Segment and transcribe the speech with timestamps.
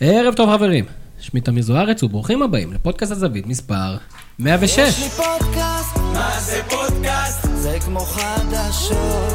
[0.00, 0.84] ערב טוב חברים,
[1.20, 3.96] שמי תמיר זוארץ וברוכים הבאים לפודקאסט הזווית מספר
[4.38, 4.78] 106.
[4.78, 7.48] יש לי פודקאסט, מה זה פודקאסט?
[7.54, 9.32] זה כמו חדשות.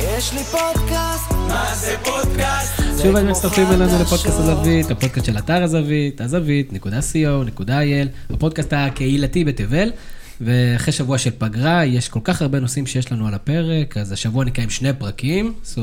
[0.00, 2.82] יש לי פודקאסט, מה זה פודקאסט?
[2.92, 4.38] זה שוב כמו מצטרפים אלינו לפודקאסט.
[4.38, 9.92] הזווית, הפודקאסט של אתר הזווית, הזווית.co.il, הפודקאסט הקהילתי בתבל.
[10.40, 14.44] ואחרי שבוע של פגרה, יש כל כך הרבה נושאים שיש לנו על הפרק, אז השבוע
[14.44, 15.78] נקיים שני פרקים, so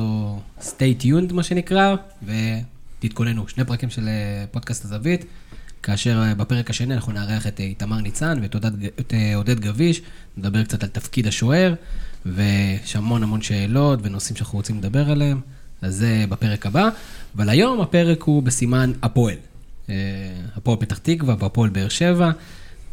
[0.62, 1.96] stay tuned מה שנקרא,
[3.04, 5.26] ותתכוננו, שני פרקים של אה, פודקאסט הזווית,
[5.84, 8.72] כאשר אה, בפרק השני אנחנו נארח את אה, איתמר ניצן ואת עודד,
[9.36, 10.02] עודד גביש,
[10.38, 11.74] נדבר קצת על תפקיד השוער,
[12.26, 15.42] ויש המון המון שאלות ונושאים שאנחנו רוצים לדבר עליהם,
[15.82, 16.90] אז זה בפרק הבא,
[17.36, 19.36] אבל היום הפרק הוא בסימן הפועל.
[20.56, 22.32] הפועל פתח תקווה והפועל באר שבע,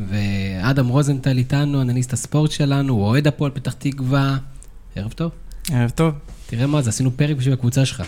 [0.00, 4.36] ואדם רוזנטל איתנו, אנליסט הספורט שלנו, הוא אוהד הפועל פתח תקווה.
[4.97, 5.33] ערב טוב.
[5.72, 6.14] ערב טוב.
[6.50, 8.02] תראה מה זה, עשינו פרק בשביל הקבוצה שלך.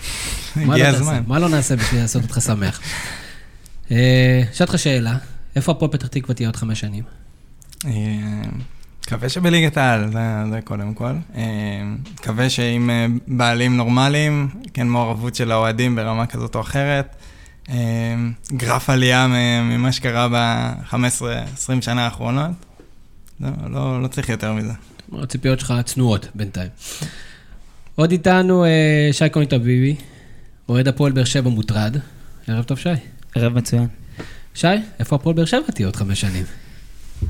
[0.56, 0.96] הגיע לא?
[0.96, 1.22] הזמן.
[1.26, 2.80] מה לא נעשה בשביל לעשות אותך שמח?
[3.90, 5.16] אה, אשאל אותך שאלה,
[5.56, 7.04] איפה הפועל פתח תקווה תהיה עוד חמש שנים?
[7.84, 7.90] אה,
[9.06, 11.12] מקווה שבליגת העל, זה, זה קודם כל.
[11.34, 11.42] אה,
[12.14, 12.90] מקווה שעם
[13.26, 17.16] בעלים נורמליים, כן מעורבות של האוהדים ברמה כזאת או אחרת.
[18.52, 19.26] גרף עלייה
[19.62, 22.50] ממה שקרה ב-15-20 שנה האחרונות.
[23.40, 24.72] לא, לא, לא צריך יותר מזה.
[25.22, 26.70] הציפיות שלך צנועות בינתיים.
[27.94, 29.96] עוד איתנו אה, שי קוני טביבי,
[30.68, 31.96] אוהד הפועל באר שבע מוטרד.
[32.46, 32.88] ערב טוב שי.
[33.34, 33.86] ערב מצוין.
[34.54, 34.66] שי,
[34.98, 36.44] איפה הפועל באר שבע תהיה עוד חמש שנים?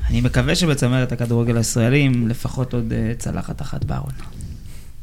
[0.09, 4.11] אני מקווה שבצמרת הכדורגל הישראלי עם לפחות עוד אה, צלחת אחת בארון.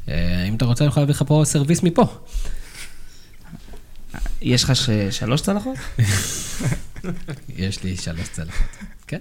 [0.08, 2.06] אה, אם אתה רוצה, אני יכול להביא לך פה סרוויס מפה.
[4.42, 4.90] יש לך ש...
[5.10, 5.76] שלוש צלחות?
[7.56, 8.66] יש לי שלוש צלחות,
[9.06, 9.18] כן.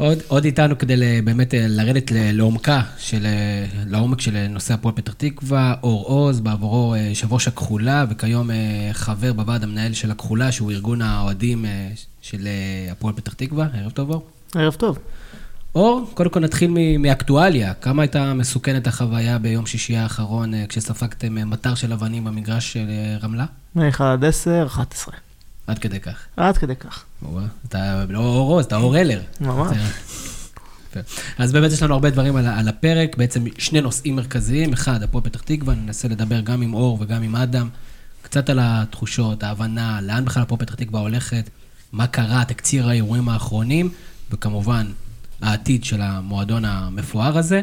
[0.00, 5.12] עוד, עוד איתנו כדי באמת אה, לרדת לעומקה, של, אה, לעומק של נושא הפועל פתח
[5.12, 8.50] תקווה, אור עוז, בעבורו אה, יושב ראש הכחולה, וכיום
[8.92, 11.64] חבר בוועד המנהל של הכחולה, שהוא ארגון האוהדים
[12.22, 12.48] של
[12.90, 13.66] הפועל פתח תקווה.
[13.74, 14.26] ערב טוב, אור.
[14.54, 14.98] ערב טוב.
[15.74, 17.74] אור, קודם כל נתחיל מאקטואליה.
[17.74, 22.86] כמה הייתה מסוכנת החוויה ביום שישי האחרון, כשספגתם מטר של אבנים במגרש של
[23.22, 23.44] רמלה?
[23.74, 25.14] מ-1 עד 10, 11.
[25.66, 26.26] עד כדי כך.
[26.36, 27.04] עד כדי כך.
[27.68, 29.20] אתה לא אור עוז, אתה אור הלר.
[29.40, 29.76] ממש.
[31.38, 34.72] אז באמת יש לנו הרבה דברים על הפרק, בעצם שני נושאים מרכזיים.
[34.72, 37.68] אחד, הפועל פתח תקווה, ננסה לדבר גם עם אור וגם עם אדם,
[38.22, 41.50] קצת על התחושות, ההבנה, לאן בכלל הפועל פתח תקווה הולכת,
[41.92, 43.90] מה קרה, תקציר האירועים האחרונים,
[44.30, 44.86] וכמובן,
[45.42, 47.60] העתיד של המועדון המפואר הזה.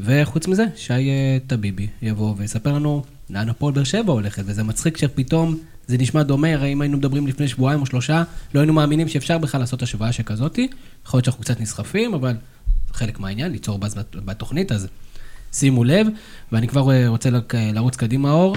[0.00, 4.96] וחוץ מזה, שי אה, טביבי יבוא ויספר לנו לאן הפועל באר שבע הולכת, וזה מצחיק
[4.96, 8.22] שפתאום זה נשמע דומה, הרי אם היינו מדברים לפני שבועיים או שלושה,
[8.54, 10.68] לא היינו מאמינים שאפשר בכלל לעשות השוואה שכזאתי.
[11.06, 12.34] יכול להיות שאנחנו קצת נסחפים, אבל
[12.92, 14.88] חלק מהעניין, ליצור באז בת- בתוכנית, אז
[15.52, 16.06] שימו לב.
[16.52, 18.56] ואני כבר אה, רוצה לק- לרוץ קדימה, אור.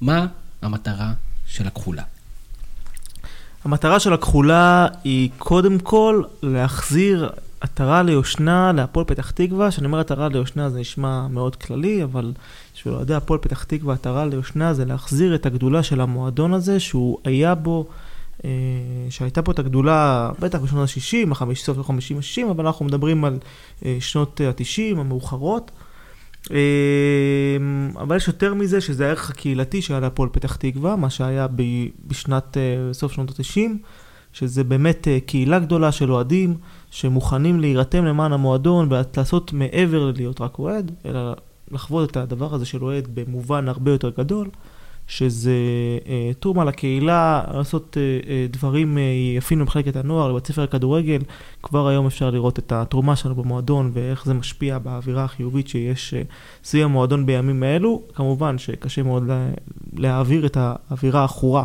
[0.00, 0.26] מה
[0.62, 1.12] המטרה
[1.46, 2.02] של הכחולה?
[3.64, 10.28] המטרה של הכחולה היא קודם כל להחזיר עטרה ליושנה להפועל פתח תקווה, כשאני אומר עטרה
[10.28, 12.32] ליושנה זה נשמע מאוד כללי, אבל
[12.74, 17.18] בשביל אוהדי הפועל פתח תקווה עטרה ליושנה זה להחזיר את הגדולה של המועדון הזה, שהוא
[17.24, 17.86] היה בו,
[18.44, 18.50] אה,
[19.10, 23.38] שהייתה פה את הגדולה בטח בשנות ה-60, החמיש, סוף ה-50-60, אבל אנחנו מדברים על
[23.84, 25.70] אה, שנות ה-90 המאוחרות.
[26.50, 26.56] אה,
[27.96, 32.56] אבל יש יותר מזה, שזה הערך הקהילתי שהיה להפועל פתח תקווה, מה שהיה ב- בשנת,
[32.56, 33.60] אה, סוף שנות ה-90,
[34.32, 36.54] שזה באמת אה, קהילה גדולה של אוהדים,
[36.90, 41.34] שמוכנים להירתם למען המועדון ולעשות מעבר ללהיות רק אוהד, אלא
[41.70, 44.48] לחוות את הדבר הזה של אוהד במובן הרבה יותר גדול,
[45.10, 45.54] שזה
[46.08, 49.02] אה, תרומה לקהילה, לעשות אה, אה, דברים אה,
[49.36, 51.18] יפים למחלקת הנוער, לבית ספר הכדורגל.
[51.62, 56.22] כבר היום אפשר לראות את התרומה שלנו במועדון ואיך זה משפיע באווירה החיובית שיש אה,
[56.64, 58.02] סביב המועדון בימים האלו.
[58.14, 59.48] כמובן שקשה מאוד לה,
[59.96, 61.64] להעביר את האווירה העכורה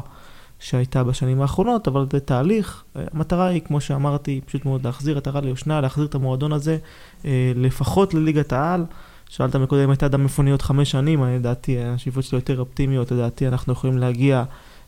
[0.66, 2.84] שהייתה בשנים האחרונות, אבל זה תהליך.
[2.96, 6.78] אה, המטרה היא, כמו שאמרתי, פשוט מאוד להחזיר עטרה ליושנה, להחזיר את המועדון הזה
[7.26, 8.86] אה, לפחות לליגת העל.
[9.30, 13.48] שאלת מקודם אם הייתה אדם עוד חמש שנים, אני לדעתי השאיפות שלי יותר אופטימיות, לדעתי
[13.48, 14.44] אנחנו יכולים להגיע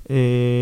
[0.10, 0.16] אה,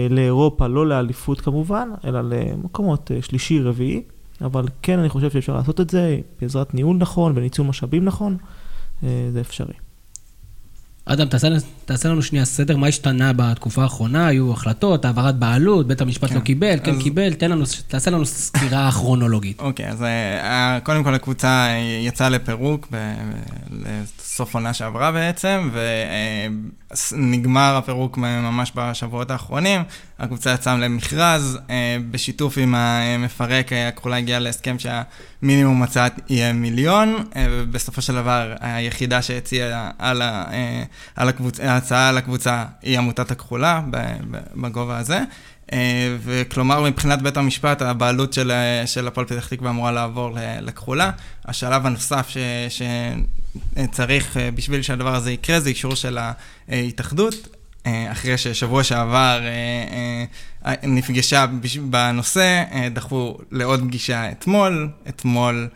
[0.09, 4.03] לאירופה, לא לאליפות כמובן, אלא למקומות אה, שלישי, רביעי,
[4.41, 8.37] אבל כן אני חושב שאפשר לעשות את זה בעזרת ניהול נכון וניצול משאבים נכון,
[9.03, 9.84] אה, זה אפשרי.
[11.07, 11.47] אדם, תעשה,
[11.85, 14.27] תעשה לנו שנייה סדר, מה השתנה בתקופה האחרונה?
[14.27, 16.35] היו החלטות, העברת בעלות, בית המשפט כן.
[16.35, 19.59] לא קיבל, כן אז- קיבל, תן לנו, תעשה לנו סקירה כרונולוגית.
[19.59, 21.67] אוקיי, אז אה, קודם כל הקבוצה
[22.05, 23.13] יצאה לפירוק ב-
[23.71, 25.69] לסוף עונה שעברה בעצם,
[27.11, 29.81] ונגמר הפירוק ממש בשבועות האחרונים.
[30.19, 37.25] הקבוצה יצאה למכרז, אה, בשיתוף עם המפרק, אה, הכחולה הגיעה להסכם שהמינימום הצעת יהיה מיליון,
[37.35, 40.21] אה, ובסופו של דבר היחידה שהציעה על
[41.15, 43.81] על הקבוצה, ההצעה על הקבוצה היא עמותת הכחולה
[44.55, 45.19] בגובה הזה.
[45.73, 48.51] אה, וכלומר, מבחינת בית המשפט, הבעלות של,
[48.85, 51.11] של הפועל פתח תקווה אמורה לעבור לכחולה.
[51.45, 52.37] השלב הנוסף ש,
[53.77, 56.17] שצריך בשביל שהדבר הזה יקרה זה אישור של
[56.69, 57.54] ההתאחדות.
[57.85, 59.41] אחרי ששבוע שעבר
[60.83, 61.45] נפגשה
[61.89, 64.89] בנושא, דחו לעוד פגישה אתמול.
[65.09, 65.69] אתמול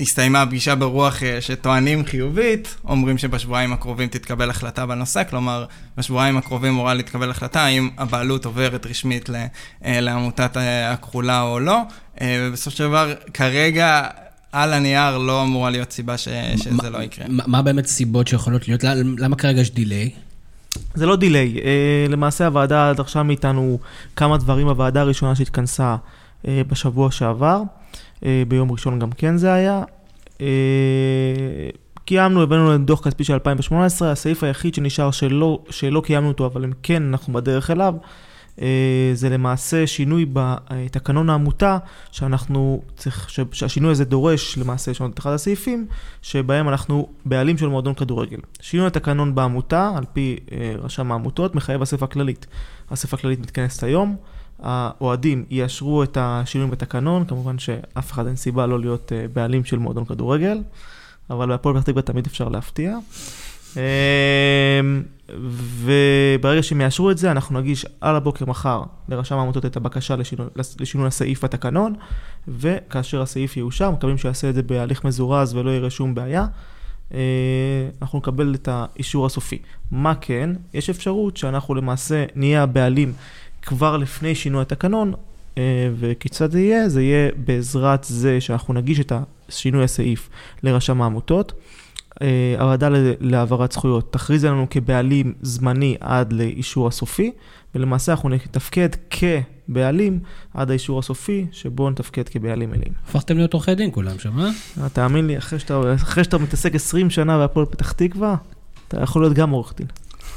[0.00, 5.64] הסתיימה הפגישה ברוח אה, שטוענים חיובית, אומרים שבשבועיים הקרובים תתקבל החלטה בנושא, כלומר,
[5.96, 11.80] בשבועיים הקרובים אמורה להתקבל החלטה האם הבעלות עוברת רשמית אה, לעמותת אה, הכחולה או לא,
[12.22, 14.08] ובסופו של דבר, כרגע...
[14.52, 16.28] על הנייר לא אמורה להיות סיבה ש...
[16.56, 17.26] שזה לא יקרה.
[17.28, 18.84] מה, מה באמת הסיבות שיכולות להיות?
[19.18, 20.10] למה כרגע יש דיליי?
[20.94, 21.60] זה לא דיליי.
[22.08, 23.78] למעשה הוועדה דרשה מאיתנו
[24.16, 25.96] כמה דברים בוועדה הראשונה שהתכנסה
[26.44, 27.62] בשבוע שעבר.
[28.24, 29.82] אה, ביום ראשון גם כן זה היה.
[30.40, 30.46] אה,
[32.04, 36.72] קיימנו, הבאנו דוח כספי של 2018, הסעיף היחיד שנשאר שלא, שלא קיימנו אותו, אבל אם
[36.82, 38.08] כן, אנחנו בדרך אליו, אה,
[39.14, 41.78] זה למעשה שינוי בתקנון העמותה,
[42.12, 45.86] שאנחנו צריך, שהשינוי הזה דורש למעשה לשנות את אחד הסעיפים,
[46.22, 48.38] שבהם אנחנו בעלים של מועדון כדורגל.
[48.60, 50.36] שינוי התקנון בעמותה, על פי
[50.78, 52.46] רשם העמותות, מחייב אספה כללית.
[52.92, 54.16] אספה כללית מתכנסת היום.
[54.62, 59.78] האוהדים יאשרו את השינויים בתקנון, כמובן שאף אחד אין סיבה לא להיות אה, בעלים של
[59.78, 60.62] מועדון כדורגל,
[61.30, 62.96] אבל בהפועל פתח תקווה תמיד אפשר להפתיע.
[65.28, 70.16] וברגע שהם יאשרו את זה, אנחנו נגיש על הבוקר מחר לרשם העמותות את הבקשה
[70.78, 71.94] לשינוי, הסעיף בתקנון,
[72.48, 76.46] וכאשר הסעיף יאושר, מקווים שיעשה את זה בהליך מזורז ולא יראה שום בעיה.
[77.14, 77.18] אה,
[78.02, 79.58] אנחנו נקבל את האישור הסופי.
[79.90, 80.50] מה כן?
[80.74, 83.12] יש אפשרות שאנחנו למעשה נהיה הבעלים
[83.62, 85.12] כבר לפני שינוי התקנון,
[85.58, 86.88] אה, וכיצד זה יהיה?
[86.88, 89.12] זה יהיה בעזרת זה שאנחנו נגיש את
[89.48, 90.28] שינוי הסעיף
[90.62, 91.52] לרשם העמותות.
[92.22, 92.88] אה, הוועדה
[93.20, 97.32] להעברת זכויות תכריז עלינו כבעלים זמני עד לאישור הסופי,
[97.74, 100.18] ולמעשה אנחנו נתפקד כבעלים
[100.54, 102.92] עד האישור הסופי, שבו נתפקד כבעלים מלאים.
[103.08, 104.50] הפכתם להיות עורכי דין כולם שם, אה?
[104.82, 108.36] אה תאמין לי, אחרי שאתה, אחרי שאתה מתעסק 20 שנה בהפועל פתח תקווה,
[108.88, 109.86] אתה יכול להיות גם עורך דין.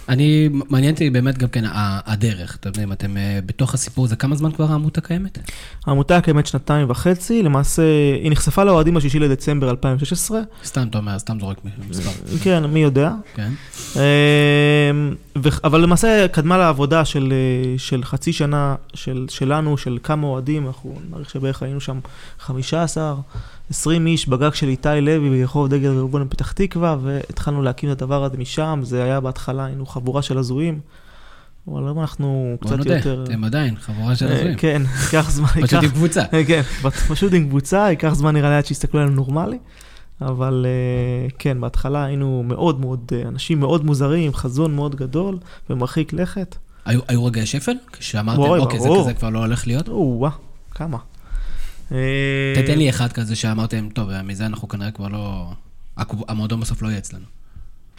[0.10, 1.64] אני, מעניין אותי באמת גם כן
[2.06, 5.38] הדרך, אתם יודעים, אתם אה, בתוך הסיפור הזה, כמה זמן כבר העמותה קיימת?
[5.86, 7.84] העמותה קיימת שנתיים וחצי, למעשה
[8.24, 10.40] היא נחשפה לאוהדים בשישי לדצמבר 2016.
[10.64, 11.58] סתם, אתה אומר, סתם זורק
[11.90, 12.38] מספר.
[12.44, 13.12] כן, מי יודע.
[13.36, 13.50] כן.
[13.96, 15.16] אמ,
[15.64, 21.00] אבל למעשה קדמה לעבודה של, אה, של חצי שנה של, שלנו, של כמה אוהדים, אנחנו
[21.10, 22.00] נעריך שבערך היינו שם
[22.40, 23.16] 15.
[23.70, 28.24] 20 איש בגג של איתי לוי ברחוב דגל ריבון בפתח תקווה, והתחלנו להקים את הדבר
[28.24, 30.80] הזה משם, זה היה בהתחלה, היינו חבורה של הזויים.
[31.68, 32.84] אבל היום אנחנו קצת יותר...
[32.84, 34.56] בוא נודה, אתם עדיין חבורה של הזויים.
[34.58, 35.48] כן, ייקח זמן.
[35.48, 36.24] פשוט עם קבוצה.
[36.48, 36.62] כן,
[37.10, 39.58] פשוט עם קבוצה, ייקח זמן נראה לי עד שיסתכלו עלינו נורמלי.
[40.22, 45.38] אבל אה, כן, בהתחלה היינו מאוד מאוד, אה, אנשים מאוד מוזרים, חזון מאוד גדול
[45.70, 46.56] ומרחיק לכת.
[46.86, 47.74] היו רגעי שפל?
[47.92, 49.88] כשאמרתם, אוקיי, זה כזה כבר לא הולך להיות?
[49.88, 50.30] או-אה,
[50.72, 50.98] כמה.
[51.92, 55.52] אה, תתן לי אחד כזה שאמרתם, טוב, מזה אנחנו כנראה כבר לא...
[56.28, 57.26] המועדון בסוף לא יהיה אצלנו.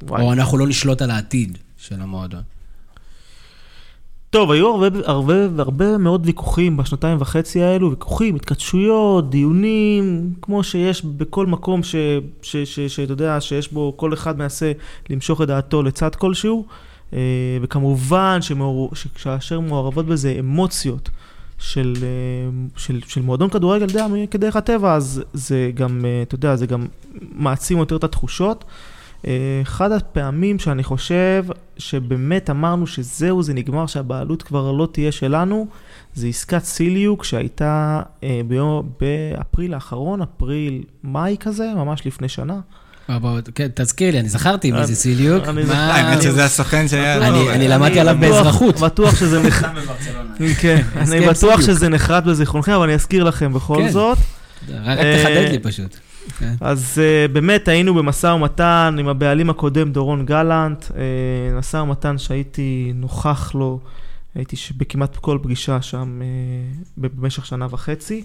[0.08, 2.42] או אנחנו לא נשלוט על העתיד של המועדון.
[4.30, 11.04] טוב, היו הרבה, הרבה, הרבה מאוד ויכוחים בשנתיים וחצי האלו, ויכוחים, התכתשויות, דיונים, כמו שיש
[11.04, 14.72] בכל מקום שאתה יודע, שיש בו, כל אחד מנסה
[15.10, 16.66] למשוך את דעתו לצד כלשהו,
[17.12, 17.18] אה,
[17.62, 18.38] וכמובן
[18.94, 21.10] שכאשר מעורבות בזה אמוציות,
[21.60, 26.56] של, אה, של, של מועדון כדורגל די, כדרך הטבע, אז זה גם, אה, אתה יודע,
[26.56, 26.86] זה גם
[27.32, 28.64] מעצים יותר את התחושות.
[29.26, 31.44] אה, אחד הפעמים שאני חושב
[31.78, 35.66] שבאמת אמרנו שזהו, זה נגמר, שהבעלות כבר לא תהיה שלנו,
[36.14, 38.02] זה עסקת סיליוק שהייתה
[38.46, 42.60] ביום, באפריל האחרון, אפריל-מאי כזה, ממש לפני שנה.
[43.54, 45.44] כן, תזכיר לי, אני זכרתי מי זה סיליוק.
[45.68, 47.28] האמת שזה הסוכן שהיה...
[47.28, 48.80] אני למדתי עליו באזרחות.
[48.80, 49.70] בטוח שזה נחרט.
[50.60, 53.90] כן, אני בטוח שזה נחרט בזיכרונכם, אבל אני אזכיר לכם בכל כן.
[53.90, 54.18] זאת.
[54.84, 55.96] רק תחדד לי פשוט.
[56.38, 56.54] כן.
[56.60, 60.94] אז uh, באמת היינו במשא ומתן עם הבעלים הקודם, דורון גלנט, uh,
[61.58, 63.80] משא ומתן שהייתי נוכח לו,
[64.34, 68.24] הייתי בכמעט כל פגישה שם uh, במשך שנה וחצי.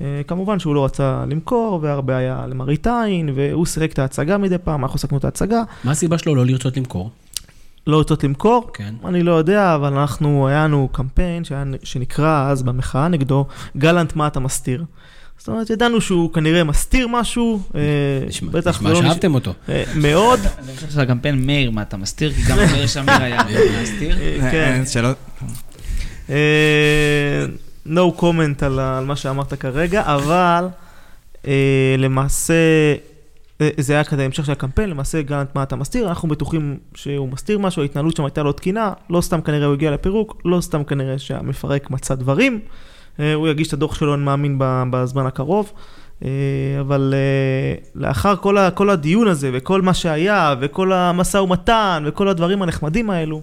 [0.00, 4.58] אה, כמובן שהוא לא רצה למכור, והרבה היה למראית עין, והוא סירק את ההצגה מדי
[4.58, 5.62] פעם, אנחנו עסקנו את ההצגה.
[5.84, 7.10] מה הסיבה שלו לא לרצות למכור?
[7.86, 8.70] לא לרצות למכור?
[8.74, 8.94] כן.
[9.04, 14.26] אני לא יודע, אבל אנחנו, היה לנו קמפיין שהיה, שנקרא אז במחאה נגדו, גלנט מה
[14.26, 14.84] אתה מסתיר.
[15.38, 17.80] זאת אומרת, ידענו שהוא כנראה מסתיר משהו, אה,
[18.28, 19.52] נשמע, בטח נשמע לא שאהבתם אותו.
[19.68, 20.40] אה, מאוד.
[20.40, 22.32] אני חושב שזה הקמפיין מאיר, מה אתה מסתיר?
[22.32, 23.42] כי גם מאיר שמיר היה
[23.82, 24.16] מסתיר.
[24.50, 24.82] כן.
[27.88, 30.68] No comment על, על מה שאמרת כרגע, אבל
[31.46, 32.54] אה, למעשה
[33.60, 37.28] אה, זה היה כזה המשך של הקמפיין, למעשה גלנט מה אתה מסתיר, אנחנו בטוחים שהוא
[37.28, 40.84] מסתיר משהו, ההתנהלות שם הייתה לא תקינה, לא סתם כנראה הוא הגיע לפירוק, לא סתם
[40.84, 42.60] כנראה שהמפרק מצא דברים,
[43.20, 44.56] אה, הוא יגיש את הדוח שלו, אני מאמין,
[44.90, 45.72] בזמן הקרוב.
[46.24, 46.30] אה,
[46.80, 52.28] אבל אה, לאחר כל, ה, כל הדיון הזה וכל מה שהיה וכל המשא ומתן וכל
[52.28, 53.42] הדברים הנחמדים האלו,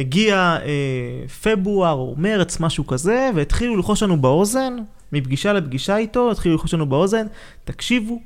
[0.00, 4.76] הגיע אה, פברואר או מרץ, משהו כזה, והתחילו ללחוש לנו באוזן,
[5.12, 7.26] מפגישה לפגישה איתו, התחילו ללחוש לנו באוזן,
[7.64, 8.20] תקשיבו,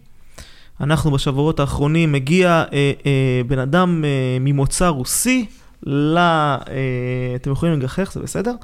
[0.81, 5.47] אנחנו בשבועות האחרונים מגיע אה, אה, בן אדם אה, ממוצא רוסי,
[5.87, 6.19] ל...
[6.19, 6.63] אה,
[7.35, 8.55] אתם יכולים לגחך, זה בסדר?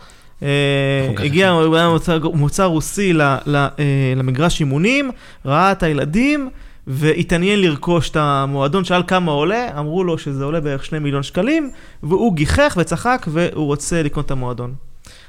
[1.08, 3.68] אנחנו הגיע בן אדם ממוצא- מוצא רוסי ל, ל, אה,
[4.16, 5.10] למגרש אימונים,
[5.44, 6.50] ראה את הילדים
[6.86, 11.70] והתעניין לרכוש את המועדון, שאל כמה עולה, אמרו לו שזה עולה בערך 2 מיליון שקלים,
[12.02, 14.74] והוא גיחך וצחק והוא רוצה לקנות את המועדון.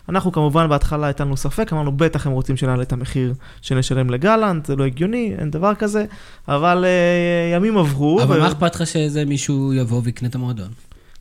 [0.09, 4.65] אנחנו כמובן בהתחלה הייתה לנו ספק, אמרנו בטח הם רוצים שנעלה את המחיר שנשלם לגלנט,
[4.65, 6.05] זה לא הגיוני, אין דבר כזה,
[6.47, 8.21] אבל אה, ימים עברו.
[8.23, 10.69] אבל ו- מה אכפת לך שאיזה מישהו יבוא ויקנה את המועדון?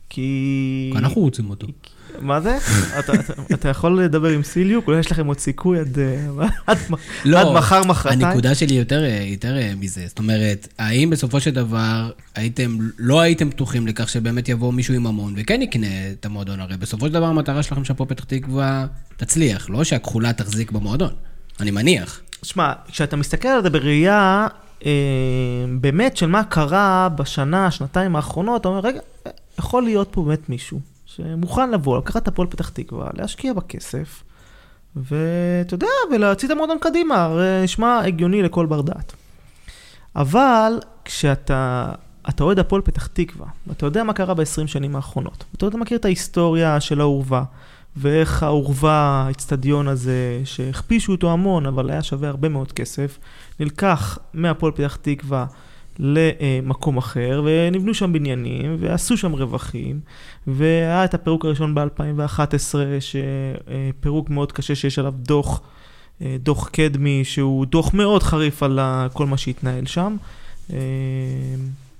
[0.09, 0.89] כי...
[0.91, 1.67] כי אנחנו רוצים אותו.
[2.21, 2.57] מה זה?
[3.53, 6.75] אתה, יכול לדבר עם סיליוק, אולי יש לכם עוד סיכוי עד, אה,
[7.25, 8.23] לא, מחר, מחרתיים?
[8.23, 10.01] הנקודה שלי יותר, יותר אה, מזה.
[10.07, 15.03] זאת אומרת, האם בסופו של דבר הייתם, לא הייתם פתוחים לכך שבאמת יבוא מישהו עם
[15.03, 16.59] ממון וכן יקנה את המועדון?
[16.59, 18.85] הרי בסופו של דבר המטרה שלכם שהפועל פתח תקווה
[19.17, 21.11] תצליח, לא שהכחולה תחזיק במועדון.
[21.59, 22.21] אני מניח.
[22.43, 24.47] שמע, כשאתה מסתכל על זה בראייה
[24.85, 24.91] אה,
[25.79, 28.99] באמת של מה קרה בשנה, שנתיים האחרונות, אתה אומר, רגע,
[29.59, 30.79] יכול להיות פה באמת מישהו
[31.17, 34.23] שמוכן לבוא, לקחת את הפועל פתח תקווה, להשקיע בכסף,
[34.95, 39.13] ואתה יודע, ולהוציא את המועדון קדימה, הרי נשמע הגיוני לכל בר דעת.
[40.15, 41.91] אבל כשאתה
[42.29, 45.97] אתה אוהד הפועל פתח תקווה, ואתה יודע מה קרה ב-20 שנים האחרונות, ואתה יודע, מכיר
[45.97, 47.43] את ההיסטוריה של האורווה,
[47.95, 53.17] ואיך האורווה, האיצטדיון הזה, שהכפישו אותו המון, אבל היה שווה הרבה מאוד כסף,
[53.59, 55.45] נלקח מהפועל פתח תקווה
[55.99, 59.99] למקום אחר, ונבנו שם בניינים, ועשו שם רווחים,
[60.47, 65.61] והיה את הפירוק הראשון ב-2011, שפירוק מאוד קשה שיש עליו דוח,
[66.21, 68.79] אה, דוח קדמי, שהוא דוח מאוד חריף על
[69.13, 70.15] כל מה שהתנהל שם,
[70.73, 70.77] אה,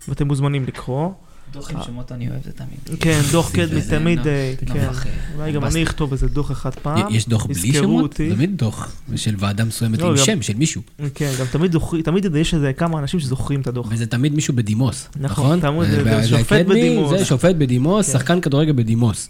[0.08, 1.12] ואתם מוזמנים לקרוא.
[1.54, 3.00] דוח עם שמות אני אוהב זה תמיד.
[3.00, 4.88] כן, דוח קדמי תמיד, אה, כן.
[4.90, 7.16] נח- אולי גם אני אכתוב איזה דוח אחד פעם.
[7.16, 8.14] יש דוח בלי שמות?
[8.14, 10.82] תמיד דוח של ועדה מסוימת לא, עם שם של מישהו.
[11.16, 13.88] כן, גם תמיד זוכרים, תמיד יש איזה כמה אנשים שזוכרים את הדוח.
[13.92, 15.84] וזה תמיד מישהו בדימוס, נכון, נכון?
[15.86, 17.20] תמיד אה, שופט בדימוס.
[17.20, 18.12] זה שופט בדימוס, כן.
[18.14, 19.30] שחקן כדורגל בדימוס.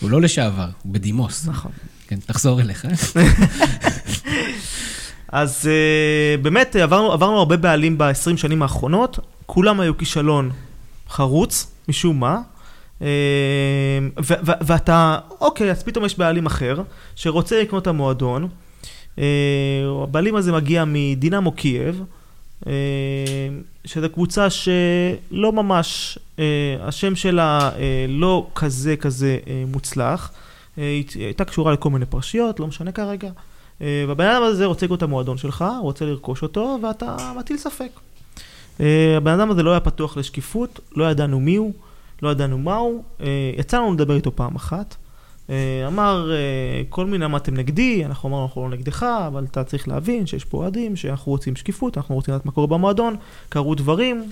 [0.00, 1.46] הוא לא לשעבר, הוא בדימוס.
[1.48, 1.70] נכון.
[2.08, 2.84] כן, תחזור אליך.
[5.32, 5.68] אז
[6.42, 10.50] באמת עברנו, עברנו הרבה בעלים ב-20 שנים האחרונות, כולם היו כישלון
[11.10, 12.40] חרוץ, משום מה.
[14.20, 16.82] ו- ואתה, אוקיי, אז פתאום יש בעלים אחר,
[17.16, 18.48] שרוצה לקנות את המועדון.
[19.16, 19.20] Uh,
[20.02, 22.02] הבעלים הזה מגיע מדינמו קייב,
[22.62, 22.66] uh,
[23.84, 26.40] שזו קבוצה שלא ממש, uh,
[26.80, 27.76] השם שלה uh,
[28.08, 30.32] לא כזה כזה uh, מוצלח.
[30.76, 33.30] היא הייתה קשורה לכל מיני פרשיות, לא משנה כרגע.
[33.82, 37.90] אה, והבן אדם הזה רוצה לקרוא את המועדון שלך, רוצה לרכוש אותו, ואתה מטיל ספק.
[38.80, 41.72] אה, הבן אדם הזה לא היה פתוח לשקיפות, לא ידענו מי הוא,
[42.22, 43.02] לא ידענו מה הוא.
[43.20, 44.96] אה, יצא לנו לדבר איתו פעם אחת.
[45.50, 46.30] אה, אמר,
[46.88, 50.44] כל מיני אמר אתם נגדי, אנחנו אמרנו אנחנו לא נגדך, אבל אתה צריך להבין שיש
[50.44, 53.16] פה אוהדים, שאנחנו רוצים שקיפות, אנחנו רוצים לדעת מה קורה במועדון,
[53.48, 54.30] קרו דברים.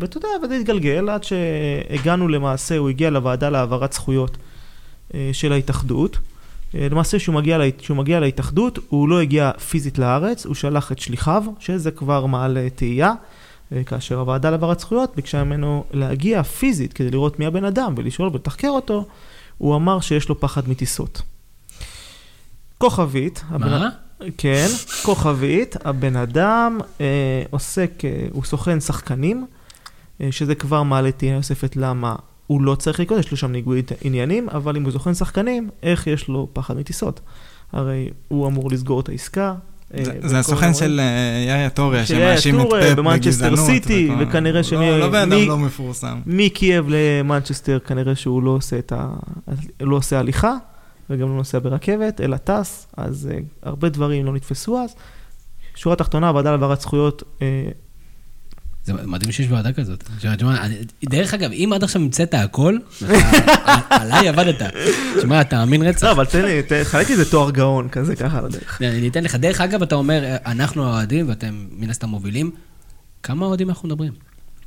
[0.00, 4.36] ואתה יודע, וזה התגלגל עד שהגענו למעשה, הוא הגיע לוועדה להעברת זכויות
[5.32, 6.18] של ההתאחדות.
[6.74, 10.92] אה, למעשה, כשהוא מגיע, לה, כשהוא מגיע להתאחדות, הוא לא הגיע פיזית לארץ, הוא שלח
[10.92, 13.12] את שליחיו, שזה כבר מעלה תהייה,
[13.72, 18.28] אה, כאשר הוועדה להעברת זכויות ביקשה ממנו להגיע פיזית כדי לראות מי הבן אדם ולשאול
[18.32, 19.06] ולתחקר אותו,
[19.58, 21.22] הוא אמר שיש לו פחד מטיסות.
[22.78, 23.88] כוכבית, מה?
[24.38, 24.66] כן,
[25.02, 29.46] כוכבית, הבן אדם אה, עוסק, אה, הוא סוכן שחקנים,
[30.20, 32.16] אה, שזה כבר מעלה תהייה נוספת למה
[32.48, 36.06] הוא לא צריך לקרות, יש לו שם ניגוד עניינים, אבל אם הוא סוכן שחקנים, איך
[36.06, 37.20] יש לו פחד מטיסות?
[37.72, 39.54] הרי הוא אמור לסגור את העסקה.
[39.94, 40.74] אה, זה- הסוכן.
[40.74, 43.58] של אה, יאיה טוריה, שמאשים את טוריה פפ במנצ'סטר בגזענות.
[43.58, 46.20] סיטי, וכנראה שמי- לא, לא בן אדם לא מפורסם.
[46.26, 49.08] מקייב למנצ'סטר כנראה שהוא לא עושה את ה...
[49.80, 50.54] לא עושה הליכה,
[51.10, 54.94] וגם לא נוסע ברכבת, אלא טס, אז uh, הרבה דברים לא נתפסו אז.
[55.74, 57.22] שורה תחתונה, הוועדה להעברת זכויות,
[58.88, 60.04] זה מדהים שיש ועדה כזאת.
[60.18, 60.54] תשמע,
[61.04, 63.06] דרך אגב, אם עד עכשיו המצאת הכל, אתה-
[64.02, 64.62] עליי עבדת.
[65.18, 66.04] תשמע, תאמין רצח.
[66.04, 68.82] לא, אבל תן לי, ת- חלק לי איזה תואר גאון כזה, ככה על הדרך.
[68.82, 69.34] אני אתן לך.
[69.34, 72.50] דרך אגב, אתה אומר, אנחנו האוהדים, ואתם מן הסתם מובילים.
[73.22, 74.12] כמה אוהדים אנחנו מדברים?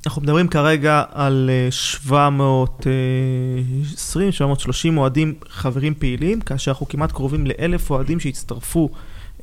[0.06, 7.92] אנחנו מדברים כרגע על אה, 720, 730 אוהדים חברים פעילים, כאשר אנחנו כמעט קרובים לאלף
[7.92, 8.90] אוהדים שהצטרפו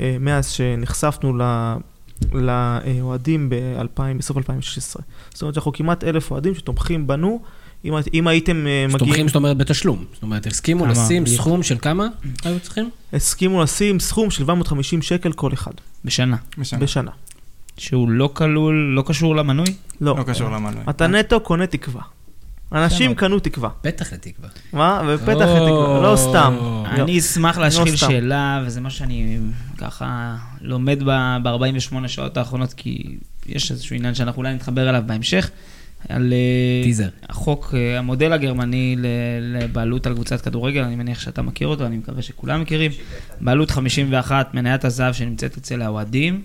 [0.01, 1.75] אה, מאז שנחשפנו ל-
[2.33, 5.03] לאוהדים ב-2000, בסוף 2016.
[5.31, 7.41] זאת אומרת שאנחנו כמעט אלף אוהדים שתומכים בנו.
[7.85, 8.91] אם, אם הייתם אה, מגיעים...
[8.91, 10.05] שתומכים, זאת אומרת, בתשלום.
[10.13, 10.93] זאת אומרת, הסכימו כמה?
[10.93, 11.41] לשים בדיוק.
[11.41, 12.07] סכום של כמה
[12.45, 12.91] היו צריכים?
[13.13, 15.73] הסכימו לשים סכום של 750 שקל כל אחד,
[16.05, 16.37] בשנה.
[16.59, 16.81] בשנה.
[16.81, 17.11] בשנה.
[17.77, 19.75] שהוא לא כלול, לא קשור למנוי?
[20.01, 20.17] לא.
[20.19, 20.83] לא קשור למנוי.
[20.91, 22.03] אתה נטו קונה תקווה.
[22.73, 23.15] אנשים.
[23.15, 23.69] קנו תקווה.
[23.81, 24.49] פתח לתקווה.
[24.73, 25.03] מה?
[25.15, 26.55] ופתח לתקווה, לא סתם.
[26.61, 26.85] לא.
[26.91, 28.07] אני אשמח להשחיל לא סתם.
[28.11, 29.39] שאלה, וזה מה שאני
[29.79, 35.51] ככה לומד ב-48 שעות האחרונות, כי יש איזשהו עניין שאנחנו אולי נתחבר אליו בהמשך,
[36.09, 37.09] על אה, טיזר.
[37.29, 39.07] החוק, אה, המודל הגרמני ל-
[39.63, 42.91] לבעלות על קבוצת כדורגל, אני מניח שאתה מכיר אותו, אני מקווה שכולם מכירים.
[43.41, 46.43] בעלות 51, מניית הזהב שנמצאת אצל האוהדים.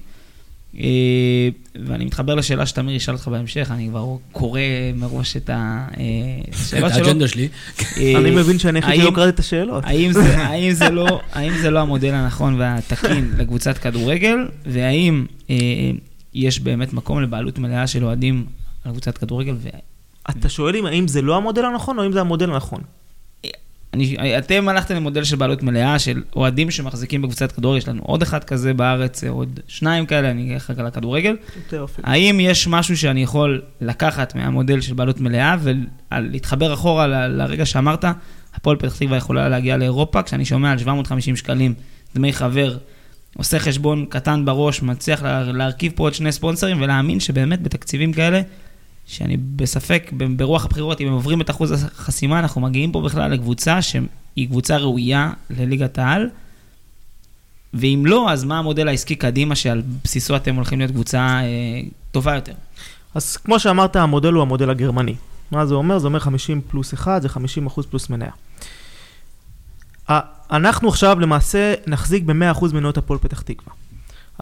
[0.79, 1.49] אה,
[1.85, 4.59] ואני מתחבר לשאלה שתמיר ישאל אותך בהמשך, אני כבר קורא
[4.95, 5.87] מראש את אה,
[6.53, 7.05] השאלות שלו.
[7.05, 7.47] האג'נדה שלי.
[7.97, 9.83] אה, אני מבין שאני היחיד שלא האם- קראתי את השאלות.
[9.87, 10.11] האם
[10.73, 15.25] זה, לא, האם זה לא המודל הנכון והתקין לקבוצת כדורגל, והאם
[16.33, 18.45] יש באמת מקום לבעלות מלאה של אוהדים
[18.85, 19.55] על קבוצת כדורגל?
[20.29, 22.81] אתה שואל אם האם זה לא המודל הנכון או אם זה המודל הנכון?
[23.93, 28.21] ואני, אתם הלכתם למודל של בעלות מלאה של אוהדים שמחזיקים בקבוצת כדורגל, יש לנו עוד
[28.21, 31.35] אחד כזה בארץ, עוד שניים כאלה, אני אגיד לך על הכדורגל.
[32.03, 35.55] האם יש משהו שאני יכול לקחת מהמודל של בעלות מלאה
[36.11, 38.05] ולהתחבר אחורה ל- לרגע שאמרת,
[38.55, 41.73] הפועל פתח תקווה יכולה להגיע לאירופה, כשאני שומע על 750 שקלים
[42.15, 42.77] דמי חבר,
[43.37, 48.41] עושה חשבון קטן בראש, מצליח לה- להרכיב פה עוד שני ספונסרים ולהאמין שבאמת בתקציבים כאלה,
[49.07, 53.81] שאני בספק, ברוח הבחירות, אם הם עוברים את אחוז החסימה, אנחנו מגיעים פה בכלל לקבוצה
[53.81, 56.29] שהיא קבוצה ראויה לליגת העל.
[57.73, 61.81] ואם לא, אז מה המודל העסקי קדימה שעל בסיסו אתם הולכים להיות קבוצה אה,
[62.11, 62.53] טובה יותר?
[63.15, 65.15] אז כמו שאמרת, המודל הוא המודל הגרמני.
[65.51, 65.99] מה זה אומר?
[65.99, 68.31] זה אומר 50 פלוס 1, זה 50 אחוז פלוס מניה.
[70.51, 73.73] אנחנו עכשיו למעשה נחזיק ב-100% מניות הפועל פתח תקווה.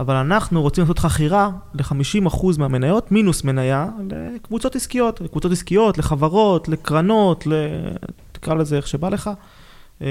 [0.02, 3.88] אבל אנחנו רוצים לעשות חכירה ל-50% מהמניות, מינוס מניה,
[4.36, 5.22] לקבוצות עסקיות.
[5.22, 7.54] לקבוצות עסקיות, לחברות, לקרנות, ל...
[8.32, 9.30] תקרא לזה איך שבא לך.
[10.02, 10.08] אה,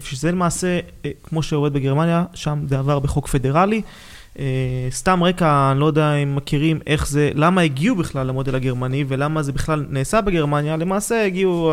[0.00, 3.82] שזה למעשה, אה, כמו שעובד בגרמניה, שם זה עבר בחוק פדרלי.
[4.38, 4.44] אה,
[4.90, 9.42] סתם רקע, אני לא יודע אם מכירים איך זה, למה הגיעו בכלל למודל הגרמני ולמה
[9.42, 10.76] זה בכלל נעשה בגרמניה.
[10.76, 11.72] למעשה הגיעו,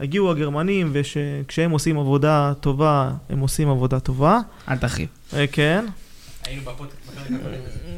[0.00, 4.40] הגיעו הגרמנים, וכשהם עושים עבודה טובה, הם עושים עבודה טובה.
[4.68, 5.38] אל.
[5.40, 5.84] אה, כן.
[6.46, 7.10] היינו בפודקאסט.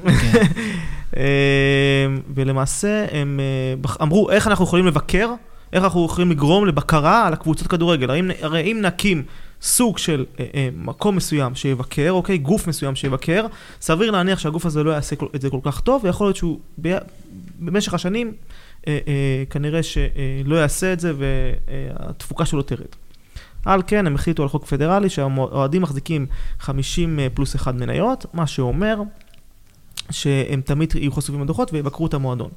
[1.17, 5.31] אה, ולמעשה הם אה, אמרו איך אנחנו יכולים לבקר,
[5.73, 8.11] איך אנחנו יכולים לגרום לבקרה על הקבוצות כדורגל.
[8.11, 9.23] הרי אם, הרי אם נקים
[9.63, 13.47] סוג של אה, אה, מקום מסוים שיבקר, אוקיי, גוף מסוים שיבקר,
[13.81, 16.59] סביר להניח שהגוף הזה לא יעשה כל- את זה כל כך טוב, ויכול להיות שהוא
[16.83, 16.97] ב,
[17.59, 18.33] במשך השנים
[18.89, 22.87] אה, אה, כנראה שלא יעשה את זה והתפוקה שלו תרד.
[23.67, 26.27] על כן, הם החליטו על חוק פדרלי שהאוהדים מחזיקים
[26.59, 29.01] 50 פלוס 1 מניות, מה שאומר
[30.11, 32.51] שהם תמיד יהיו חשופים לדוחות ויבקרו את המועדון.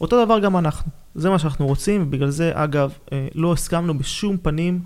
[0.00, 4.36] אותו דבר גם אנחנו, זה מה שאנחנו רוצים, ובגלל זה, אגב, אה, לא הסכמנו בשום
[4.36, 4.80] פנים,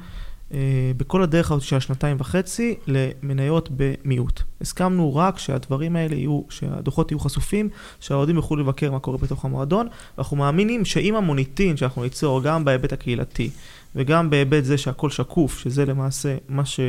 [0.55, 0.59] אה,
[0.97, 4.43] בכל הדרך הזאת של השנתיים וחצי, למניות במיעוט.
[4.61, 7.69] הסכמנו רק שהדברים האלה יהיו, שהדוחות יהיו חשופים,
[8.01, 12.93] שהאוהדים יוכלו לבקר מה קורה בתוך המועדון, ואנחנו מאמינים שעם המוניטין שאנחנו ניצור, גם בהיבט
[12.93, 13.51] הקהילתי,
[13.95, 16.81] וגם בהיבט זה שהכל שקוף, שזה למעשה מה ש...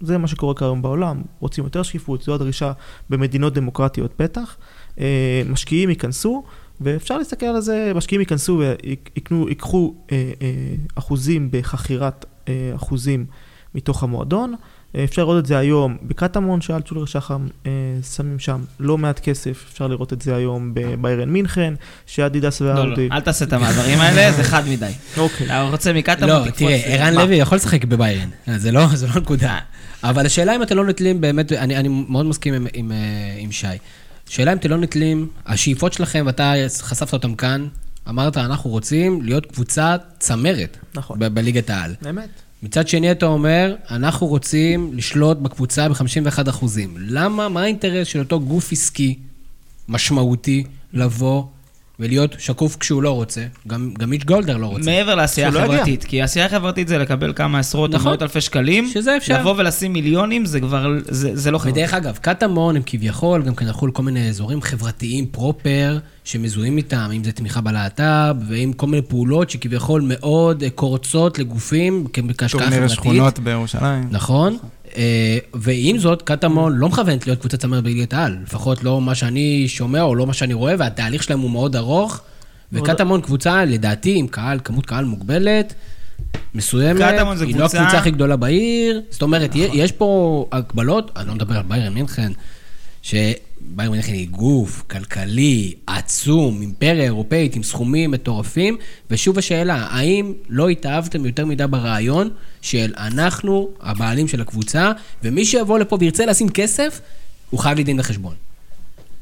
[0.00, 2.72] זה מה שקורה כיום בעולם, רוצים יותר שקיפות, זו הדרישה
[3.10, 4.56] במדינות דמוקרטיות בטח.
[5.00, 6.44] אה, משקיעים ייכנסו,
[6.80, 12.24] ואפשר להסתכל על זה, משקיעים ייכנסו ויקנו, ייקחו אה, אה, אחוזים בחכירת
[12.74, 13.26] אחוזים
[13.74, 14.54] מתוך המועדון.
[14.94, 17.70] אה, אפשר לראות את זה היום בקטמון, שאלצ'ולר שחם אה,
[18.16, 21.74] שמים שם לא מעט כסף, אפשר לראות את זה היום בביירן מינכן,
[22.06, 23.08] שאדידס לא, לא, ואאודי.
[23.12, 24.90] אל תעשה את המעברים האלה, זה חד מדי.
[25.16, 25.46] אוקיי.
[25.46, 26.50] אתה רוצה מקטמון, לא.
[26.50, 27.14] תראה, ערן?
[27.14, 29.58] לוי יכול לשחק בביירן, אה, זה לא זה לא נקודה.
[30.04, 32.92] אבל השאלה אם אתם לא נתלים באמת, אני אני מאוד מסכים עם- עם,
[33.38, 33.66] עם שי.
[34.28, 37.66] השאלה אם אתם לא נתלים, השאיפות שלכם, ואתה חשפת אותם כאן,
[38.08, 41.18] אמרת, אנחנו רוצים להיות קבוצה צמרת נכון.
[41.34, 41.94] בליגת העל.
[42.02, 42.28] באמת.
[42.62, 46.94] מצד שני, אתה אומר, אנחנו רוצים לשלוט בקבוצה ב-51 אחוזים.
[46.98, 49.18] למה, מה האינטרס של אותו גוף עסקי
[49.88, 51.44] משמעותי לבוא
[52.00, 53.40] ולהיות שקוף כשהוא לא רוצה?
[53.68, 54.90] גם, גם מיץ' גולדר לא רוצה.
[54.90, 55.58] מעבר לעשייה לא.
[55.58, 58.08] החברתית, כי עשייה חברתית זה לקבל כמה עשרות או נכון.
[58.08, 59.40] מאות אלפי שקלים, שזה אפשר.
[59.40, 61.78] לבוא ולשים מיליונים זה כבר, זה זה לא חברתי.
[61.78, 67.10] ודרך אגב, קטמון הם כביכול גם כן הלכו לכל מיני אזורים חברתיים פרופר, שמזוהים איתם,
[67.16, 72.70] אם זה תמיכה בלהט"ב, ועם כל מיני פעולות שכביכול מאוד אה, קורצות לגופים כהשקעה טורניר
[72.70, 72.90] חברתית.
[72.90, 74.08] שכונות בירושלים.
[74.10, 74.58] נכון.
[74.96, 75.02] אה,
[75.54, 78.36] ועם זאת, קטמון לא מכוונת להיות קבוצת צמרת בליגת העל.
[78.46, 82.20] לפחות לא מה שאני שומע או לא מה שאני רואה, והתהליך שלהם הוא מאוד ארוך.
[82.72, 85.74] וקטמון קבוצה, לדעתי, עם קהל, כמות קהל מוגבלת,
[86.54, 87.00] מסוימת.
[87.46, 87.86] היא לא קבוצה- נכון.
[87.86, 89.02] הקבוצה הכי גדולה בעיר.
[89.10, 90.08] זאת אומרת, יש פה
[90.52, 92.32] הגבלות, אני לא מדבר על ביירן מינכן,
[93.60, 98.76] ביירן מינכן היא גוף כלכלי עצום, אימפריה אירופאית עם סכומים מטורפים,
[99.10, 102.30] ושוב השאלה, האם לא התאהבתם יותר מדי ברעיון
[102.62, 104.92] של אנחנו הבעלים של הקבוצה,
[105.24, 107.00] ומי שיבוא לפה וירצה לשים כסף,
[107.50, 108.34] הוא חייב לי דין וחשבון.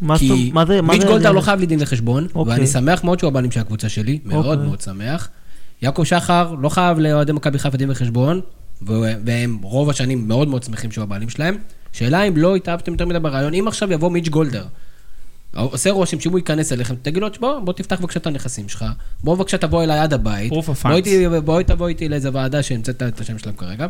[0.00, 2.54] מה כי מיץ' גולדהר לא חייב לי דין וחשבון, אוקיי.
[2.54, 4.66] ואני שמח מאוד שהוא הבעלים של הקבוצה שלי, מאוד אוקיי.
[4.66, 5.28] מאוד שמח.
[5.82, 8.40] יעקב שחר לא חייב לאוהדי מכבי חיפה דין וחשבון,
[8.88, 11.56] ו- והם רוב השנים מאוד מאוד שמחים שהוא הבעלים שלהם.
[11.98, 14.64] שאלה אם לא התאהבתם יותר מדי ברעיון, אם עכשיו יבוא מיץ' גולדהר,
[15.54, 18.84] עושה רושם שאם הוא ייכנס אליכם, תגיד לו, בוא, בוא תפתח בבקשה את הנכסים שלך,
[19.24, 20.52] בוא בבקשה תבוא אליי עד הבית,
[21.44, 23.86] בואי תבוא איתי לאיזה ועדה שהמצאת את השם שלהם כרגע,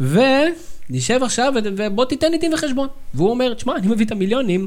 [0.00, 2.88] ונשב עכשיו ובוא תיתן לי דין וחשבון.
[3.14, 4.66] והוא אומר, תשמע, אני מביא את המיליונים,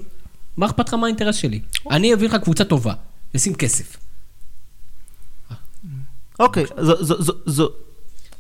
[0.58, 1.62] מה אכפת לך מה האינטרס שלי?
[1.92, 2.94] אני אביא לך קבוצה טובה,
[3.36, 3.98] נשים כסף.
[6.40, 6.66] אוקיי,
[7.46, 7.70] זו...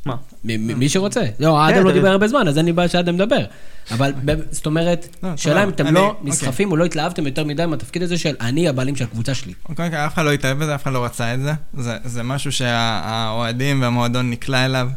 [0.05, 0.15] מה?
[0.43, 1.21] מי שרוצה.
[1.39, 3.45] לא, אדם כן, לא אתה- דיבר הרבה זמן, אז אין לי בעיה שאדם מדבר.
[3.91, 4.11] אבל
[4.51, 6.29] זאת אומרת, לא, שאלה אם טוב, אתם לא אוקיי.
[6.29, 9.53] נסחפים או לא התלהבתם יותר מדי מהתפקיד הזה של אני הבעלים של הקבוצה שלי.
[9.63, 11.39] קודם כל, אף אחד לא התאהב בזה, אף אחד לא רצה את.
[11.77, 14.89] זה, זה משהו שהאוהדים והמועדון נקלע אליו.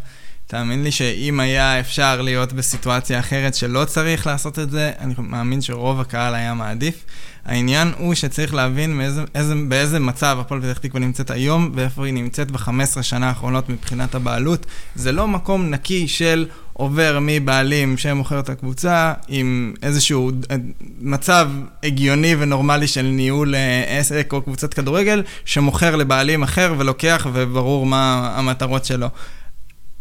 [0.46, 5.60] תאמין לי שאם היה אפשר להיות בסיטואציה אחרת שלא צריך לעשות את זה, אני מאמין
[5.60, 7.04] שרוב הקהל היה מעדיף.
[7.44, 12.14] העניין הוא שצריך להבין מאיזה, איזה, באיזה מצב הפועל פתח תקווה נמצאת היום ואיפה היא
[12.14, 14.66] נמצאת ב-15 שנה האחרונות מבחינת הבעלות.
[14.94, 20.56] זה לא מקום נקי של עובר מבעלים שמוכר את הקבוצה עם איזשהו אה,
[21.00, 21.50] מצב
[21.82, 28.32] הגיוני ונורמלי של ניהול אה, עסק או קבוצת כדורגל, שמוכר לבעלים אחר ולוקח וברור מה
[28.36, 29.08] המטרות שלו.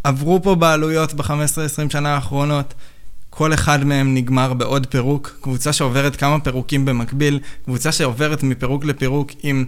[0.04, 2.74] עברו פה בעלויות ב-15-20 שנה האחרונות.
[3.36, 9.32] כל אחד מהם נגמר בעוד פירוק, קבוצה שעוברת כמה פירוקים במקביל, קבוצה שעוברת מפירוק לפירוק
[9.44, 9.66] עם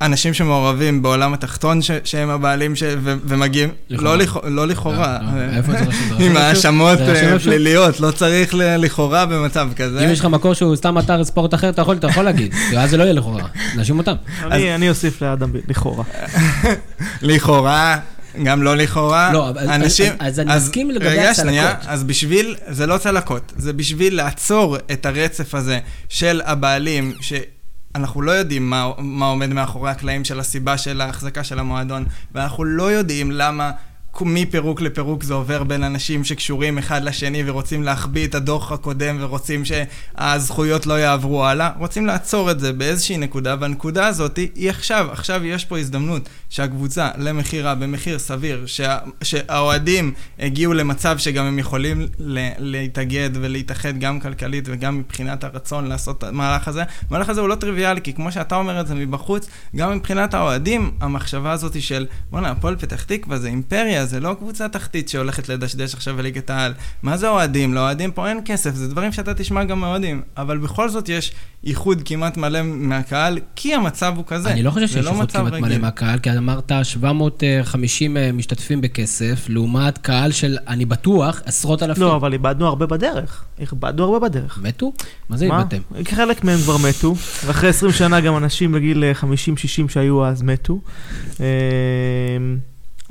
[0.00, 4.16] אנשים שמעורבים בעולם התחתון ש- שהם הבעלים ש- ו- ומגיעים, לכאורה.
[4.16, 5.72] לא, לכ- לא לכאורה, רשום?
[5.72, 6.36] זה רשום עם?
[6.36, 7.38] האשמות אה?
[7.38, 10.04] פליליות, לא צריך ל- לכאורה במצב כזה.
[10.06, 12.90] אם יש לך מקור שהוא סתם אתר ספורט אחר, אתה יכול, אתה יכול להגיד, ואז
[12.90, 13.42] זה לא יהיה לכאורה,
[13.76, 14.14] נאשים אותם.
[14.42, 16.04] אני אני אוסיף לאדם לכאורה.
[17.22, 17.96] לכאורה,
[18.44, 19.32] גם לא לכאורה.
[19.32, 20.12] לא, אבל- אנשים...
[20.18, 21.48] אז- אז אני מסכים לגבי רגע, הצלקות.
[21.50, 28.22] שנייה, אז בשביל, זה לא צלקות, זה בשביל לעצור את הרצף הזה של הבעלים, שאנחנו
[28.22, 32.92] לא יודעים מה, מה עומד מאחורי הקלעים של הסיבה של ההחזקה של המועדון, ואנחנו לא
[32.92, 33.70] יודעים למה...
[34.20, 39.62] מפירוק לפירוק זה עובר בין אנשים שקשורים אחד לשני ורוצים להחביא את הדוח הקודם ורוצים
[39.64, 45.44] שהזכויות לא יעברו הלאה, רוצים לעצור את זה באיזושהי נקודה, והנקודה הזאת היא עכשיו, עכשיו
[45.44, 52.06] יש פה הזדמנות שהקבוצה למכירה במחיר סביר, שה, שהאוהדים הגיעו למצב שגם הם יכולים
[52.58, 56.82] להתאגד ולהתאחד גם כלכלית וגם מבחינת הרצון לעשות את המהלך הזה.
[57.10, 59.46] המהלך הזה הוא לא טריוויאלי, כי כמו שאתה אומר את זה מבחוץ,
[59.76, 64.68] גם מבחינת האוהדים, המחשבה הזאת של, בואנה, הפועל פתח תקווה זה אימפריה, זה לא קבוצה
[64.68, 66.74] תחתית שהולכת לדשדש עכשיו בליגת העל.
[67.02, 67.74] מה זה אוהדים?
[67.74, 70.22] לאוהדים פה אין כסף, זה דברים שאתה תשמע גם מאוהדים.
[70.36, 71.32] אבל בכל זאת יש
[71.64, 74.50] איחוד כמעט מלא מהקהל, כי המצב הוא כזה.
[74.50, 75.68] אני לא חושב שיש איכות מצב כמעט רגיל.
[75.68, 82.02] מלא מהקהל, כי אמרת 750 אה, משתתפים בכסף, לעומת קהל של, אני בטוח, עשרות אלפים.
[82.02, 83.44] לא, אבל איבדנו הרבה בדרך.
[83.60, 84.58] איבדנו הרבה בדרך.
[84.62, 84.92] מתו?
[85.28, 85.44] מה זה?
[85.44, 85.78] איבדתם?
[86.04, 87.14] חלק מהם כבר מתו,
[87.46, 90.80] ואחרי 20 שנה גם אנשים בגיל אה, 50-60 שהיו אז מתו.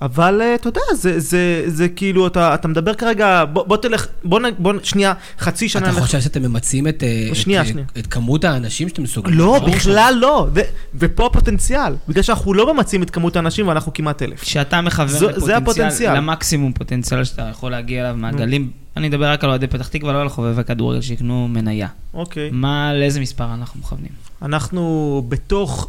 [0.01, 4.07] אבל אה, אתה יודע, זה, זה, זה כאילו, אתה, אתה מדבר כרגע, בוא, בוא תלך,
[4.23, 5.81] בוא, נ- בוא, נ- שנייה, חצי שנה...
[5.87, 7.87] אתה נלך- חושב שאתם ממצים את, אה, את, שנייה, אה, שנייה.
[7.99, 9.37] את כמות האנשים שאתם מסוגלים?
[9.39, 10.47] לא, בכלל לא.
[10.55, 10.59] ו-
[10.95, 11.93] ופה הפוטנציאל.
[12.07, 14.41] בגלל שאנחנו לא ממצים את כמות האנשים ואנחנו כמעט אלף.
[14.41, 16.15] כשאתה מכוון זו- זה לפוטנציאל.
[16.17, 20.21] למקסימום פוטנציאל שאתה יכול להגיע אליו מהגלים, אני אדבר רק על אוהדי פתח תקווה, לא
[20.21, 21.87] על חובבי כדורגל שיקנו מניה.
[22.13, 22.49] אוקיי.
[22.51, 24.11] מה, לאיזה מספר אנחנו מכוונים?
[24.41, 25.87] אנחנו בתוך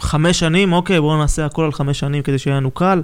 [0.00, 3.02] חמש שנים, אוקיי, בואו נעשה הכל על חמש שנים כדי שיהיה לנו קל.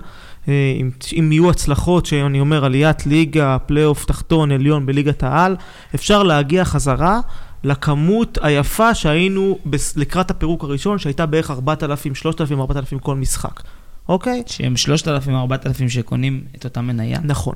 [0.48, 5.56] אה, אם, אם יהיו הצלחות, שאני אומר, עליית ליגה, פלייאוף תחתון, עליון בליגת העל,
[5.94, 7.20] אפשר להגיע חזרה
[7.64, 13.62] לכמות היפה שהיינו בס- לקראת הפירוק הראשון, שהייתה בערך 4,000, 3,000, 4,000 כל משחק.
[14.08, 14.42] אוקיי?
[14.46, 17.18] שהם 3,000, 4,000 שקונים את אותה מניה.
[17.24, 17.54] נכון.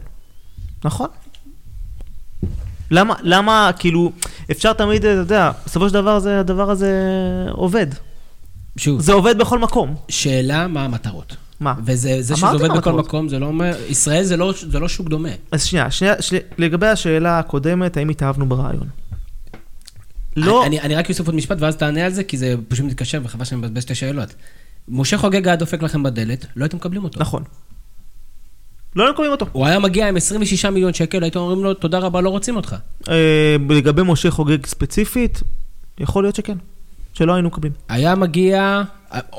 [0.84, 1.06] נכון.
[2.90, 4.12] למה, למה, כאילו,
[4.50, 6.92] אפשר תמיד, אתה יודע, בסופו של דבר זה, הדבר הזה
[7.50, 7.86] עובד.
[8.76, 9.94] שוב, זה עובד בכל מקום.
[10.08, 11.36] שאלה מה המטרות.
[11.60, 11.74] מה?
[11.84, 12.92] וזה זה שזה עובד בכל.
[12.92, 15.28] מקום, זה לא אומר, ישראל זה לא, זה לא שוק דומה.
[15.52, 18.88] אז שנייה, שנייה, שנייה, לגבי השאלה הקודמת, האם התאהבנו ברעיון?
[20.36, 23.20] לא, אני, אני רק אוסיף עוד משפט ואז תענה על זה, כי זה פשוט מתקשר
[23.24, 24.34] וחבל שאני מבזבז שתי שאלות.
[24.88, 27.20] משה חוגג היה דופק לכם בדלת, לא הייתם מקבלים אותו.
[27.20, 27.42] נכון.
[28.96, 29.46] לא היינו קוראים אותו.
[29.52, 32.76] הוא היה מגיע עם 26 מיליון שקל, הייתם אומרים לו, תודה רבה, לא רוצים אותך.
[33.08, 35.42] אה, לגבי משה חוגג ספציפית,
[35.98, 36.56] יכול להיות שכן.
[37.12, 37.72] שלא היינו מקבלים.
[37.88, 38.82] היה מגיע,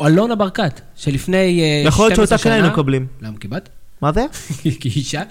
[0.05, 1.87] אלונה ברקת, שלפני אה, 12 שנה...
[1.87, 3.07] יכול להיות שאותה כן היינו מקבלים.
[3.21, 3.69] למה קיבלת?
[4.01, 4.25] מה זה?
[4.79, 5.21] כי אישה.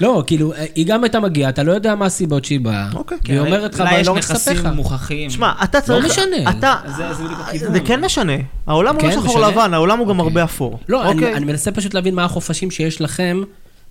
[0.00, 2.88] לא, כאילו, היא גם הייתה מגיעה, אתה לא יודע מה הסיבות שהיא באה.
[2.94, 3.18] אוקיי.
[3.28, 4.58] והיא אומרת לך, אבל יש לא לספר לך.
[4.58, 5.30] נכסים מוכחים.
[5.30, 6.04] שמע, אתה צריך...
[6.06, 6.50] משנה.
[6.50, 6.74] אתה...
[6.96, 8.32] זה- זה כן משנה.
[8.66, 9.48] העולם הוא כן, לא שחור משנה?
[9.50, 10.30] לבן, העולם הוא גם אוקיי.
[10.30, 10.78] הרבה אפור.
[10.88, 11.34] לא, אני, אוקיי?
[11.34, 13.42] אני מנסה פשוט להבין מה החופשים שיש לכם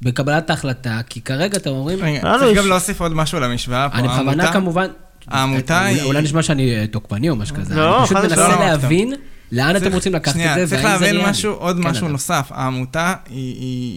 [0.02, 3.98] בקבלת ההחלטה, כי כרגע אתם אומרים, צריך יש- גם להוסיף עוד משהו למשוואה פה.
[3.98, 4.88] אני בכוונה כמובן...
[5.27, 7.75] העמותה היא- אולי נשמע שאני אה, תוקפני או משהו כזה.
[7.75, 8.59] לא, אני פשוט מנסה.
[8.59, 9.13] להבין
[9.51, 11.31] לאן אתם צריך- רוצים לקחת את שנייה, זה, צריך והאם זה להבין ריאלי.
[11.31, 12.07] משהו, עוד כן, משהו.
[12.07, 12.47] נוסף.
[12.53, 13.13] העמותה,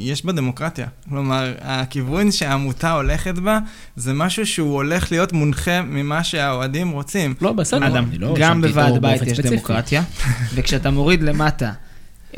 [0.04, 0.86] יש בה דמוקרטיה.
[1.08, 3.58] כלומר, הכיוון שהעמותה הולכת בה,
[3.96, 7.34] זה משהו שהוא הולך להיות מונחה ממה שהאוהדים רוצים.
[7.40, 9.40] לא, בסדר, אדם, לא גם בוועד בית יש.
[9.40, 10.02] דמוקרטיה,
[10.54, 11.72] וכשאתה מוריד למטה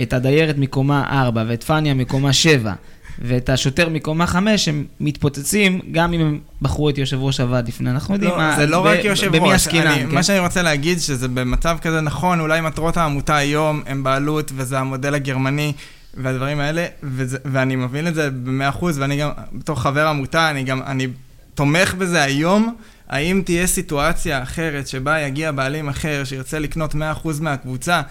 [0.03, 2.73] את הדיירת מקומה 4 ואת פניה מקומה 7
[3.19, 7.91] ואת השוטר מקומה 5, הם מתפוצצים, גם אם הם בחרו את יושב ראש הוועד לפני.
[7.91, 9.55] אנחנו יודעים לא, מה, זה לא רק יושב במי ראש.
[9.55, 10.15] עסקינן, אני- כן?
[10.15, 14.79] מה שאני רוצה להגיד, שזה במצב כזה נכון, אולי מטרות העמותה היום הם בעלות, וזה
[14.79, 15.73] המודל הגרמני.
[16.15, 20.63] והדברים האלה, וזה, ואני מבין את זה במאה אחוז, ואני גם, בתור חבר עמותה, אני
[20.63, 21.07] גם, אני
[21.55, 22.75] תומך בזה היום.
[23.11, 26.97] האם תהיה סיטואציה אחרת שבה יגיע בעלים אחר שירצה לקנות 100%
[27.41, 28.03] מהקבוצה,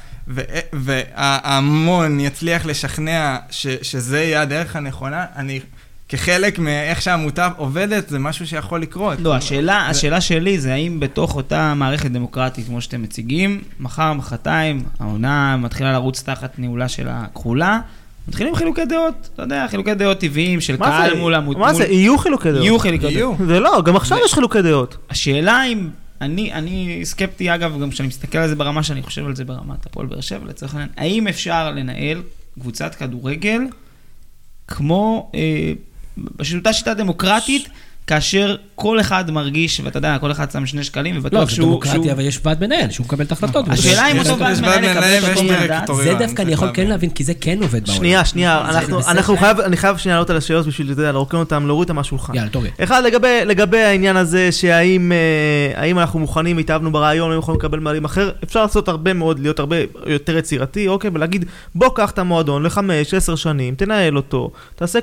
[0.74, 5.26] וההמון יצליח לשכנע ש, שזה יהיה הדרך הנכונה?
[5.36, 5.60] אני,
[6.10, 9.20] כחלק מאיך שהעמותה עובדת, זה משהו שיכול לקרות.
[9.20, 14.84] לא, השאלה, השאלה שלי זה האם בתוך אותה מערכת דמוקרטית, כמו שאתם מציגים, מחר, מחרתיים,
[15.00, 17.80] העונה מתחילה לרוץ תחת ניהולה של הכחולה,
[18.30, 21.18] מתחילים חילוקי דעות, אתה יודע, חילוקי דעות טבעיים של קהל?
[21.18, 21.58] מול עמוד...
[21.58, 21.86] מה זה?
[21.86, 22.64] יהיו חילוקי דעות.
[22.64, 23.16] יהיו חילוקי.
[23.16, 23.38] דעות.
[23.48, 24.98] זה לא, גם עכשיו יש חילוקי דעות.
[25.10, 25.90] השאלה אם...
[26.22, 29.86] אני, אני סקפטי, אגב, גם כשאני מסתכל על זה ברמה שאני חושב על זה ברמת
[29.86, 32.22] הפועל באר שבע, לצורך העניין, האם אפשר לנהל
[32.60, 33.62] קבוצת כדורגל
[34.68, 35.74] כמו, אה,
[36.18, 37.70] בשיטה שיטה דמוקרטית,
[38.10, 41.68] כאשר כל אחד מרגיש, ואתה יודע, כל אחד שם שני שקלים, לא, ובטוח זה שהוא...
[41.68, 43.66] דמוקרטיה שהוא- ויש ועד מנהל, שהוא מקבל את ההחלטות.
[43.70, 46.04] השאלה אם יש- אותו ועד יש מנהל יקבל את אותו מנדט.
[46.04, 47.10] זה דווקא אני יכול כן להבין.
[47.10, 47.98] כי זה כן עובד בעולם.
[48.00, 51.38] שנייה, שנייה, זה אנחנו- חייב- אני חייב שנייה לענות על השאלות בשביל, אתה יודע, לרוקן
[51.38, 52.36] אותם, להוריד אותם מהשולחן.
[52.36, 52.72] יאללה, תוריד.
[52.84, 53.02] אחד,
[53.46, 55.12] לגבי, העניין הזה, שהאם
[55.98, 59.60] אה, אנחנו מוכנים, התאהבנו ברעיון, האם יכולים לקבל מעלים אחר, אפשר לעשות הרבה מאוד, להיות
[59.60, 61.46] הרבה יותר יצירתי, אוקיי, ולהגיד,
[61.76, 65.00] בוא קח את המועדון לחמש, עשר שנים, תנהל אותו, תעשה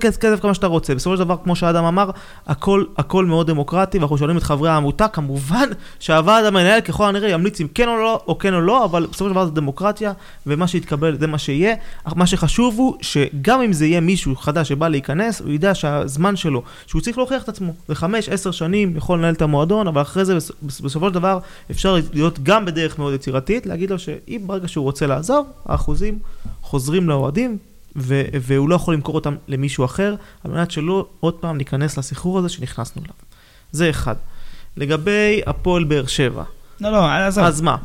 [0.00, 0.94] כסף כמה שאתה רוצה.
[0.94, 2.10] בסופו של דבר, כמו שאדם אמר,
[2.46, 5.68] הכל, הכל מאוד דמוקרטי, ואנחנו שואלים את חברי העמותה, כמובן
[6.00, 9.24] שהוועד המנהל ככל הנראה ימליץ אם כן או לא, או כן או לא, אבל בסופו
[9.24, 10.12] של דבר זה דמוקרטיה,
[10.46, 11.74] ומה שיתקבל זה מה שיהיה.
[12.16, 16.62] מה שחשוב הוא שגם אם זה יהיה מישהו חדש שבא להיכנס, הוא ידע שהזמן שלו,
[16.86, 17.72] שהוא צריך להוכיח את עצמו.
[17.88, 21.14] זה חמש, עשר שנים, יכול לנהל את המועדון, אבל אחרי זה, בס- בס- בסופו של
[21.14, 21.38] דבר,
[21.70, 26.18] אפשר להיות גם בדרך מאוד יצירתית, להגיד לו שאם ברגע שהוא רוצה לעזוב, האחוזים
[26.62, 27.58] חוזרים לאוהדים,
[28.00, 32.38] ו- והוא לא יכול למכור אותם למישהו אחר, על מנת שלא עוד פעם ניכנס לסחרור
[32.38, 33.14] הזה שנכנסנו אליו.
[33.72, 34.14] זה אחד.
[34.76, 36.42] לגבי הפועל באר שבע,
[36.80, 37.44] לא, לא, עזוב.
[37.44, 37.76] אז מה?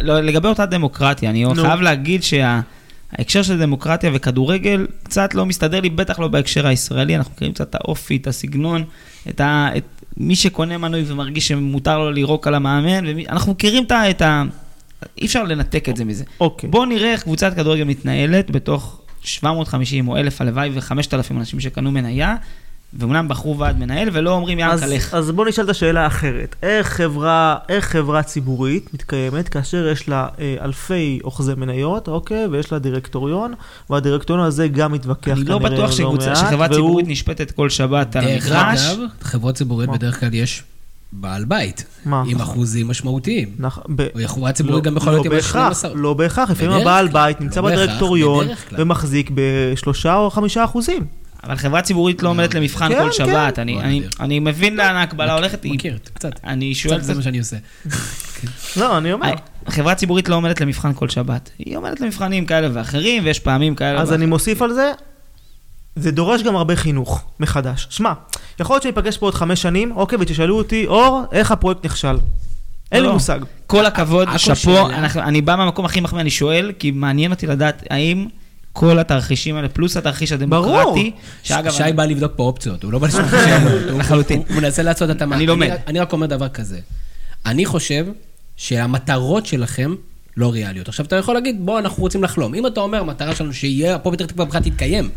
[0.00, 1.54] לא, לגבי אותה דמוקרטיה, אני נו.
[1.54, 7.32] חייב להגיד שההקשר של דמוקרטיה וכדורגל קצת לא מסתדר לי, בטח לא בהקשר הישראלי, אנחנו
[7.32, 8.84] מכירים קצת את האופי, את הסגנון,
[9.28, 9.68] את ה...
[9.76, 9.84] את
[10.16, 13.28] מי שקונה מנוי ומרגיש שמותר לו לירוק על המאמן, ומי...
[13.28, 14.42] אנחנו מכירים את ה...
[15.20, 16.24] אי אפשר לנתק את זה מזה.
[16.40, 16.70] אוקיי.
[16.70, 20.92] בואו נראה איך קבוצת כדורגל מתנהלת בתוך 750 או 1,000 הלוואי ו-5,000
[21.30, 22.34] אנשים שקנו מניה,
[22.98, 25.14] ואומנם בחרו ועד מנהל ולא אומרים יאללה, תלך.
[25.14, 26.56] אז בוא נשאל את השאלה האחרת.
[26.62, 32.46] איך חברה, איך חברה ציבורית מתקיימת כאשר יש לה אה, אלפי אוחזי מניות, אוקיי?
[32.46, 33.54] ויש לה דירקטוריון,
[33.90, 37.70] והדירקטוריון הזה גם מתווכח אני לא כנראה בטוח שקבוצה- מעט, שחברה והוא- ציבורית נשפטת כל
[37.70, 38.86] שבת על דרך המגרש.
[38.86, 39.96] אגב, חברות ציבוריות מה?
[39.96, 40.62] בדרך כלל יש
[41.12, 42.22] בעל בית, מה?
[42.26, 43.48] עם אחוזים משמעותיים.
[43.60, 45.94] נכ- ב- או חברה ציבורית לא- גם יכולה להיות לא עם בהכרח, 12.
[45.94, 48.46] לא בהכרח, לפעמים הבעל בית נמצא לא בדירקטוריון.
[48.72, 51.04] ומחזיק בשלושה או חמישה אחוזים.
[51.44, 53.12] אבל חברה ציבורית לא עומדת למבחן כן, כל כן.
[53.12, 53.58] שבת.
[54.20, 55.64] אני- מבין לאן ההקבלה הולכת.
[55.64, 56.30] מכיר, קצת.
[56.44, 57.56] אני שואל, קצת זה מה שאני עושה.
[58.80, 59.32] לא, אני אומר.
[59.68, 61.50] חברה ציבורית לא עומדת למבחן כל שבת.
[61.58, 64.92] היא עומדת למבחנים כאלה ואחרים, ויש פעמים כאלה אז אני מוסיף על זה,
[65.96, 67.86] זה דורש גם הרבה חינוך מחדש.
[67.90, 68.12] שמע,
[68.60, 72.16] יכול להיות שניפגש פה עוד חמש שנים, אוקיי, ותשאלו אותי, אור, איך הפרויקט נכשל?
[72.92, 73.14] אין לי לא.
[73.14, 73.38] מושג.
[73.66, 78.26] כל הכבוד, שאפו, אני בא מהמקום הכי מחמיא, אני שואל, כי מעניין אותי לדעת האם
[78.72, 81.10] כל התרחישים האלה, פלוס התרחיש הדמוקרטי,
[81.42, 83.98] שאגב, שי אני- בא לבדוק פה אופציות, הוא לא בא לשאול שאלות.
[83.98, 84.42] לחלוטין.
[84.48, 85.32] הוא מנסה לעשות את המ...
[85.32, 85.70] אני לומד.
[85.86, 86.78] אני רק אומר דבר כזה.
[87.46, 88.06] אני חושב
[88.56, 89.94] שהמטרות שלכם
[90.36, 90.88] לא ריאליות.
[90.88, 92.54] עכשיו, אתה יכול להגיד, בוא, אנחנו רוצים לחלום.
[92.54, 95.08] אם אתה אומר, המטרה שלנו שיהיה, פה פתח תקווה בכלל תתקיים,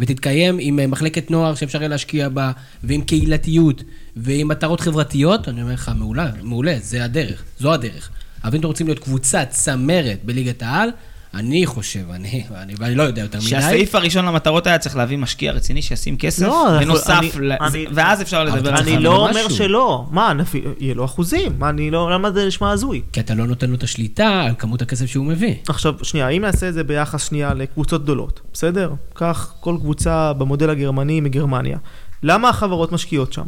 [0.00, 2.52] ותתקיים עם אה, מחלקת נוער שאפשר יהיה להשקיע בה,
[2.84, 3.82] ועם קהילתיות,
[4.16, 8.10] ועם מטרות חברתיות, אני אומר לך, מעולה, מעולה, זה הדרך, זו הדרך.
[8.44, 10.90] אבל אם אתם רוצים להיות קבוצה צמרת בליגת העל,
[11.34, 13.46] אני חושב, אני, אני, ואני לא יודע יותר מדי.
[13.48, 17.86] שהסעיף הראשון למטרות היה צריך להביא משקיע רציני שישים כסף, לא, בנוסף, אני- ל- אני-
[17.92, 19.50] ואז אפשר לדבר על צריך אני לא אומר משהו.
[19.50, 20.06] שלא.
[20.10, 21.52] מה, נפי- יהיה לו אחוזים.
[21.58, 22.10] מה, אני לא...
[22.10, 23.02] למה זה נשמע הזוי?
[23.12, 25.54] כי אתה לא נותן לו את השליטה על כמות הכסף שהוא מביא.
[25.68, 28.92] עכשיו, שנייה, אם נעשה את זה ביחס שנייה לקבוצות גדולות, בסדר?
[29.14, 31.78] קח כל קבוצה במודל הגרמני מגרמניה.
[32.22, 33.44] למה החברות משקיעות שם?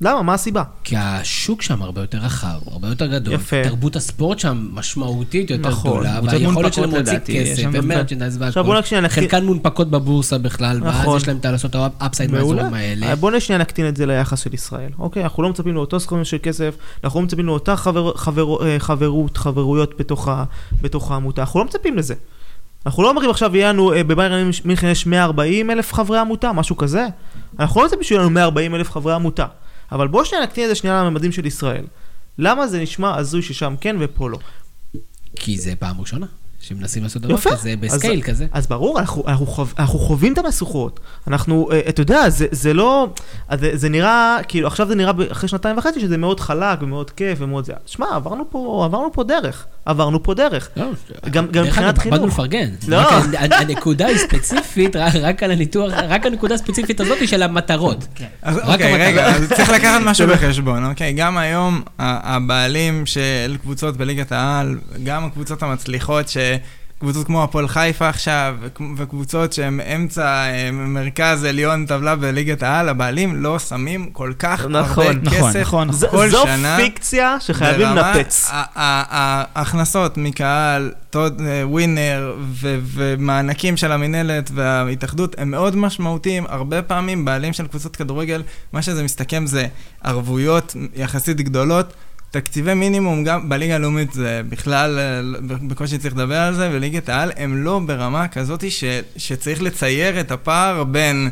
[0.00, 0.22] למה?
[0.22, 0.62] מה הסיבה?
[0.84, 3.34] כי השוק שם הרבה יותר רחב, הרבה יותר גדול.
[3.34, 3.56] יפה.
[3.64, 5.90] תרבות הספורט שם משמעותית יותר נכון.
[5.90, 8.80] גדולה, והיכולת שלהם להוציא כסף, ו merchandise עכשיו בוא והכל.
[8.80, 11.16] נקשיב, נקטין- חלקן מונפקות בבורסה בכלל, ואז נכון.
[11.16, 13.06] יש להם את לעשות את ה upside מהאזורים האלה.
[13.06, 14.90] אה, בוא שנייה נקטין את זה ליחס של ישראל.
[14.98, 18.76] אוקיי, אנחנו לא מצפים לאותו סכומים של כסף, אנחנו לא מצפים לאותה חבר, חבר, אה,
[18.78, 20.44] חברות, חברויות בתוך, ה,
[20.82, 22.14] בתוך העמותה, אנחנו לא מצפים לזה.
[22.86, 26.76] אנחנו לא אומרים עכשיו יהיה לנו, אה, בביירן מינכן יש 140 אלף חברי עמותה, משהו
[26.76, 27.06] כזה.
[27.60, 29.46] אנחנו לא שיהיו לנו 140 אלף חברי עמותה.
[29.92, 31.84] אבל בואו שנייה נקטין את זה שנייה לממדים של ישראל.
[32.38, 34.38] למה זה נשמע הזוי ששם כן ופה לא?
[35.36, 36.26] כי זה פעם ראשונה
[36.60, 37.50] שמנסים לעשות דבר יפה.
[37.50, 38.46] כזה, אז- בסקייל כזה.
[38.52, 41.00] אז ברור, אנחנו, אנחנו, חו, אנחנו חווים את המשוכות.
[41.26, 43.08] אנחנו, אה, אתה יודע, זה, זה לא...
[43.48, 47.10] אז זה, זה נראה, כאילו, עכשיו זה נראה אחרי שנתיים וחצי שזה מאוד חלק ומאוד
[47.10, 47.72] כיף ומאוד זה.
[47.86, 49.66] שמע, עברנו פה, עברנו פה דרך.
[49.86, 50.68] עברנו פה דרך.
[50.76, 50.84] לא,
[51.30, 52.14] גם- מבחינת חינוך.
[52.18, 52.68] באנו לפרגן.
[52.88, 53.10] לא.
[53.50, 58.06] הנקודה היא ספציפית, רק- על הניתוח, רק הנקודה הספציפית הזאת היא של המטרות.
[58.44, 59.06] רק אוקיי.
[59.06, 61.12] רגע, אז צריך לקחת משהו בחשבון, אוקיי?
[61.12, 66.36] גם היום ה- הבעלים של קבוצות בליגת העל, גם הקבוצות המצליחות, ש...
[66.98, 68.56] קבוצות כמו הפועל חיפה עכשיו,
[68.96, 75.06] וקבוצות שהן אמצע, אה, מרכז עליון טבלה בליגת העל, הבעלים לא שמים כל כך נכון,
[75.06, 75.92] הרבה נכון, כסף נכון.
[75.92, 76.76] ז, כל זו שנה.
[76.76, 78.50] פיקציה שחייבים לנפץ.
[78.74, 81.20] ההכנסות מקהל, אה,
[81.64, 86.44] ווינר ו- ומענקים של המינהלת וההתאחדות הם מאוד משמעותיים.
[86.48, 89.66] הרבה פעמים בעלים של קבוצות כדורגל, מה שזה מסתכם זה
[90.04, 91.92] ערבויות יחסית גדולות.
[92.40, 95.20] תקציבי מינימום גם בליגה הלאומית זה בכלל, אה,
[95.68, 98.84] בקושי צריך לדבר על זה, וליגת העל הם לא ברמה כזאת ש,
[99.16, 101.30] שצריך לצייר את הפער בין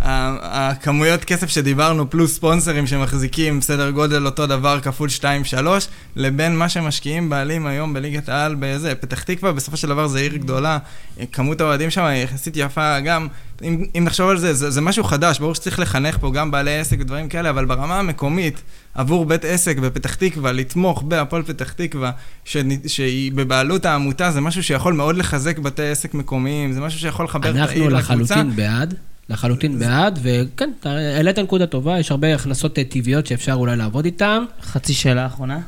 [0.00, 5.24] הכמויות כסף שדיברנו, פלוס ספונסרים שמחזיקים סדר גודל אותו דבר כפול 2-3,
[6.16, 10.36] לבין מה שמשקיעים בעלים היום בליגת העל באיזה, פתח תקווה, בסופו של דבר זה עיר
[10.36, 10.78] גדולה,
[11.32, 13.28] כמות האוהדים שם היא יחסית יפה, גם,
[13.62, 16.78] אם, אם נחשוב על זה, זה, זה משהו חדש, ברור שצריך לחנך פה גם בעלי
[16.78, 18.62] עסק ודברים כאלה, אבל ברמה המקומית,
[18.94, 22.10] עבור בית עסק בפתח תקווה, לתמוך בהפועל פתח תקווה,
[22.44, 22.56] ש,
[22.86, 27.50] שהיא בבעלות העמותה, זה משהו שיכול מאוד לחזק בתי עסק מקומיים, זה משהו שיכול לחבר
[27.50, 28.34] את אנחנו העיר לקבוצה.
[28.34, 28.94] לחלוטין בעד,
[29.30, 34.44] לחלוטין בעד, וכן, העלית נקודה טובה, יש הרבה הכנסות אה, טבעיות שאפשר אולי לעבוד איתן.
[34.62, 35.58] חצי שאלה אחרונה.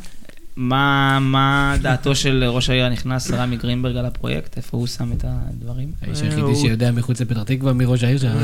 [0.57, 4.57] מה, מה דעתו של ראש העיר הנכנס, רמי גרינברג, על הפרויקט?
[4.57, 5.93] איפה הוא שם את הדברים?
[6.03, 8.41] האיש היחידי הוא- שיודע מחוץ לפתח תקווה מראש העיר שלנו.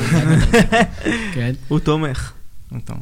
[1.35, 1.53] כן.
[1.68, 2.33] הוא תומך.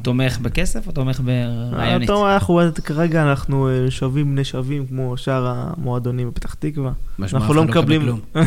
[0.01, 2.09] תומך בכסף או תומך ברעיונית?
[2.09, 6.91] אתה אומר, אנחנו כרגע אנחנו אה, שווים בני שווים כמו שאר המועדונים בפתח תקווה.
[7.19, 8.01] משמע, אנחנו לא מקבל מקבלים...
[8.01, 8.19] כלום.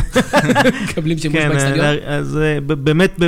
[0.89, 1.85] מקבלים שימוש כן, באצטדיון?
[2.07, 3.19] אז באמת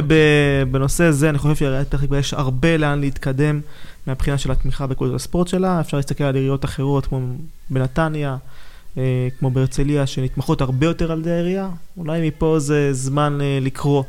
[0.71, 3.61] בנושא הזה, אני חושב שעיריית פתח תקווה יש הרבה לאן להתקדם
[4.07, 5.79] מהבחינה של התמיכה בקבוצות הספורט שלה.
[5.79, 7.21] אפשר להסתכל על עיריות אחרות כמו
[7.69, 8.37] בנתניה,
[8.97, 11.69] אה, כמו בהרצליה, שנתמכות הרבה יותר על ידי העירייה.
[11.97, 14.03] אולי מפה זה זמן אה, לקרוא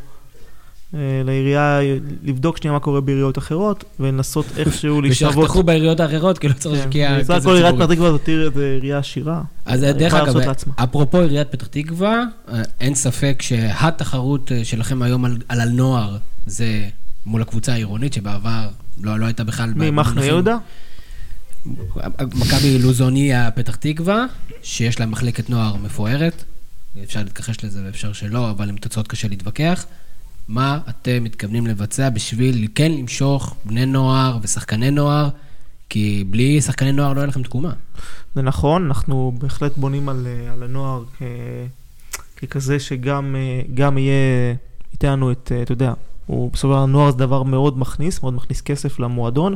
[1.25, 1.81] לעירייה,
[2.23, 5.37] לבדוק שנייה מה קורה בעיריות אחרות, ולנסות איכשהו להשתוות.
[5.37, 6.85] ושיחתכו בעיריות האחרות, כי לא צריך כן.
[6.85, 7.87] להשקיע בסך כסף הכל עיריית ציבורי.
[7.87, 9.43] פתח תקווה זאת עירייה עשירה.
[9.65, 10.37] אז דרך אגב.
[10.77, 16.89] אפרופו עיריית פתח תקווה, אה, אין ספק שהתחרות אה, שלכם היום על הנוער זה
[17.27, 18.69] מול הקבוצה העירונית, שבעבר
[19.01, 19.73] לא לא הייתה בכלל...
[19.77, 20.57] ממחנה במונחים- יהודה?
[22.35, 24.25] מכבי לוזוניה פתח תקווה,
[24.63, 26.45] שיש לה מחלקת נוער מפוארת,
[27.05, 29.87] אפשר להתכחש לזה ואפשר שלא, אבל עם תוצאות קשה להתווכח.
[30.49, 35.29] מה אתם מתכוונים לבצע בשביל כן למשוך בני נוער ושחקני נוער,
[35.89, 37.73] כי בלי שחקני נוער לא יהיה לכם תקומה.
[38.35, 41.23] זה נכון, אנחנו בהחלט בונים על, אה, על הנוער כ,
[42.37, 44.55] ככזה שגם אה, יהיה
[44.93, 45.93] איתנו את, אה, אתה יודע,
[46.27, 49.55] הוא בסופו של דבר הנוער זה דבר מאוד מכניס, מאוד מכניס כסף למועדון,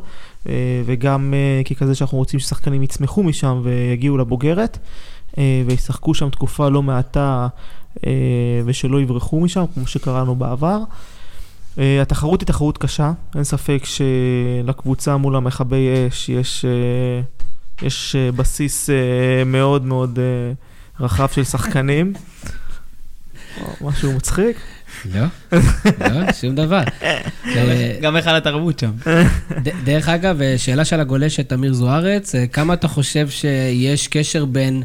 [0.48, 4.78] אה, וגם אה, ככזה שאנחנו רוצים ששחקנים יצמחו משם ויגיעו לבוגרת,
[5.38, 7.48] אה, וישחקו שם תקופה לא מעטה אה,
[8.64, 10.78] ושלא יברחו משם, כמו שקראנו בעבר.
[11.78, 17.20] אה, התחרות היא תחרות קשה, אין ספק שלקבוצה מול המכבי אש יש, אה,
[17.86, 20.52] יש אה, בסיס אה, מאוד מאוד אה,
[21.04, 22.12] רחב של שחקנים.
[23.80, 24.56] משהו מצחיק.
[25.14, 25.20] לא,
[26.00, 26.82] לא, שום דבר.
[27.02, 28.90] אה, גם היכל התרבות שם.
[29.84, 34.82] דרך אגב, אה, שאלה של הגולשת אמיר זוארץ, אה, כמה אתה חושב שיש קשר בין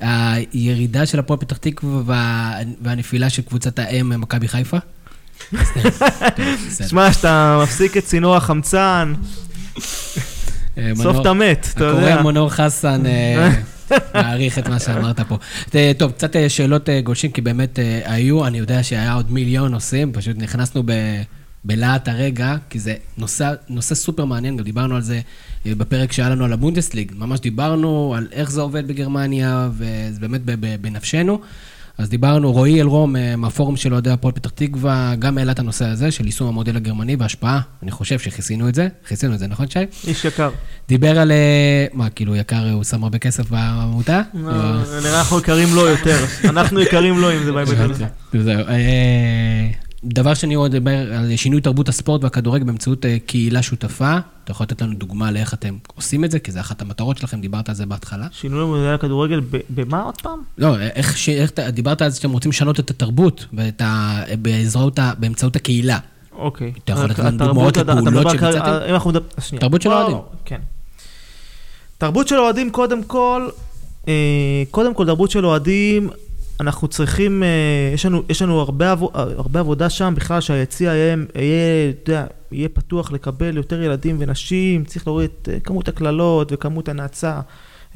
[0.00, 4.76] הירידה של הפועל פתח תקווה וה- והנפילה של קבוצת האם מכבי חיפה?
[6.88, 9.14] שמע, שאתה מפסיק את צינור החמצן,
[10.78, 12.06] אה, סוף אתה מת, אתה יודע.
[12.08, 13.50] הקורא מונור חסן, אה,
[14.14, 15.38] מעריך את מה שאמרת פה.
[15.98, 20.36] טוב, קצת אה, שאלות גולשים, כי באמת היו, אני יודע שהיה עוד מיליון נושאים, פשוט
[20.36, 20.82] נכנסנו.
[21.64, 23.54] בלהט הרגע, כי זה נושא,
[23.94, 25.20] סופר מעניין, גם דיברנו על זה
[25.66, 27.12] בפרק שהיה לנו על הבונדסליג.
[27.16, 30.40] ממש דיברנו על איך זה עובד בגרמניה, וזה באמת
[30.80, 31.40] בנפשנו.
[32.00, 35.86] אז דיברנו, רועי אלרום אה, מהפורום של אוהדי הפועל פתח תקווה, גם העלה את הנושא
[35.86, 37.60] הזה של יישום המודל הגרמני והשפעה.
[37.82, 39.78] אני חושב שכיסינו את זה, כיסינו את זה, נכון שי?
[40.06, 40.50] איש יקר.
[40.88, 41.32] דיבר על...
[41.32, 44.22] אה, מה, כאילו יקר, הוא שם הרבה כסף בעמותה?
[44.34, 46.24] נראה אנחנו יקרים לו יותר.
[46.44, 48.04] אנחנו יקרים לו אם זה בהיבט הזה.
[50.04, 54.18] אה, דבר שני, הוא דיבר על שינוי תרבות הספורט והכדורגל באמצעות אה, קהילה שותפה.
[54.44, 56.38] אתה יכול לתת לנו דוגמה לאיך אתם עושים את זה?
[56.38, 58.26] כי זה אחת המטרות שלכם, דיברת על זה בהתחלה.
[58.32, 59.40] שינוי מודל הכדורגל,
[59.70, 60.38] במה עוד פעם?
[60.58, 61.28] לא, איך, ש...
[61.28, 64.22] איך דיברת על זה שאתם רוצים לשנות את התרבות ואת ה...
[64.38, 65.12] בעזרות ה...
[65.18, 65.98] באמצעות הקהילה.
[66.32, 66.72] אוקיי.
[66.84, 68.70] אתה יכול לתת לנו דוגמאות לפעולות מדבר שביצעתם?
[68.88, 69.24] אם אנחנו מדבר...
[69.40, 69.60] שנייה.
[69.60, 70.16] תרבות של אוהדים.
[70.44, 70.60] כן.
[71.98, 73.48] תרבות של אוהדים, קודם כל,
[74.08, 76.10] אה, קודם כל, תרבות של אוהדים,
[76.60, 77.48] אנחנו צריכים, אה,
[77.94, 82.68] יש לנו, יש לנו הרבה, עבו, הרבה עבודה שם, בכלל שהיציע יהיה, יהיה, יודע, יהיה
[82.68, 87.40] פתוח לקבל יותר ילדים ונשים, צריך להוריד את אה, כמות הקללות וכמות הנאצה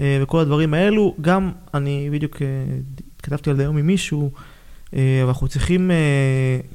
[0.00, 1.14] אה, וכל הדברים האלו.
[1.20, 2.36] גם, אני בדיוק
[3.22, 4.30] כתבתי על זה היום עם מישהו,
[4.94, 5.90] אה, אבל אנחנו צריכים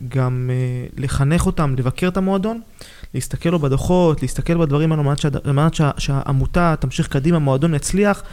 [0.08, 0.50] גם
[0.98, 2.62] לחנך אותם, לבקר את המועדון,
[3.14, 5.12] להסתכל לו בדוחות, להסתכל בדברים האלו,
[5.44, 8.24] על מנת שהעמותה תמשיך קדימה, המועדון יצליח.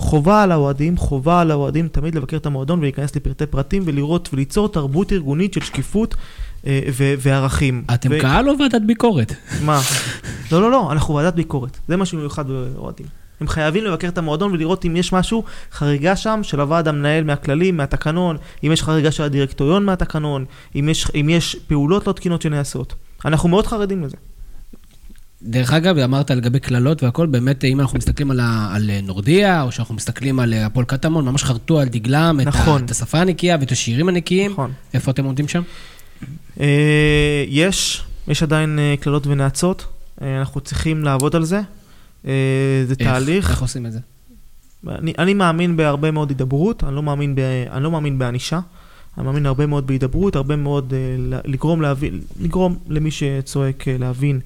[0.00, 4.68] חובה על האוהדים, חובה על האוהדים תמיד לבקר את המועדון ולהיכנס לפרטי פרטים ולראות וליצור
[4.68, 6.14] תרבות ארגונית של שקיפות
[6.66, 7.84] אה, ו- וערכים.
[7.94, 9.32] אתם ו- קהל או ועדת ביקורת?
[9.64, 9.80] מה?
[10.52, 11.78] לא, לא, לא, אנחנו ועדת ביקורת.
[11.88, 13.06] זה משהו מיוחד באוהדים.
[13.40, 17.76] הם חייבים לבקר את המועדון ולראות אם יש משהו, חריגה שם של הוועד המנהל מהכללים,
[17.76, 20.44] מהתקנון, אם יש חריגה של הדירקטוריון מהתקנון,
[20.74, 22.94] אם יש, אם יש פעולות לא תקינות שנעשות.
[23.24, 24.16] אנחנו מאוד חרדים לזה.
[25.42, 29.72] דרך אגב, אמרת לגבי קללות והכל, באמת, אם אנחנו מסתכלים על, ה, על נורדיה, או
[29.72, 32.82] שאנחנו מסתכלים על הפועל קטמון, ממש חרטו על דגלם את, נכון.
[32.82, 34.52] ה, את השפה הנקייה ואת השירים הנקיים.
[34.52, 34.72] נכון.
[34.94, 35.62] איפה אתם עומדים שם?
[36.60, 39.84] אה, יש, יש עדיין אה, קללות ונאצות,
[40.22, 41.60] אה, אנחנו צריכים לעבוד על זה.
[42.26, 42.32] אה,
[42.86, 43.08] זה איך?
[43.08, 43.50] תהליך.
[43.50, 43.98] איך עושים את זה?
[44.88, 48.60] אני, אני מאמין בהרבה מאוד הידברות, אני לא מאמין, ב, אני לא מאמין בענישה.
[49.18, 54.40] אני מאמין הרבה מאוד בהידברות, הרבה מאוד אה, לגרום, להבין, לגרום למי שצועק אה, להבין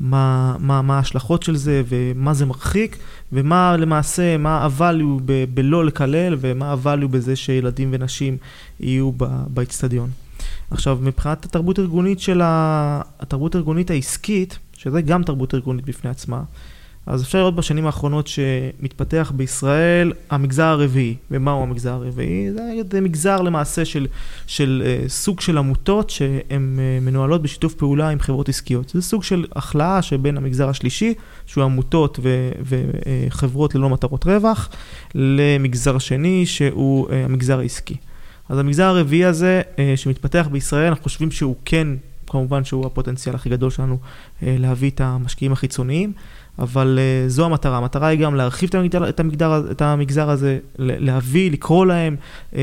[0.00, 2.96] מה, מה, מה ההשלכות של זה ומה זה מרחיק,
[3.32, 8.36] ומה למעשה, מה ה-value ב- בלא לקלל ומה ה-value בזה שילדים ונשים
[8.80, 9.12] יהיו
[9.46, 10.10] באיצטדיון.
[10.70, 13.00] עכשיו, מבחינת התרבות הארגונית של ה...
[13.20, 16.42] התרבות הארגונית העסקית, שזה גם תרבות ארגונית בפני עצמה,
[17.10, 21.14] אז אפשר לראות בשנים האחרונות שמתפתח בישראל המגזר הרביעי.
[21.30, 22.52] ומהו המגזר הרביעי?
[22.52, 24.06] זה, מגזר למעשה של,
[24.46, 28.88] של uh, סוג של עמותות שהן uh, מנוהלות בשיתוף פעולה עם חברות עסקיות.
[28.88, 31.14] זה סוג של החלאה שבין המגזר השלישי,
[31.46, 32.20] שהוא עמותות
[32.62, 34.68] וחברות ללא מטרות רווח,
[35.14, 37.96] למגזר שני שהוא המגזר העסקי.
[38.48, 39.62] אז המגזר הרביעי הזה
[39.96, 41.88] שמתפתח בישראל, אנחנו חושבים שהוא כן,
[42.26, 43.98] כמובן שהוא הפוטנציאל הכי גדול שלנו
[44.42, 46.12] להביא את המשקיעים החיצוניים.
[46.60, 47.76] אבל uh, זו המטרה.
[47.76, 52.16] המטרה היא גם להרחיב את המגדר, את המגדר, את המגזר הזה, להביא, לקרוא להם,
[52.52, 52.56] uh,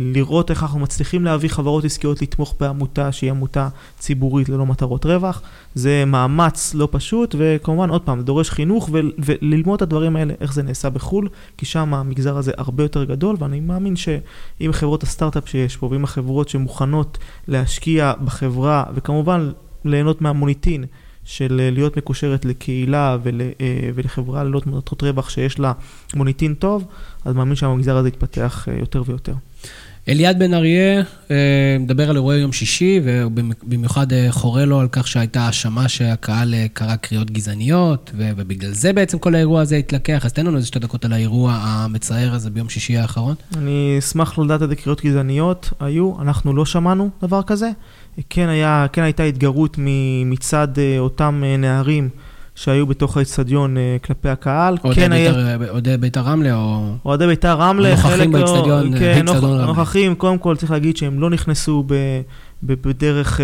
[0.00, 5.42] לראות איך אנחנו מצליחים להביא חברות עסקיות לתמוך בעמותה שהיא עמותה ציבורית ללא מטרות רווח.
[5.74, 10.52] זה מאמץ לא פשוט, וכמובן, עוד פעם, דורש חינוך ו- וללמוד את הדברים האלה, איך
[10.52, 15.48] זה נעשה בחו"ל, כי שם המגזר הזה הרבה יותר גדול, ואני מאמין שעם חברות הסטארט-אפ
[15.48, 19.50] שיש פה, ועם החברות שמוכנות להשקיע בחברה, וכמובן
[19.84, 20.84] ליהנות מהמוניטין,
[21.30, 25.72] של אה, להיות מקושרת לקהילה ול, אה, ולחברה ללא מטרות רווח שיש לה
[26.14, 26.84] מוניטין טוב,
[27.24, 29.34] אז מאמין שהמגזר הזה יתפתח אה, יותר ויותר.
[30.08, 31.02] אליעד בן אריה
[31.80, 37.30] מדבר על אירועי יום שישי, ובמיוחד חורה לו על כך שהייתה האשמה שהקהל קרא קריאות
[37.30, 40.24] גזעניות, ובגלל זה בעצם כל האירוע הזה התלקח.
[40.24, 43.34] אז תן לנו איזה שתי דקות על האירוע המצער הזה ביום שישי האחרון.
[43.56, 47.70] אני אשמח לדעת איזה קריאות גזעניות היו, אנחנו לא שמענו דבר כזה.
[48.30, 49.76] כן, היה, כן הייתה התגרות
[50.26, 52.08] מצד אה, אותם אה, נערים
[52.54, 54.76] שהיו בתוך האצטדיון אה, כלפי הקהל.
[54.84, 55.32] אוהדי כן היה...
[55.32, 56.94] בית"ר- אוהדי בית"ר רמלה, או...
[57.04, 58.28] אוהדי בית"ר רמלה, חלק...
[58.28, 59.66] באצטדיון, כן, האצטדיון נוכ- רמלה.
[59.66, 61.94] נוכחים, קודם כל צריך להגיד שהם לא נכנסו ב...
[62.62, 63.40] בדרך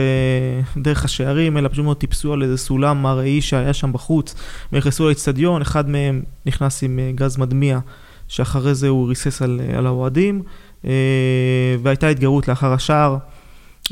[0.76, 4.34] דרך השערים, אלא פשוט מאוד טיפסו על איזה סולם מראי שהיה שם בחוץ,
[4.72, 7.78] ונכנסו לאצטדיון, אחד מהם נכנס עם גז מדמיע,
[8.28, 10.42] שאחרי זה הוא ריסס על, על האוהדים,
[11.82, 13.16] והייתה התגרות לאחר השער.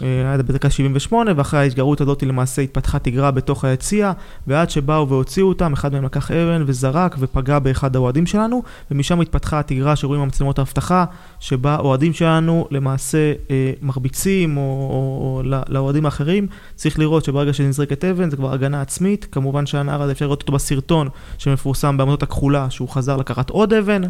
[0.01, 4.13] היה בדקה 78, ואחרי ההתגרות הזאת למעשה התפתחה תגרה בתוך היציע,
[4.47, 9.59] ועד שבאו והוציאו אותם, אחד מהם לקח אבן וזרק ופגע באחד האוהדים שלנו, ומשם התפתחה
[9.59, 11.05] התגרה שרואים במצלמות האבטחה,
[11.41, 16.47] שבה אוהדים שלנו למעשה אה, מרביצים או, או, או לא- לאוהדים האחרים.
[16.75, 20.53] צריך לראות שברגע שנזרקת אבן זה כבר הגנה עצמית, כמובן שהנער הזה אפשר לראות אותו
[20.53, 24.03] בסרטון שמפורסם בעמותות הכחולה, שהוא חזר לקחת עוד אבן.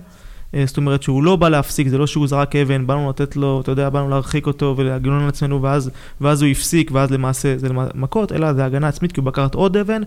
[0.55, 3.61] אה, זאת אומרת שהוא לא בא להפסיק, זה לא שהוא זרק אבן, באנו לתת לו,
[3.61, 5.91] אתה יודע, באנו להרחיק אותו ולהגנון על עצמנו, ואז,
[6.21, 9.77] ואז הוא הפסיק, ואז למעשה זה מכות, אלא זה הגנה עצמית, כי הוא בקרת עוד
[9.77, 10.03] אבן,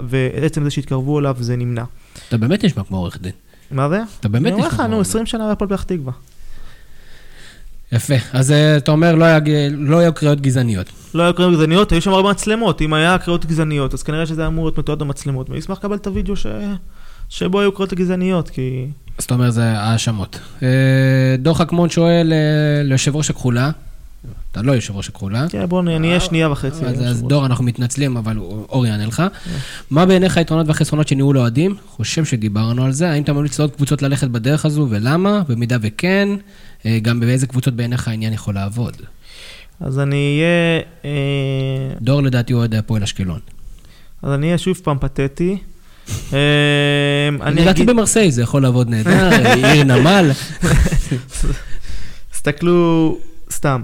[0.00, 1.84] ועצם זה שהתקרבו אליו זה נמנע.
[2.28, 3.32] אתה באמת נשמע כמו עורך דין.
[3.70, 4.00] מה זה?
[4.20, 4.80] אתה באמת נשמע כמו עורך דין.
[4.80, 6.12] אני אומר לך, נו, 20 שנה בהפועל פתח תקווה.
[7.92, 8.14] יפה.
[8.32, 9.38] אז אה, אתה אומר, לא, היה,
[9.70, 10.86] לא היו קריאות גזעניות.
[11.14, 12.82] לא היו קריאות גזעניות, היו שם הרבה מצלמות.
[12.82, 15.50] אם היה קריאות גזעניות, אז כנראה שזה אמור להיות מתועד במצלמות.
[15.50, 16.46] ואני אשמח לקבל את הוידאו ש...
[17.28, 18.86] שבו היו קריאות גזעניות, כי...
[19.18, 20.38] זאת אומרת, זה האשמות.
[20.62, 20.68] אה,
[21.38, 23.70] דור חכמון שואל אה, ליושב ראש הכחולה,
[24.52, 25.46] אתה לא יושב ראש הכחולה.
[25.48, 26.84] כן, בוא נהיה שנייה וחצי.
[26.84, 29.22] אז דור, אנחנו מתנצלים, אבל אור יענה לך.
[29.90, 31.76] מה בעיניך היתרונות והחסרונות של ניהול אוהדים?
[31.86, 33.10] חושב שדיברנו על זה.
[33.10, 35.42] האם אתה ממליץ לעוד קבוצות ללכת בדרך הזו, ולמה?
[35.48, 36.28] במידה וכן,
[36.86, 38.96] אה, גם באיזה קבוצות בעיניך העניין יכול לעבוד?
[39.80, 40.82] אז אני אהיה...
[42.00, 43.40] דור לדעתי אוהד הפועל אשקלון.
[44.22, 45.58] אז אני אהיה שוב פעם פתטי.
[47.42, 49.30] אני ידעתי במרסיי, זה יכול לעבוד נהדר,
[49.72, 50.30] עיר נמל.
[52.32, 53.18] תסתכלו,
[53.50, 53.82] סתם.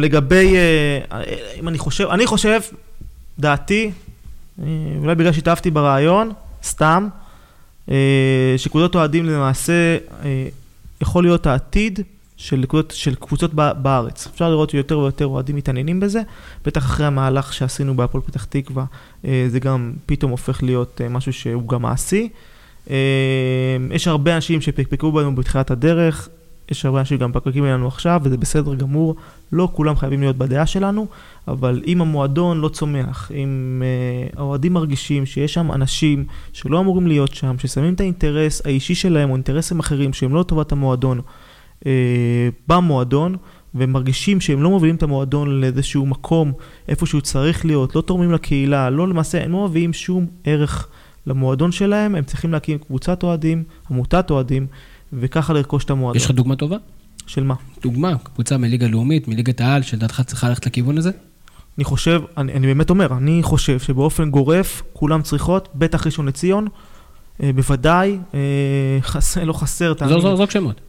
[0.00, 1.22] לגבי, אה,
[1.60, 2.60] אם אני חושב, אני חושב,
[3.38, 3.90] דעתי,
[4.62, 4.66] אה,
[4.98, 6.32] אולי בגלל שהתאהבתי ברעיון,
[6.64, 7.08] סתם,
[7.90, 9.96] אה, שקבוצות אוהדים למעשה
[11.00, 12.00] יכול להיות העתיד
[12.40, 14.26] של קבוצות, של קבוצות בארץ.
[14.26, 16.22] אפשר לראות שיותר ויותר אוהדים מתעניינים בזה,
[16.64, 18.84] בטח אחרי המהלך שעשינו בהפועל פתח תקווה,
[19.24, 22.28] אה, זה גם פתאום הופך להיות אה, משהו שהוא גם מעשי.
[22.90, 22.96] אה,
[23.90, 26.28] יש הרבה אנשים שפקפקו בנו בתחילת הדרך,
[26.70, 29.16] יש הרבה אנשים שגם פקפקים אלינו עכשיו, וזה בסדר גמור,
[29.52, 31.06] לא כולם חייבים להיות בדעה שלנו,
[31.48, 33.82] אבל אם המועדון לא צומח, אם
[34.36, 39.34] האוהדים מרגישים שיש שם אנשים שלא אמורים להיות שם, ששמים את האינטרס האישי שלהם או
[39.34, 41.20] אינטרסים אחרים שהם לא לטובת המועדון,
[42.68, 43.36] במועדון,
[43.74, 46.52] והם מרגישים שהם לא מובילים את המועדון לאיזשהו מקום,
[46.88, 50.88] איפה שהוא צריך להיות, לא תורמים לקהילה, לא למעשה, הם לא מביאים שום ערך
[51.26, 54.66] למועדון שלהם, הם צריכים להקים קבוצת אוהדים, עמותת אוהדים,
[55.12, 56.16] וככה לרכוש את המועדון.
[56.16, 56.76] יש לך דוגמה טובה?
[57.26, 57.54] של מה?
[57.82, 61.10] דוגמה, קבוצה מליגה לאומית, מליגת העל, שלדעתך צריכה ללכת לכיוון הזה?
[61.78, 66.66] אני חושב, אני, אני באמת אומר, אני חושב שבאופן גורף, כולם צריכות, בטח ראשון לציון,
[67.42, 68.38] אה, בוודאי, אה,
[69.00, 70.20] חסר, לא חסר, תאמין.
[70.20, 70.80] זרוק שמות.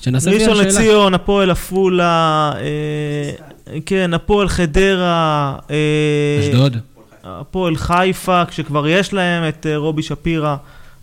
[0.00, 5.56] שנעשה ראשון לציון, הפועל עפולה, אה, כן, הפועל חדרה.
[5.70, 6.76] אה, אשדוד.
[7.24, 10.56] הפועל חיפה, כשכבר יש להם את אה, רובי שפירא,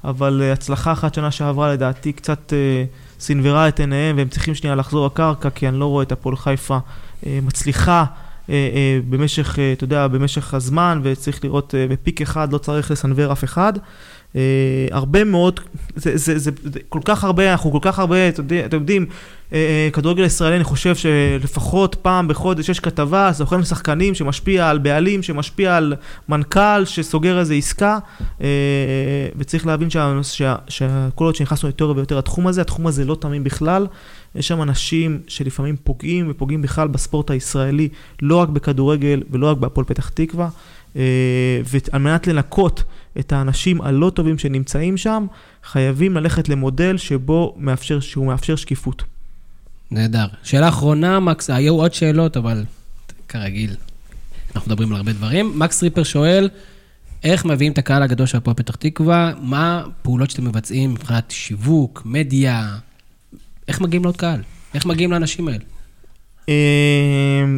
[0.04, 2.54] אבל הצלחה אחת שנה שעברה לדעתי קצת
[3.20, 6.78] סינוורה את עיניהם, והם צריכים שנייה לחזור לקרקע, כי אני לא רואה את הפועל חיפה
[7.24, 8.06] מצליחה.
[9.10, 13.74] במשך, אתה יודע, במשך הזמן, וצריך לראות בפיק אחד, לא צריך לסנוור אף אחד.
[14.36, 14.38] Uh,
[14.92, 15.60] הרבה מאוד,
[15.96, 19.06] זה, זה, זה, זה כל כך הרבה, אנחנו כל כך הרבה, אתם יודעים,
[19.50, 19.54] uh,
[19.94, 25.78] כדורגל ישראלי, אני חושב שלפחות פעם בחודש יש כתבה, זוכרים שחקנים שמשפיע על בעלים, שמשפיע
[25.78, 25.94] על
[26.30, 27.98] מנכ"ל, שסוגר איזה עסקה,
[29.36, 29.90] וצריך להבין
[30.70, 33.88] שכל עוד שנכנסנו יותר ויותר לתחום הזה, התחום הזה לא תמים בכלל.
[34.36, 37.90] יש שם אנשים שלפעמים פוגעים ופוגעים בכלל בספורט הישראלי,
[38.22, 40.50] לא רק בכדורגל ולא רק בהפועל פתח תקווה,
[40.96, 42.84] ועל מנת לנקות
[43.20, 45.26] את האנשים הלא טובים שנמצאים שם,
[45.64, 49.04] חייבים ללכת למודל שבו מאפשר, שהוא מאפשר שקיפות.
[49.92, 50.26] נהדר.
[50.44, 52.64] שאלה אחרונה, מקס, היו עוד שאלות, אבל
[53.28, 53.76] כרגיל,
[54.56, 55.60] אנחנו מדברים על הרבה דברים.
[55.60, 56.50] מקס ריפר שואל,
[57.24, 59.32] איך מביאים את הקהל הגדול של הפועל פתח תקווה?
[59.42, 62.78] מה הפעולות שאתם מבצעים מבחינת שיווק, מדיה?
[63.68, 64.42] איך מגיעים לעוד קהל?
[64.74, 65.64] איך מגיעים לאנשים האלה?
[66.48, 66.54] אמ,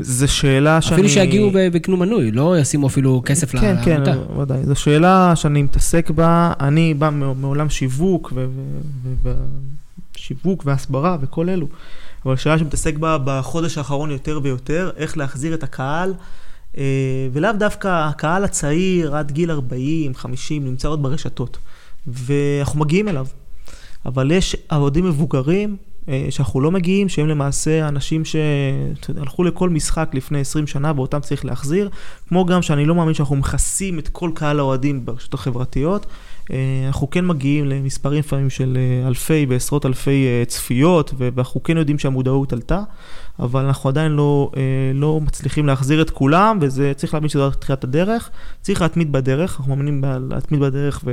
[0.02, 0.96] זו שאלה שאני...
[0.96, 3.86] אפילו שיגיעו ויקנו מנוי, לא ישימו אפילו כסף לעמותה.
[3.86, 4.64] כן, כן, ודאי.
[4.66, 6.54] זו שאלה שאני מתעסק בה.
[6.60, 8.34] אני בא מעולם שיווק,
[10.16, 11.68] ושיווק והסברה וכל אלו.
[12.26, 16.14] אבל שאלה שמתעסק בה בחודש האחרון יותר ויותר, איך להחזיר את הקהל,
[16.78, 16.84] אה,
[17.34, 21.58] ולאו דווקא הקהל הצעיר עד גיל 40, 50, נמצא עוד ברשתות.
[22.08, 23.28] ואנחנו מגיעים אליו.
[24.06, 25.78] אבל יש אוהדים מבוגרים
[26.30, 31.90] שאנחנו לא מגיעים, שהם למעשה אנשים שהלכו לכל משחק לפני 20 שנה ואותם צריך להחזיר,
[32.30, 36.06] כמו גם שאני לא מאמין שאנחנו מכסים את כל קהל האוהדים ברשתות החברתיות.
[36.52, 42.00] אה, אנחנו כן מגיעים למספרים לפעמים של אה, אלפי ועשרות אלפי צפיות, ואנחנו כן יודעים
[42.00, 42.84] שהמודעות עלתה.
[43.40, 44.62] אבל אנחנו עדיין לא, אה,
[44.94, 48.30] לא מצליחים להחזיר את כולם, וזה, צריך להבין רק תחילת הדרך.
[48.62, 51.04] צריך להתמיד בדרך, אנחנו מאמינים להתמיד בדרך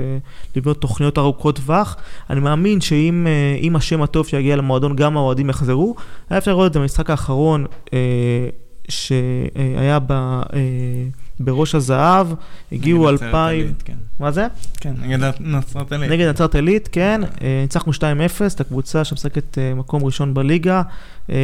[0.54, 1.96] ולבנות תוכניות ארוכות טווח.
[2.30, 3.26] אני מאמין שאם
[3.72, 5.94] אה, השם הטוב שיגיע למועדון, גם האוהדים יחזרו.
[6.30, 7.98] היה אפשר לראות את זה במשחק האחרון, אה,
[8.88, 10.40] שהיה ב...
[11.40, 12.26] בראש הזהב,
[12.72, 13.72] הגיעו אלפיים...
[13.84, 13.94] כן.
[14.20, 14.46] מה זה?
[14.80, 16.10] כן, נגד נצרת עילית.
[16.10, 17.20] נגד נצרת עילית, כן.
[17.62, 18.00] ניצחנו 2-0,
[18.54, 20.82] את הקבוצה שמשחקת מקום ראשון בליגה.
[21.30, 21.36] אה,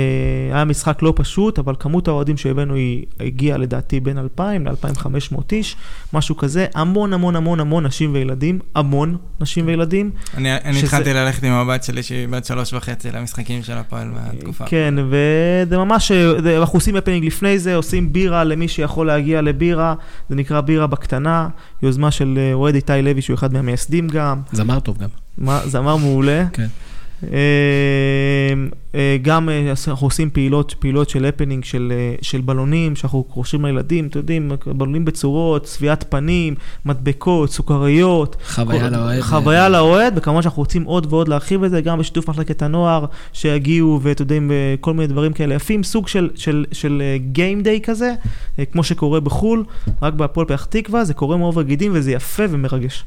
[0.52, 5.76] היה משחק לא פשוט, אבל כמות האוהדים שהבאנו היא הגיעה לדעתי בין 2,000 ל-2,500 איש,
[6.12, 6.66] משהו כזה.
[6.74, 10.10] המון המון המון המון נשים וילדים, המון נשים וילדים.
[10.36, 14.08] אני, אני שזה- התחלתי ללכת עם הבת שלי שהיא בת שלוש וחצי למשחקים של הפועל
[14.34, 14.64] בתקופה.
[14.66, 16.12] כן, וזה ממש,
[16.42, 19.94] זה- אנחנו עושים הפנינג לפני זה, עושים בירה למי שיכול להגיע לבירה,
[20.28, 21.48] זה נקרא בירה בקטנה,
[21.82, 25.08] יוזמה של אה, אוהד איתי לוי, שהוא אחד מהמייסדים גם, זמר טוב גם.
[25.38, 26.44] מה- זמר מעולה.
[26.52, 26.66] כן.
[27.24, 28.52] אה,
[28.94, 33.64] אה, גם אה, אנחנו עושים פעילות, פעילות של הפנינג של, אה, של בלונים, שאנחנו קושרים
[33.64, 36.54] לילדים, אתם יודעים, בלונים בצורות, צביעת פנים,
[36.84, 38.36] מדבקות, סוכריות.
[38.54, 39.20] חוויה כל- לאוהד.
[39.20, 44.00] חוויה לאוהד, וכמובן שאנחנו רוצים עוד ועוד להרחיב את זה, גם בשיתוף מחלקת הנוער, שיגיעו,
[44.02, 44.50] ואתם יודעים,
[44.80, 47.02] כל מיני דברים כאלה יפים, סוג של, של, של
[47.32, 48.12] גיים דיי כזה,
[48.72, 49.64] כמו שקורה בחו"ל,
[50.02, 53.04] רק בהפועל פתח תקווה, זה קורה מעובר גידים וזה יפה ומרגש.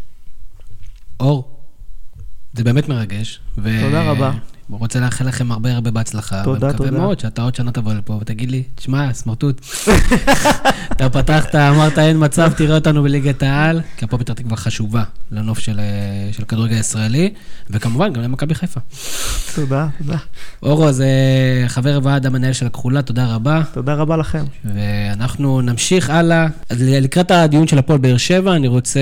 [1.19, 1.52] אור,
[2.53, 3.39] זה באמת מרגש.
[3.57, 4.31] ו- תודה רבה.
[4.69, 6.41] רוצה לאחל לכם הרבה הרבה בהצלחה.
[6.43, 6.99] תודה, ומקווה תודה.
[6.99, 9.61] מאוד שאתה עוד שנה תבוא לפה ותגיד לי, תשמע, סמרטוט,
[10.91, 15.59] אתה פתחת, אמרת אין מצב, תראה אותנו בליגת העל, כי הפועל פתח תקווה חשובה לנוף
[15.59, 15.85] של, אה,
[16.33, 17.33] של כדורגל הישראלי,
[17.69, 18.79] וכמובן גם למכבי חיפה.
[19.55, 20.17] תודה, תודה.
[20.63, 21.07] אורו, זה
[21.67, 23.61] חבר ועד המנהל של הכחולה, תודה רבה.
[23.73, 24.43] תודה רבה לכם.
[24.65, 26.47] ואנחנו נמשיך הלאה.
[26.79, 28.99] לקראת הדיון של הפועל באר שבע, אני רוצה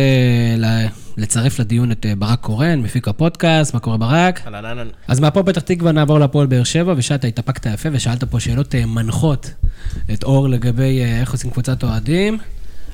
[0.58, 0.86] ל-
[1.22, 4.41] לצרף לדיון את אה, ברק קורן, מפיק הפודקאסט, מה קורה ברק?
[4.45, 4.88] אהלן, אהלן.
[5.07, 8.86] אז מהפועל פתח תקווה נעבור להפועל באר שבע, ושאתה התאפקת יפה ושאלת פה שאלות אה,
[8.86, 9.53] מנחות
[10.13, 12.38] את אור לגבי אה, איך עושים קבוצת אוהדים.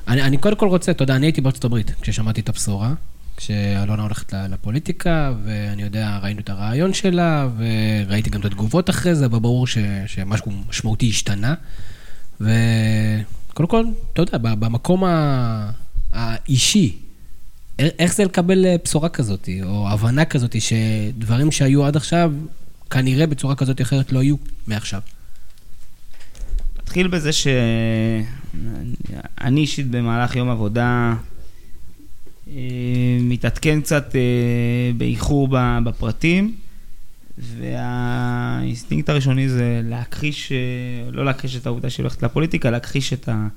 [0.08, 2.94] אני, אני קודם כל רוצה, אתה יודע, אני הייתי בארצות הברית כששמעתי את הבשורה,
[3.36, 9.26] כשאלונה הולכת לפוליטיקה, ואני יודע, ראינו את הרעיון שלה, וראיתי גם את התגובות אחרי זה,
[9.26, 11.54] אבל ברור ש, שמשהו משמעותי השתנה.
[12.40, 15.04] וקודם כל, אתה יודע, במקום
[16.12, 17.07] האישי,
[17.78, 22.32] איך זה לקבל אה, בשורה כזאת, או הבנה כזאת, שדברים שהיו עד עכשיו,
[22.90, 25.00] כנראה בצורה כזאת או אחרת לא יהיו מעכשיו.
[26.78, 28.24] נתחיל בזה שאני
[29.60, 31.14] אישית במהלך יום עבודה
[32.50, 32.54] אה,
[33.20, 34.20] מתעדכן קצת אה,
[34.96, 35.48] באיחור
[35.84, 36.54] בפרטים,
[37.38, 40.52] והאינסטינקט הראשוני זה להכחיש,
[41.12, 43.48] לא להכחיש את העובדה שהיא הולכת לפוליטיקה, להכחיש את, ה,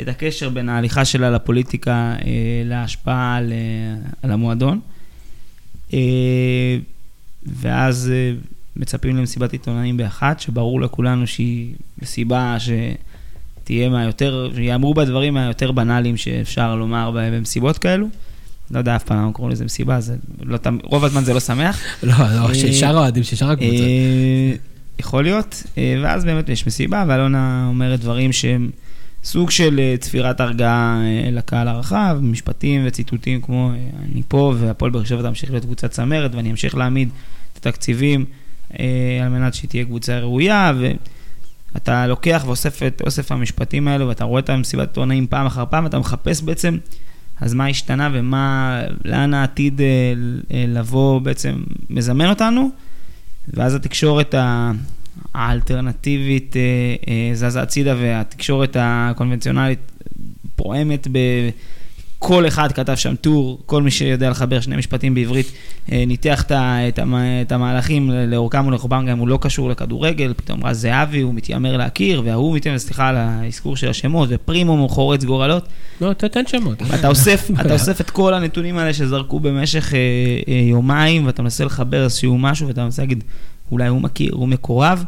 [0.00, 4.80] את הקשר בין ההליכה שלה לפוליטיקה אה, להשפעה על, אה, על המועדון.
[5.94, 5.98] אה,
[7.46, 8.32] ואז אה,
[8.76, 16.16] מצפים למסיבת עיתונאים באחת, שברור לכולנו שהיא מסיבה שתהיה מהיותר, שיאמרו בה דברים מהיותר בנאליים
[16.16, 18.08] שאפשר לומר במסיבות כאלו.
[18.70, 21.80] לא יודע אף פעם למה קוראים לזה מסיבה, זה לא, רוב הזמן זה לא שמח.
[22.02, 23.82] לא, לא, אה, ששאר האוהדים, ששאר הקבוצה.
[23.82, 24.52] אה,
[24.98, 28.70] יכול להיות, אה, ואז באמת יש מסיבה, ואלונה אומרת דברים שהם
[29.26, 34.90] סוג של אה, צפירת הרגעה אה, לקהל הרחב, משפטים וציטוטים כמו אה, אני פה והפועל
[34.90, 37.08] באר שבע תמשיך להיות קבוצת צמרת ואני אמשיך להעמיד
[37.52, 38.24] את התקציבים
[39.22, 40.72] על מנת שהיא תהיה קבוצה ראויה,
[41.74, 45.84] ואתה לוקח ואוסף את אוסף המשפטים האלו ואתה רואה את המסיבת עיתונאים פעם אחר פעם,
[45.84, 46.78] ואתה מחפש בעצם
[47.40, 49.80] אז מה השתנה ומה, לאן העתיד
[50.50, 52.70] לבוא בעצם מזמן אותנו,
[53.48, 54.34] ואז התקשורת
[55.36, 56.62] האלטרנטיבית אה,
[57.08, 59.78] אה, זזה הצידה והתקשורת הקונבנציונלית
[60.56, 61.18] פועמת ב...
[62.18, 65.52] כל אחד כתב שם טור, כל מי שיודע לחבר שני משפטים בעברית,
[65.92, 69.68] אה, ניתח את ה- את המ- את המהלכים לאורכם ולרוחבם, גם אם הוא לא קשור
[69.70, 74.88] לכדורגל, פתאום רז זהבי, הוא מתיימר להכיר, וההוא מתיימר, סליחה על האזכור של השמות, ופרימו
[74.88, 75.68] חורץ גורלות.
[76.00, 76.82] לא, ת- תן שמות.
[76.88, 79.98] ואתה אוסף, אתה אוסף את כל הנתונים האלה שזרקו במשך אה,
[80.48, 83.24] אה, יומיים, ואתה מנסה לחבר איזשהו משהו, ואתה מנסה להגיד,
[83.72, 85.04] אולי הוא מכיר, הוא מקורב,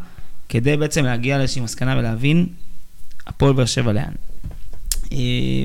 [0.49, 2.45] כדי בעצם להגיע לאיזושהי מסקנה ולהבין,
[3.27, 4.13] הפועל באר שבע לאן.
[5.11, 5.17] אה,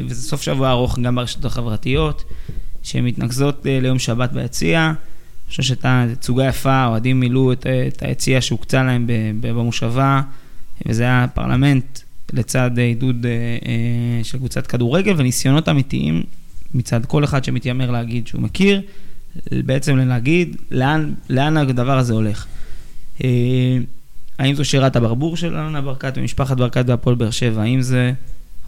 [0.06, 2.24] וזה סוף שבוע ארוך גם ברשתות החברתיות,
[2.82, 4.86] שמתנקזות אה, ליום שבת ביציע.
[4.86, 9.06] אני חושב שהייתה תצוגה יפה, האוהדים מילאו את, את היציע שהוקצה להם
[9.40, 10.20] במושבה,
[10.86, 12.00] וזה היה פרלמנט
[12.32, 16.22] לצד אה, עידוד אה, אה, של קבוצת כדורגל וניסיונות אמיתיים
[16.74, 18.82] מצד כל אחד שמתיימר להגיד שהוא מכיר,
[19.52, 22.46] בעצם להגיד לאן, לאן הדבר הזה הולך.
[24.38, 27.62] האם זו שירת הברבור של אלונה ברקת ומשפחת ברקת והפועל באר שבע?
[27.62, 28.12] האם זה,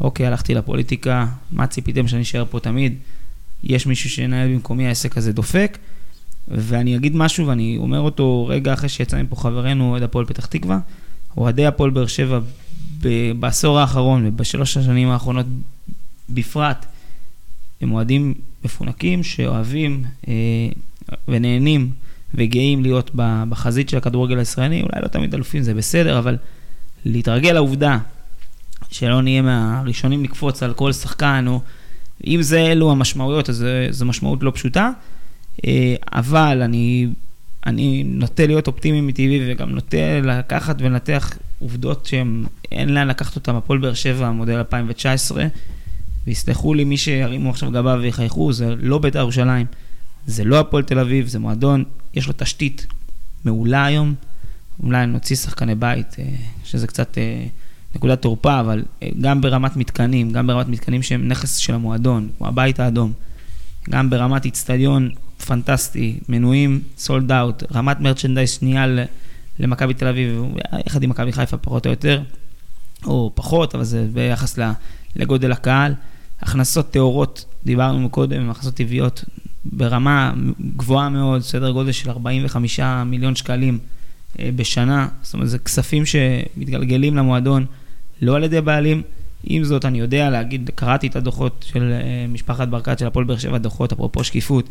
[0.01, 2.95] אוקיי, הלכתי לפוליטיקה, מה ציפיתם שאני אשאר פה תמיד?
[3.65, 5.79] יש מישהו שינהל במקומי, העסק הזה דופק.
[6.49, 10.79] ואני אגיד משהו, ואני אומר אותו רגע אחרי שיצא מפה חברנו, אוהד הפועל פתח תקווה.
[11.37, 12.41] אוהדי הפועל באר שבע
[13.03, 15.47] ב- בעשור האחרון ובשלוש השנים האחרונות
[16.31, 16.87] בפרט,
[17.81, 20.35] הם אוהדים מפונקים שאוהבים אה,
[21.29, 21.91] ונהנים
[22.37, 23.11] וגאים להיות
[23.49, 24.83] בחזית של הכדורגל הישראלי.
[24.83, 26.37] אולי לא תמיד אלופים, זה בסדר, אבל
[27.05, 27.99] להתרגל לעובדה
[28.91, 31.61] שלא נהיה מהראשונים לקפוץ על כל שחקן, או
[32.27, 34.91] אם זה אלו המשמעויות, אז זו משמעות לא פשוטה.
[35.67, 37.09] אה, אבל אני,
[37.67, 43.55] אני נוטה להיות אופטימי מטבעי וגם נוטה לקחת ולנתח עובדות שאין לאן לקחת אותן.
[43.55, 45.47] הפועל באר שבע, מודל 2019,
[46.27, 49.67] ויסלחו לי מי שירימו עכשיו גבה ויחייכו, זה לא בית"ר ירושלים,
[50.27, 52.87] זה לא הפועל תל אביב, זה מועדון, יש לו תשתית
[53.45, 54.15] מעולה היום.
[54.83, 56.25] אולי נוציא שחקני בית, אה,
[56.65, 57.47] שזה קצת אה,
[57.95, 62.47] נקודת תורפה, אבל אה, גם ברמת מתקנים, גם ברמת מתקנים שהם נכס של המועדון, כמו
[62.47, 63.13] הבית האדום,
[63.91, 65.11] גם ברמת איצטדיון
[65.47, 68.87] פנטסטי, מנויים סולד אאוט, רמת מרצ'נדייז שנייה
[69.59, 70.43] למכבי תל אביב,
[70.87, 72.23] יחד עם מכבי חיפה פחות או יותר,
[73.05, 74.59] או פחות, אבל זה ביחס
[75.17, 75.95] לגודל הקהל.
[76.41, 79.25] הכנסות טהורות, דיברנו קודם, הכנסות טבעיות
[79.73, 80.33] ברמה
[80.77, 83.79] גבוהה מאוד, סדר גודל של 45 מיליון שקלים
[84.39, 85.09] אה, בשנה.
[85.23, 87.67] זאת אומרת, זה כספים שמתגלגלים למועדון,
[88.23, 89.03] לא על ידי בעלים.
[89.45, 93.39] עם זאת, אני יודע להגיד, קראתי את הדוחות של אה, משפחת ברקת של הפועל באר
[93.39, 94.69] שבע, דוחות, אפרופו שקיפות.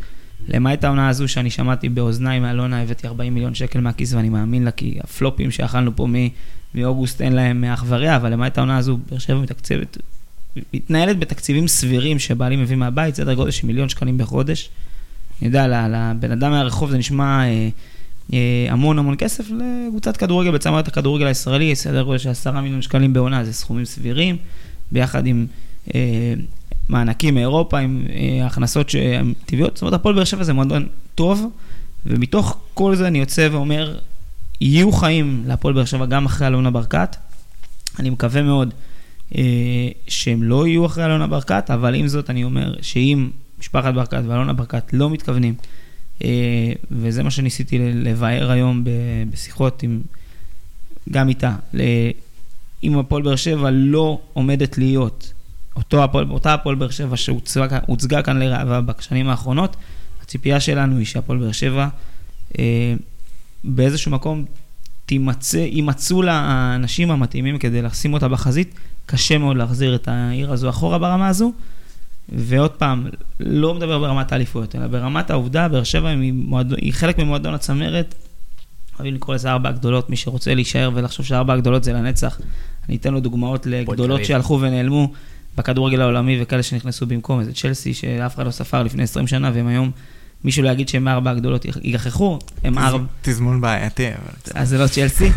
[0.47, 4.71] למעט העונה הזו שאני שמעתי באוזניי מאלונה, הבאתי 40 מיליון שקל מהכיס ואני מאמין לה,
[4.71, 6.07] כי הפלופים שאכלנו פה
[6.75, 9.97] מאוגוסט אין להם אח ורע, אבל למעט העונה הזו, באר שבע מתקצבת,
[10.73, 14.69] מתנהלת בתקציבים סבירים שבעלים מביא מהבית, סדר גודל של מיליון שקלים בחודש.
[15.41, 17.69] אני יודע, לבן אדם מהרחוב זה נשמע אה,
[18.33, 23.13] אה, המון המון כסף, לקבוצת כדורגל בצמרת הכדורגל הישראלי, סדר גודל של עשרה מיליון שקלים
[23.13, 24.37] בעונה, זה סכומים סבירים,
[24.91, 25.45] ביחד עם
[25.95, 26.33] אה,
[26.89, 29.75] מענקים מאירופה, עם אה, הכנסות שהן טבעיות.
[29.75, 31.45] זאת אומרת, הפועל באר שבע זה מועדון טוב,
[32.05, 33.97] ומתוך כל זה אני יוצא ואומר,
[34.61, 37.15] יהיו חיים להפועל באר שבע גם אחרי אלונה ברקת.
[37.99, 38.73] אני מקווה מאוד
[40.07, 44.53] שהם לא יהיו אחרי אלונה ברקת, אבל עם זאת אני אומר שאם משפחת ברקת ואלונה
[44.53, 45.53] ברקת לא מתכוונים,
[46.23, 48.83] אה, וזה מה שניסיתי לבאר היום
[49.31, 50.01] בשיחות עם,
[51.11, 51.55] גם איתה,
[52.83, 55.33] אם הפועל באר שבע לא עומדת להיות
[55.75, 59.75] אותו הפועל, אותה הפועל באר שבע שהוצגה כאן לראווה בשנים האחרונות,
[60.21, 61.87] הציפייה שלנו היא שהפועל באר שבע
[62.59, 62.93] אה,
[63.63, 64.45] באיזשהו מקום
[65.05, 68.73] תימצא, יימצאו לה האנשים המתאימים כדי לשים אותה בחזית.
[69.05, 71.51] קשה מאוד להחזיר את העיר הזו אחורה ברמה הזו.
[72.29, 73.07] ועוד פעם,
[73.39, 76.73] לא מדבר ברמת האליפויות, אלא ברמת העובדה, באר שבע היא, מועד...
[76.73, 78.15] היא חלק ממועדון הצמרת,
[78.95, 82.39] אוהבים לקרוא לזה ארבע הגדולות, מי שרוצה להישאר ולחשוב שארבע הגדולות זה לנצח.
[82.89, 85.11] אני אתן לו דוגמאות לגדולות שהלכו ונעלמו.
[85.57, 89.67] בכדורגל העולמי וכאלה שנכנסו במקום, איזה צ'לסי שאף אחד לא ספר לפני 20 שנה, והם
[89.67, 89.91] היום,
[90.45, 93.03] מישהו לא יגיד שהם ארבע הגדולות יגחכו, הם ארבע...
[93.21, 94.61] תזמון בעייתי, אבל...
[94.61, 95.29] אז זה לא צ'לסי?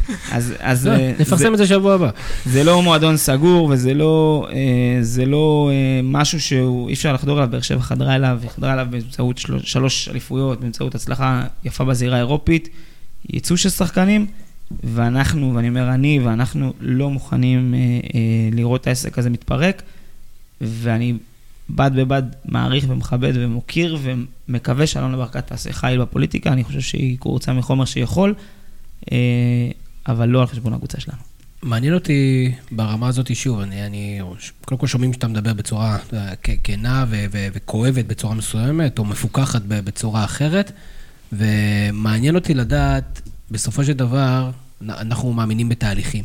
[0.61, 0.87] אז...
[0.87, 2.11] לא, אה, נפרסם את זה שבוע הבא.
[2.47, 7.37] זה לא מועדון סגור, וזה לא, אה, זה לא אה, משהו שהוא, אי אפשר לחדור
[7.37, 12.17] עליו, באר שבע חדרה אליו, היא חדרה אליו באמצעות שלוש אליפויות, באמצעות הצלחה יפה בזירה
[12.17, 12.69] האירופית,
[13.33, 14.27] ייצוא של שחקנים.
[14.85, 17.75] ואנחנו, ואני אומר אני, ואנחנו לא מוכנים
[18.53, 19.83] לראות את העסק הזה מתפרק.
[20.61, 21.15] ואני
[21.71, 27.53] בד בבד מעריך ומכבד ומוקיר ומקווה שאלונה ברקת תעשה חיל בפוליטיקה, אני חושב שהיא קורצה
[27.53, 28.35] מחומר שיכול,
[29.13, 29.17] אה,
[30.09, 31.19] אבל לא על חשבון הקבוצה שלנו.
[31.63, 34.21] מעניין אותי ברמה הזאת, שוב, אני, אני
[34.65, 40.73] קודם כל שומעים שאתה מדבר בצורה אה, כנה וכואבת בצורה מסוימת, או מפוקחת בצורה אחרת,
[41.33, 44.51] ומעניין אותי לדעת, בסופו של דבר,
[44.83, 46.25] אנחנו מאמינים בתהליכים.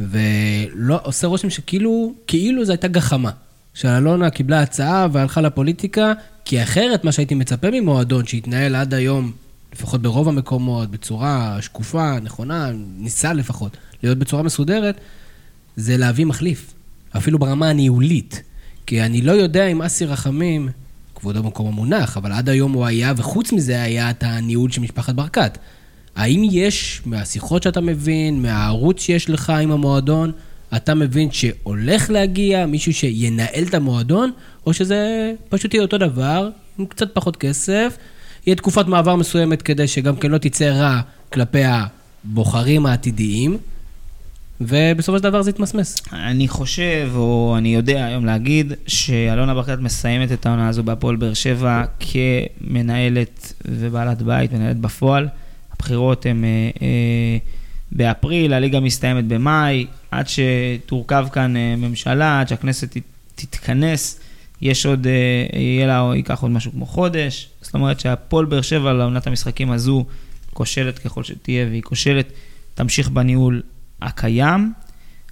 [0.00, 3.30] ולא, עושה רושם שכאילו, כאילו זו הייתה גחמה.
[3.74, 6.12] שאלונה קיבלה הצעה והלכה לפוליטיקה,
[6.44, 9.32] כי אחרת מה שהייתי מצפה ממועדון שהתנהל עד היום,
[9.72, 15.00] לפחות ברוב המקומות, בצורה שקופה, נכונה, ניסה לפחות, להיות בצורה מסודרת,
[15.76, 16.74] זה להביא מחליף,
[17.16, 18.42] אפילו ברמה הניהולית.
[18.86, 20.68] כי אני לא יודע אם אסי רחמים,
[21.14, 25.14] כבודו במקום המונח, אבל עד היום הוא היה, וחוץ מזה היה את הניהול של משפחת
[25.14, 25.58] ברקת.
[26.16, 30.32] האם יש, מהשיחות שאתה מבין, מהערוץ שיש לך עם המועדון,
[30.76, 34.30] אתה מבין שהולך להגיע מישהו שינהל את המועדון,
[34.66, 37.96] או שזה פשוט יהיה אותו דבר, עם קצת פחות כסף,
[38.46, 41.00] יהיה תקופת מעבר מסוימת כדי שגם כן לא תצא רע
[41.32, 43.58] כלפי הבוחרים העתידיים,
[44.60, 46.02] ובסופו של דבר זה יתמסמס.
[46.12, 51.34] אני חושב, או אני יודע היום להגיד, שאלונה ברקת מסיימת את העונה הזו בהפועל באר
[51.34, 55.28] שבע כמנהלת ובעלת בית, מנהלת בפועל.
[55.72, 56.44] הבחירות הן...
[56.44, 57.38] אה, אה,
[57.92, 62.96] באפריל, הליגה מסתיימת במאי, עד שתורכב כאן אה, ממשלה, עד שהכנסת
[63.34, 64.20] תתכנס,
[64.62, 67.48] יש עוד, אה, יהיה לה, ייקח עוד משהו כמו חודש.
[67.62, 70.04] זאת אומרת שהפועל באר שבע לעונת המשחקים הזו
[70.52, 72.32] כושלת ככל שתהיה, והיא כושלת,
[72.74, 73.62] תמשיך בניהול
[74.02, 74.72] הקיים.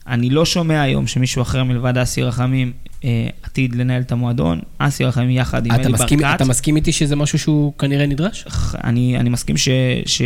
[0.06, 2.72] אני לא שומע היום שמישהו אחר מלבד אסי רחמים
[3.04, 4.60] אה, עתיד לנהל את המועדון.
[4.78, 6.34] אסי רחמים יחד עם אלי ברקת.
[6.34, 8.44] אתה מסכים איתי שזה משהו שהוא כנראה נדרש?
[8.84, 9.68] אני, אני מסכים ש,
[10.06, 10.22] ש,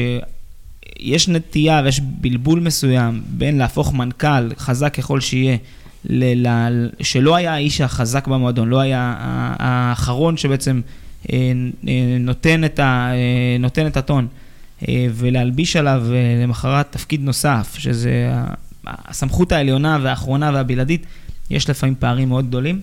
[1.00, 5.56] יש נטייה ויש בלבול מסוים בין להפוך מנכ"ל, חזק ככל שיהיה,
[6.04, 9.14] ל- ל- שלא היה האיש החזק במועדון, לא היה
[9.58, 10.80] האחרון שבעצם
[11.32, 11.52] אה,
[11.88, 14.26] אה, נותן את, ה- אה, נותן את הטון,
[15.14, 16.06] ולהלביש עליו
[16.42, 18.32] למחרת תפקיד נוסף, שזה
[18.86, 21.06] הסמכות העליונה והאחרונה והבלעדית,
[21.50, 22.80] יש לפעמים פערים מאוד גדולים.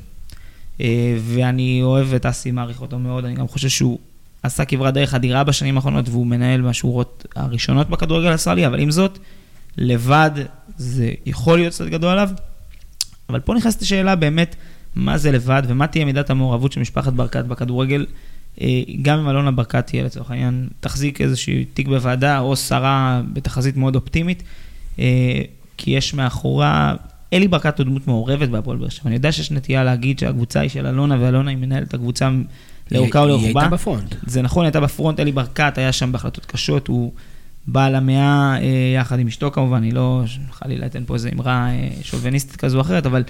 [1.20, 4.00] ואני אוהב את אסי, מעריך אותו מאוד, אני גם חושב שהוא
[4.44, 9.20] עשה כברת דרך אדירה בשנים האחרונות, והוא מנהל מהשורות הראשונות בכדורגל הישראלי, אבל עם זאת,
[9.78, 10.32] לבד
[10.78, 12.30] זה יכול להיות קצת גדול עליו.
[13.30, 14.56] אבל פה נכנסת השאלה באמת,
[14.96, 18.06] מה זה לבד, ומה תהיה מידת המעורבות של משפחת ברקת בכדורגל,
[18.62, 23.78] אה, גם אם אלונה ברקת תהיה לצורך העניין, תחזיק איזשהו תיק בוועדה, או שרה בתחזית
[23.78, 24.44] מאוד אופטימית,
[25.00, 25.42] אה,
[25.78, 26.96] כי יש מאחורה,
[27.34, 29.04] אלי ברקת הוא דמות מעורבת בהפועל באר שבע.
[29.06, 32.30] אני יודע שיש נטייה להגיד שהקבוצה היא של אלונה, ואלונה היא מנהלת הקבוצה
[32.94, 33.62] לאורכה היא- היא ולרוחבה.
[33.62, 34.16] הייתה בפרונט.
[34.26, 37.12] זה נכון, הייתה בפרונט, אלי ברקת היה שם בהחלטות קשות, הוא
[37.68, 38.62] בעל המאה אה,
[38.96, 40.22] יחד עם אשתו כמובן, אני לא,
[40.52, 43.24] חלילה אתן פה איזו אמרה אה, שוביניסטית כזו או אחרת, אבל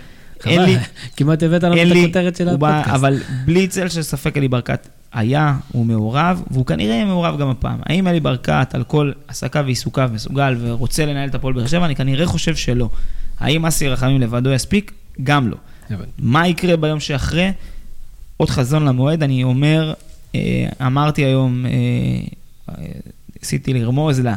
[0.45, 0.77] אין לי,
[1.17, 2.95] כמעט הבאת לנו את הכותרת של בא, הפודקאסט.
[2.95, 7.49] אבל בלי צל של ספק אלי ברקת היה, הוא מעורב, והוא כנראה יהיה מעורב גם
[7.49, 7.79] הפעם.
[7.85, 11.85] האם אלי ברקת על כל עסקיו ועיסוקיו מסוגל ורוצה לנהל את הפועל באר שבע?
[11.85, 12.89] אני כנראה חושב שלא.
[13.39, 14.91] האם אסי רחמים לבדו יספיק?
[15.23, 15.57] גם לא.
[16.19, 17.51] מה יקרה ביום שאחרי?
[18.43, 19.93] עוד חזון למועד, אני אומר,
[20.35, 21.71] אה, אמרתי היום, אה,
[22.69, 22.85] אה,
[23.41, 24.35] ניסיתי לרמוז לה,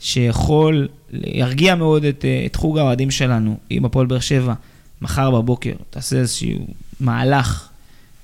[0.00, 4.54] שיכול, ירגיע מאוד את, אה, את חוג האוהדים שלנו, אם הפועל באר שבע,
[5.02, 6.66] מחר בבוקר, תעשה איזשהו
[7.00, 7.68] מהלך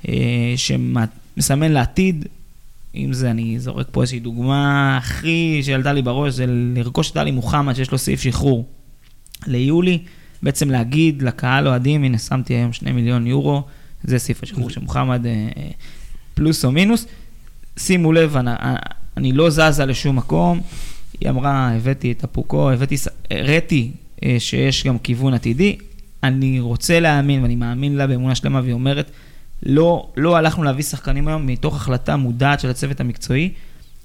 [0.09, 2.25] אה, שמסמן לעתיד,
[2.95, 7.31] אם זה, אני זורק פה איזושהי דוגמה הכי שעלתה לי בראש, זה לרכוש את עלי
[7.31, 8.67] מוחמד, שיש לו סעיף שחרור
[9.47, 9.99] ליולי,
[10.43, 13.63] בעצם להגיד לקהל אוהדים, הנה שמתי היום שני מיליון יורו,
[14.05, 15.71] זה סעיף השחרור של מוחמד, אה, אה,
[16.35, 17.07] פלוס או מינוס.
[17.77, 18.51] שימו לב, אני,
[19.17, 20.61] אני לא זזה לשום מקום.
[21.21, 22.97] היא אמרה, הבאתי את הפוקו, הבאתי,
[24.23, 25.77] אה, שיש גם כיוון עתידי.
[26.23, 29.11] אני רוצה להאמין, ואני מאמין לה באמונה שלמה, והיא אומרת,
[29.63, 33.53] לא, לא הלכנו להביא שחקנים היום מתוך החלטה מודעת של הצוות המקצועי,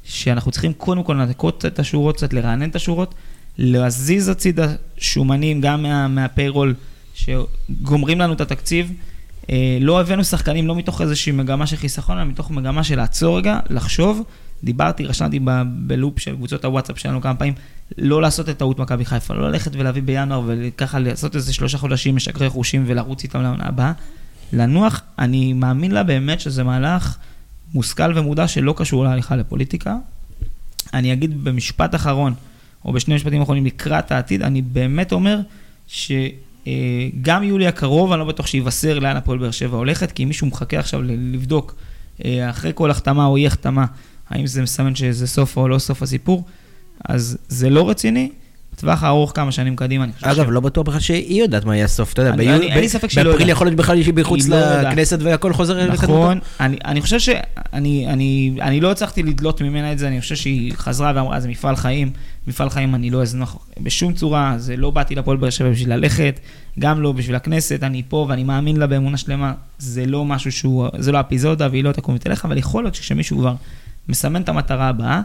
[0.04, 3.16] שאנחנו צריכים קודם כל לנקות את השורות קצת, לרענן את השורות,
[3.58, 6.76] להזיז הצידה שומנים גם מה, מהפיירול
[7.14, 8.91] שגומרים לנו את התקציב.
[9.50, 13.38] אה, לא הבאנו שחקנים לא מתוך איזושהי מגמה של חיסכון, אלא מתוך מגמה של לעצור
[13.38, 14.24] רגע, לחשוב.
[14.64, 17.54] דיברתי, רשמתי ב- בלופ של קבוצות הוואטסאפ שלנו כמה פעמים,
[17.98, 22.16] לא לעשות את טעות מכבי חיפה, לא ללכת ולהביא בינואר וככה לעשות איזה שלושה חודשים
[22.16, 23.91] משגרי חושים ולרוץ איתם לעונה הבאה.
[24.54, 27.18] לנוח, אני מאמין לה באמת שזה מהלך
[27.74, 29.96] מושכל ומודע שלא קשור להליכה לפוליטיקה.
[30.93, 32.34] אני אגיד במשפט אחרון,
[32.86, 35.39] או בשני משפטים אחרונים לקראת העתיד, אני באמת אומר
[36.66, 40.47] שגם יולי הקרוב, אני לא בטוח שיבשר לאן הפועל באר שבע הולכת, כי אם מישהו
[40.47, 41.76] מחכה עכשיו לבדוק
[42.26, 43.86] אה, אחרי כל החתמה או אי החתמה,
[44.30, 46.43] האם זה מסמן שזה סוף או לא סוף הסיפור,
[47.09, 48.30] אז זה לא רציני.
[48.74, 51.86] בטווח הארוך כמה שנים קדימה, אני חושב אגב, לא בטוח בכלל שהיא יודעת מה יהיה
[51.86, 53.55] הסוף, אתה יודע, אין לי ספק שהיא לא באפריל יודעת.
[53.55, 54.82] יכול להיות בכלל שהיא מחוץ לא.
[54.82, 60.07] לכנסת והכל חוזר נכון, אני, חושב שאני אני, אני לא הצלחתי לדלות ממנה את זה,
[60.07, 62.11] אני חושב שהיא חזרה ואמרה, זה מפעל חיים,
[62.48, 66.39] מפעל חיים אני לא אזנח בשום צורה, זה לא באתי לפועל באר שבע בשביל ללכת,
[66.80, 70.88] גם לא בשביל הכנסת, אני פה ואני מאמין לה באמונה שלמה, זה לא משהו שהוא,
[70.98, 73.56] זה לא אפיזודה והיא לא תקום ותלך, אבל יכול להיות שכשמישהו כבר
[74.10, 75.22] מסמן את המטרה הבאה,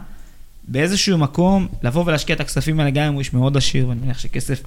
[0.67, 4.19] באיזשהו מקום, לבוא ולהשקיע את הכספים האלה, גם אם הוא איש מאוד עשיר, ואני מניח
[4.19, 4.63] שכסף,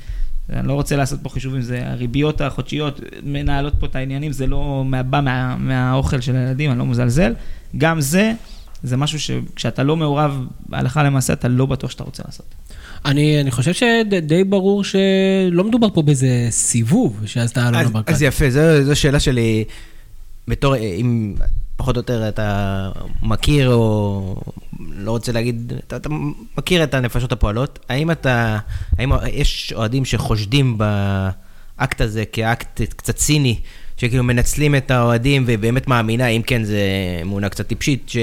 [0.50, 4.84] אני לא רוצה לעשות פה חישובים, זה הריביות החודשיות מנהלות פה את העניינים, זה לא
[5.10, 7.34] בא מה, מהאוכל של הילדים, אני לא מזלזל.
[7.78, 8.32] גם זה,
[8.84, 12.46] זה משהו שכשאתה לא מעורב הלכה למעשה, אתה לא בטוח שאתה רוצה לעשות.
[13.04, 18.08] אני, אני חושב שדי ברור שלא מדובר פה באיזה סיבוב שעשתה אלונה אז, ברקת.
[18.08, 19.64] אז יפה, זו, זו שאלה שלי,
[20.48, 21.34] בתור, אם
[21.76, 22.90] פחות או יותר אתה
[23.22, 24.36] מכיר או
[24.80, 26.08] לא רוצה להגיד, אתה, אתה
[26.58, 28.58] מכיר את הנפשות הפועלות, האם אתה,
[28.98, 33.58] האם יש אוהדים שחושדים באקט הזה כאקט קצת ציני,
[33.96, 36.80] שכאילו מנצלים את האוהדים ובאמת מאמינה, אם כן זה
[37.22, 38.16] אמונה קצת טיפשית, ש...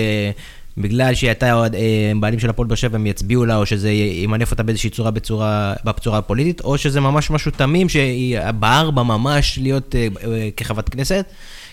[0.78, 4.52] בגלל שהיא הייתה אה, בעלים של הפועל באר שבע, הם יצביעו לה, או שזה ימנף
[4.52, 9.60] אותה באיזושהי צורה בצורה, בצורה הפוליטית, או שזה ממש משהו תמים, שהיא בער בה ממש
[9.62, 11.26] להיות אה, אה, כחברת כנסת.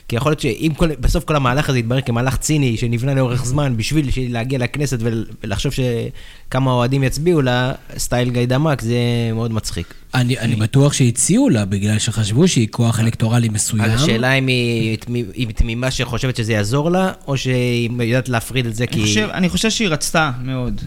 [0.08, 3.76] כי יכול להיות שאם כל, בסוף כל המהלך הזה יתברר כמהלך ציני שנבנה לאורך זמן
[3.76, 8.98] בשביל להגיע לכנסת ול- ולחשוב שכמה אוהדים יצביעו לה, סטייל גיא דמק, זה
[9.34, 9.94] מאוד מצחיק.
[10.14, 13.84] אני, אני בטוח שהציעו לה בגלל שחשבו שהיא כוח אלקטורלי מסוים.
[13.84, 14.96] אז השאלה אם היא
[15.34, 18.98] היא תמימה שחושבת שזה יעזור לה, או שהיא יודעת להפריד את זה כי...
[18.98, 20.80] אני חושב, אני חושב שהיא רצתה מאוד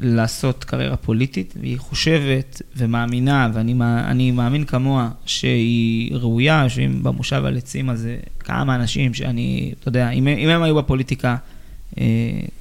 [0.00, 7.44] לעשות קריירה פוליטית, והיא חושבת ומאמינה, ואני מא- אני מאמין כמוה שהיא ראויה, יושבים במושב
[7.44, 11.36] על עצים הזה כמה אנשים שאני, אתה יודע, אם, אם הם היו בפוליטיקה,
[12.00, 12.04] אה,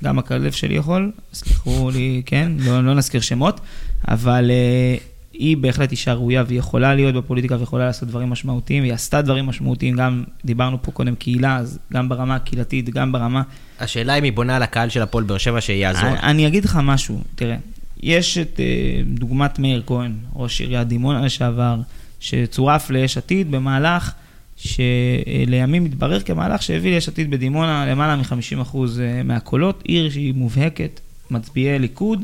[0.03, 3.59] גם הכלב שלי יכול, סלחו לי, כן, לא, לא נזכיר שמות,
[4.07, 4.95] אבל אה,
[5.34, 9.46] היא בהחלט אישה ראויה והיא יכולה להיות בפוליטיקה ויכולה לעשות דברים משמעותיים, היא עשתה דברים
[9.46, 13.42] משמעותיים, גם דיברנו פה קודם קהילה, אז גם ברמה הקהילתית, גם ברמה...
[13.80, 16.10] השאלה אם היא בונה על הקהל של הפועל באר שבע שיעזור.
[16.10, 17.56] אני, אני אגיד לך משהו, תראה,
[18.04, 18.66] יש את אה,
[19.06, 21.76] דוגמת מאיר כהן, ראש עיריית דימונה לשעבר,
[22.20, 24.14] שצורף ליש עתיד במהלך
[24.56, 28.78] שלימים התברר כמהלך שהביא ליש עתיד בדימונה למעלה מ-50%
[29.24, 31.00] מהקולות, עיר שהיא מובהקת,
[31.32, 32.24] מצביעי ליכוד.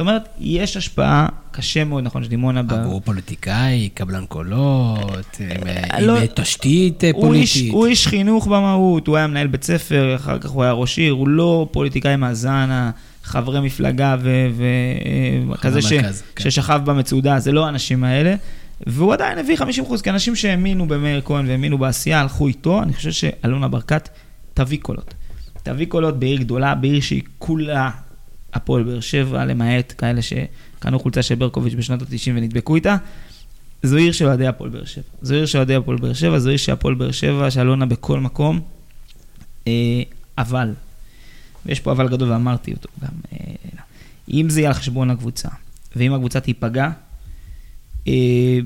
[0.00, 2.62] זאת אומרת, יש השפעה קשה מאוד, נכון, שדימונה...
[2.62, 2.72] ב...
[2.72, 7.72] הוא פוליטיקאי, קבלן קולות, עם, אה, לא- עם תשתית אה, איש, פוליטית.
[7.72, 11.12] הוא איש חינוך במהות, הוא היה מנהל בית ספר, אחר כך הוא היה ראש עיר,
[11.12, 12.90] הוא לא פוליטיקאי מהזן
[13.22, 14.16] חברי מפלגה
[15.50, 16.10] וכזה כן.
[16.38, 18.34] ששכב במצודה, זה לא האנשים האלה.
[18.86, 22.82] והוא עדיין הביא 50%, כי אנשים שהאמינו במאיר כהן והאמינו בעשייה, הלכו איתו.
[22.82, 24.08] אני חושב שאלונה ברקת
[24.54, 25.14] תביא קולות.
[25.62, 27.90] תביא קולות בעיר גדולה, בעיר שהיא כולה
[28.54, 32.96] הפועל באר שבע, למעט כאלה שקנו חולצה של ברקוביץ' בשנות ה-90 ונדבקו איתה.
[33.82, 35.04] זו עיר של אוהדי הפועל באר שבע.
[35.22, 38.20] זו עיר של אוהדי הפועל באר שבע, זו עיר של הפועל באר שבע, שאלונה בכל
[38.20, 38.60] מקום.
[39.66, 40.02] אה,
[40.38, 40.74] אבל,
[41.66, 43.54] ויש פה אבל גדול ואמרתי אותו גם, אה,
[44.28, 45.48] אם זה יהיה על חשבון הקבוצה,
[45.96, 46.90] ואם הקבוצה תיפגע,
[48.08, 48.58] אה,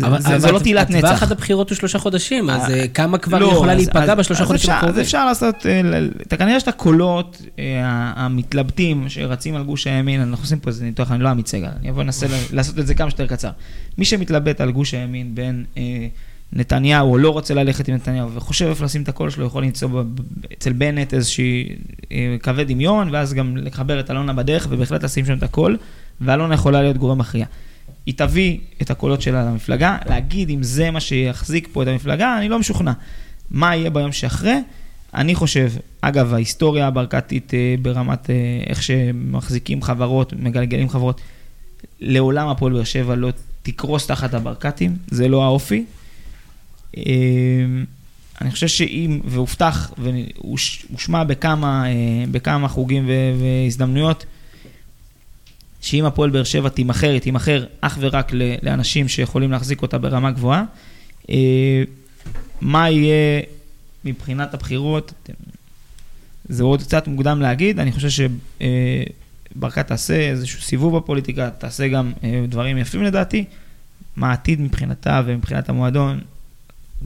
[0.00, 1.04] זה- אבל- זה- לא תהילת נצח.
[1.08, 4.14] הטווח עד הבחירות הוא שלושה חודשים, אז אה, אה, כמה כבר לא, יכולה אז- להיפגע
[4.14, 5.00] בשלושה חודשים אפשר- אז הקרובים?
[5.02, 5.80] אפשר לעשות, אה,
[6.26, 7.42] אתה כנראה שאת הקולות
[8.16, 11.90] המתלבטים שרצים על גוש הימין, אנחנו עושים פה איזה ניתוח, אני לא עמית סגל, אני
[11.90, 13.50] אבוא אנסה ל- לעשות את זה כמה שיותר קצר.
[13.98, 15.64] מי שמתלבט על גוש הימין בין
[16.52, 20.02] נתניהו, או לא רוצה ללכת עם נתניהו, וחושב איפה לשים את הקול שלו, יכול למצוא
[20.58, 21.68] אצל בנט איזושהי
[22.42, 25.76] קווי דמיון, ואז גם לחבר את אלונה בדרך, ובהחלט לשים שם את הקול,
[26.20, 27.46] ואלונה יכולה להיות גורם מכריע.
[28.06, 32.48] היא תביא את הקולות שלה למפלגה, להגיד אם זה מה שיחזיק פה את המפלגה, אני
[32.48, 32.92] לא משוכנע.
[33.50, 34.56] מה יהיה ביום שאחרי?
[35.14, 38.34] אני חושב, אגב, ההיסטוריה הברקתית אה, ברמת אה,
[38.66, 41.20] איך שמחזיקים חברות, מגלגלים חברות,
[42.00, 43.30] לעולם הפועל באר שבע לא
[43.62, 45.84] תקרוס תחת הברקתים, זה לא האופי.
[46.96, 47.02] אה,
[48.40, 51.84] אני חושב שאם, והובטח, והושמע בכמה,
[52.30, 53.08] בכמה חוגים
[53.40, 54.26] והזדמנויות,
[55.80, 60.64] שאם הפועל באר שבע תימכר, היא תימכר אך ורק לאנשים שיכולים להחזיק אותה ברמה גבוהה.
[61.30, 61.82] אה,
[62.60, 63.42] מה יהיה
[64.04, 65.12] מבחינת הבחירות,
[66.48, 68.26] זה עוד קצת מוקדם להגיד, אני חושב
[69.56, 73.44] שברקת תעשה איזשהו סיבוב בפוליטיקה, תעשה גם אה, דברים יפים לדעתי.
[74.16, 76.20] מה העתיד מבחינתה ומבחינת המועדון,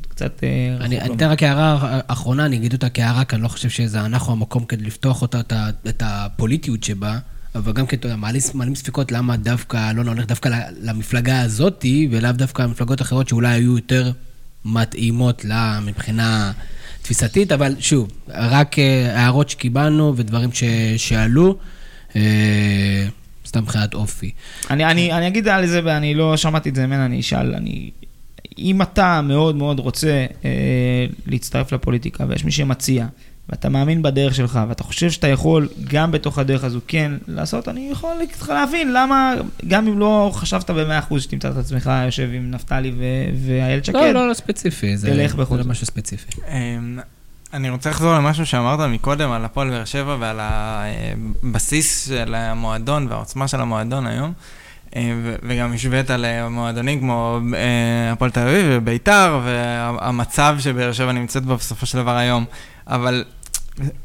[0.08, 1.14] קצת אה, רחוק אני לומר.
[1.14, 4.64] אתן רק הערה אחרונה, אני אגיד אותה כהערה, כי אני לא חושב שזה אנחנו המקום
[4.64, 5.40] כדי לפתוח אותה,
[5.88, 7.18] את הפוליטיות שבה,
[7.54, 10.48] אבל גם כן, אתה יודע, מעלים- ספקות למה דווקא אלונה הולך דווקא
[10.82, 14.10] למפלגה הזאתי, ולאו דווקא למפלגות אחרות שאולי היו יותר
[14.64, 16.52] מתאימות לה מבחינה
[17.02, 20.64] תפיסתית, אבל שוב, רק אה, הערות שקיבלנו ודברים ש-
[20.96, 21.56] שעלו,
[22.16, 23.06] אה,
[23.46, 24.30] סתם מבחינת אופי.
[24.70, 27.90] אני, אני, אני אגיד על זה, ואני לא שמעתי את זה ממנה, אני אשאל, אני...
[28.58, 30.50] אם אתה מאוד מאוד רוצה אה,
[31.26, 33.06] להצטרף לפוליטיקה, ויש מי שמציע,
[33.48, 37.88] ואתה מאמין בדרך שלך, ואתה חושב שאתה יכול גם בתוך הדרך הזו כן לעשות, אני
[37.92, 39.34] יכול איתך להבין למה,
[39.68, 42.92] גם אם לא חשבת במאה אחוז שתמצא את עצמך יושב עם נפתלי
[43.46, 45.64] ואיילת שקד, לא, לא, לא ספציפי, זה זה לא.
[45.64, 46.40] משהו ספציפי.
[46.48, 46.98] אמ,
[47.52, 53.48] אני רוצה לחזור למשהו שאמרת מקודם על הפועל באר שבע ועל הבסיס של המועדון והעוצמה
[53.48, 54.32] של המועדון היום.
[54.96, 61.12] ו- וגם השווית על אה, מועדונים כמו אה, הפועל תל אביב וביתר והמצב שבאר שבע
[61.12, 62.44] נמצאת בו בסופו של דבר היום.
[62.86, 63.24] אבל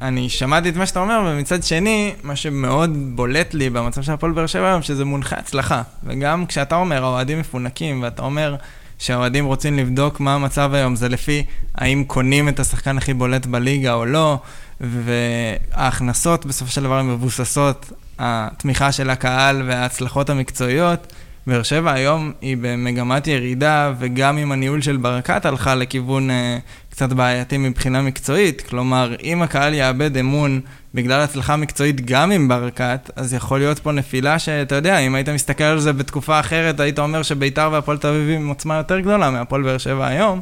[0.02, 4.32] אני שמעתי את מה שאתה אומר, ומצד שני, מה שמאוד בולט לי במצב של הפועל
[4.32, 5.82] באר שבע היום, שזה מונחה הצלחה.
[6.04, 8.56] וגם כשאתה אומר, האוהדים מפונקים, ואתה אומר
[9.00, 11.44] שהאוהדים רוצים לבדוק מה המצב היום, זה לפי
[11.76, 14.40] האם קונים את השחקן הכי בולט בליגה או לא,
[14.82, 21.14] וההכנסות בסופו של דבר מבוססות, התמיכה של הקהל וההצלחות המקצועיות.
[21.48, 26.58] באר שבע היום היא במגמת ירידה, וגם אם הניהול של ברקת הלכה לכיוון אה,
[26.90, 28.62] קצת בעייתי מבחינה מקצועית.
[28.62, 30.62] כלומר, אם הקהל יאבד אמון
[30.94, 35.30] בגלל הצלחה מקצועית גם עם ברקת, אז יכול להיות פה נפילה שאתה יודע, אם היית
[35.30, 39.30] מסתכל על זה בתקופה אחרת, היית אומר שביתר והפועל תל אביב עם עוצמה יותר גדולה
[39.30, 40.40] מהפועל באר שבע היום.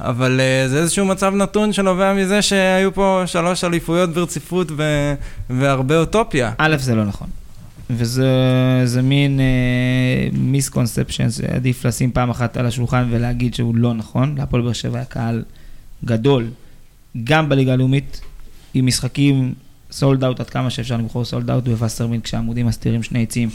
[0.00, 5.14] אבל uh, זה איזשהו מצב נתון שנובע מזה שהיו פה שלוש אליפויות ברציפות ו-
[5.50, 6.52] והרבה אוטופיה.
[6.58, 7.28] א', זה לא נכון.
[7.90, 8.30] וזה
[8.84, 9.40] זה מין
[10.32, 14.34] מיסקונספצ'ן שעדיף לשים פעם אחת על השולחן ולהגיד שהוא לא נכון.
[14.38, 15.42] להפועל באר שבע היה קהל
[16.04, 16.46] גדול,
[17.24, 18.20] גם בליגה הלאומית,
[18.74, 19.54] עם משחקים
[19.90, 23.48] סולד אאוט עד כמה שאפשר למכור סולד אאוט בווסרמין כשהעמודים מסתירים שני עצים,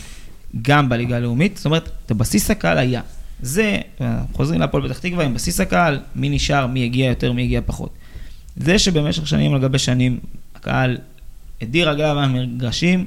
[0.61, 1.57] גם בליגה הלאומית.
[1.57, 3.01] זאת אומרת, את הבסיס הקהל היה.
[3.41, 3.77] זה,
[4.33, 7.89] חוזרים להפועל פתח תקווה עם בסיס הקהל, מי נשאר, מי הגיע יותר, מי הגיע פחות.
[8.57, 10.19] זה שבמשך שנים על גבי שנים
[10.55, 10.97] הקהל
[11.61, 13.05] הדיר רגליו מהמגרשים,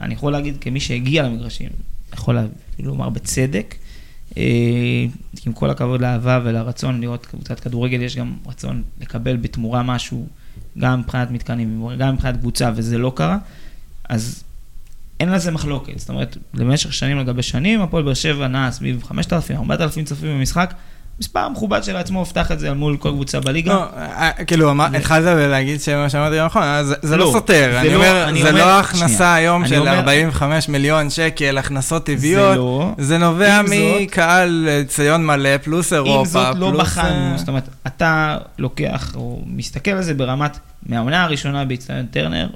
[0.00, 1.70] אני יכול להגיד כמי שהגיע למגרשים,
[2.12, 2.38] יכול
[2.78, 3.74] לומר בצדק.
[4.36, 5.06] אה,
[5.46, 10.26] עם כל הכבוד לאהבה ולרצון לראות קבוצת כדורגל, יש גם רצון לקבל בתמורה משהו,
[10.78, 13.38] גם מבחינת מתקנים, גם מבחינת קבוצה, וזה לא קרה.
[14.08, 14.44] אז
[15.20, 15.98] אין לזה מחלוקת.
[15.98, 20.38] זאת אומרת, למשך שנים על גבי שנים, הפועל באר שבע נע סביב 5,000, 4,000 צופים
[20.38, 20.74] במשחק.
[21.20, 23.72] מספר מכובד של עצמו, הובטח את זה מול כל קבוצה בליגה.
[23.72, 26.62] לא, אה, כאילו, התחלת להגיד שמה שאמרתי נכון,
[27.02, 27.78] זה לא לא, סותר.
[27.80, 29.34] אני לא- אומר, זה לא הכנסה.
[29.34, 32.56] היום של אומר- 45 מיליון שקל, הכנסות טבעיות.
[32.56, 32.92] לא.
[32.98, 37.68] זה נובע מקהל אה, ציון מלא, פלוס אירופה, עם זאת, לא בחנו, אה, זאת אומרת,
[37.86, 42.48] אתה לוקח או מסתכל על זה ברמת, מהעונה הראשונה באיצטדיון טרנר,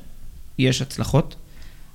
[0.58, 1.36] יש הצלחות,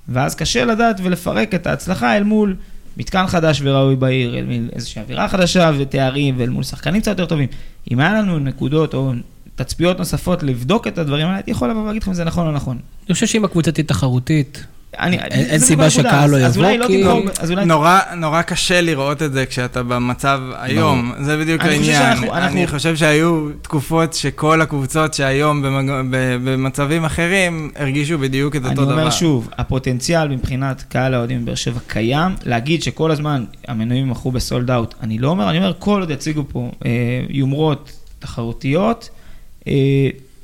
[0.08, 2.56] ואז קשה לדעת ולפרק את ההצלחה אל מול
[2.96, 7.26] מתקן חדש וראוי בעיר, אל מול איזושהי אווירה חדשה ותארים, ואל מול שחקנים קצת יותר
[7.26, 7.48] טובים.
[7.90, 9.12] אם היה לנו נקודות או
[9.54, 12.50] תצפיות נוספות לבדוק את הדברים האלה, הייתי יכול לבוא ולהגיד לכם אם זה נכון או
[12.50, 12.78] לא נכון.
[13.06, 14.66] אני חושב שאם הקבוצה תהיה תחרותית,
[14.98, 15.90] אני- אין- אין סיבה.
[15.90, 19.82] שקהל לא יבוא, לא כי- תמכור, אז אולי נורא, נורא קשה לראות את זה כשאתה
[19.82, 22.16] במצב היום, זה בדיוק אני חושב העניין.
[22.16, 25.90] שאנחנו- אני אנחנו- חושב שהיו תקופות שכל הקבוצות שהיום במג...
[26.44, 28.92] במצבים אחרים הרגישו בדיוק את אני אותו דבר.
[28.92, 32.32] אומר שוב, הפוטנציאל מבחינת קהל האוהדים בבאר שבע קיים.
[32.44, 36.44] להגיד שכל הזמן המנויים מכרו בסולד אאוט, אני לא אומר, אני אומר, כל עוד יציגו
[36.52, 36.90] פה אה,
[37.28, 39.08] יומרות תחרותיות,
[39.68, 39.72] אה,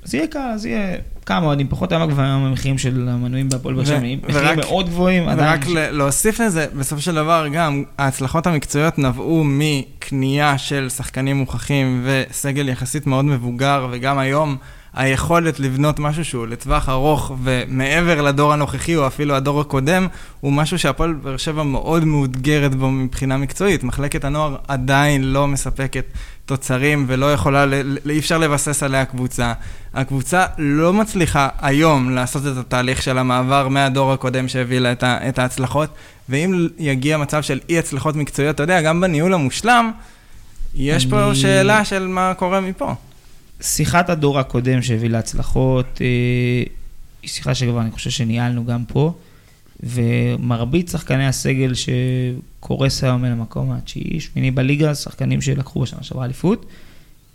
[0.09, 0.97] אז יהיה קהל, אז יהיה
[1.27, 5.29] כמה אוהדים, פחות היה גבוהים המחירים של המנויים בהפועל באר שבע, ו- מחירים מאוד גבוהים.
[5.39, 12.69] ורק להוסיף לזה, בסופו של דבר גם ההצלחות המקצועיות נבעו מקנייה של שחקנים מוכחים וסגל
[12.69, 14.57] יחסית מאוד מבוגר, וגם היום
[14.99, 20.07] היכולת לבנות משהו שהוא לטווח ארוך ומעבר לדור הנוכחי או אפילו הדור הקודם,
[20.41, 23.85] הוא משהו שהפועל באר שבע מאוד מאותגרת בו מבחינה מקצועית.
[23.85, 26.05] מחלקת הנוער עדיין לא מספקת
[26.47, 27.65] תוצרים ולא יכולה,
[28.11, 29.53] אי אפשר לבסס עליה קבוצה.
[29.95, 35.29] הקבוצה לא מצליחה היום לעשות את התהליך של המעבר מהדור הקודם שהביא לה את, ה-
[35.29, 35.91] את ההצלחות,
[36.29, 39.91] ואם יגיע מצב של אי הצלחות מקצועיות, אתה יודע, גם בניהול המושלם,
[40.75, 42.95] יש פה אני- שאלה של מה קורה מפה.
[43.61, 46.07] שיחת הדור הקודם שהביא להצלחות, אה,
[47.23, 49.13] היא שיחה שכבר אני חושב שניהלנו גם פה,
[49.83, 56.67] ומרבית שחקני הסגל שקורס היום אל המקום התשיעי, שמיני בליגה, שחקנים שלקחו בשנה שעברה אליפות,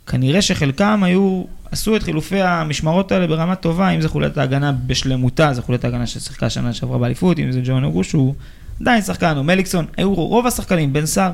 [0.06, 5.54] כנראה שחלקם היו, עשו את חילופי המשמרות האלה ברמה טובה, אם זה חולת ההגנה בשלמותה,
[5.54, 8.34] זה חולת ההגנה ששיחקה שנה שעברה באליפות, אם זה ג'ון אוגוש, הוא
[8.80, 11.32] עדיין שחקן, או מליקסון, היו רוב השחקנים, בן סער,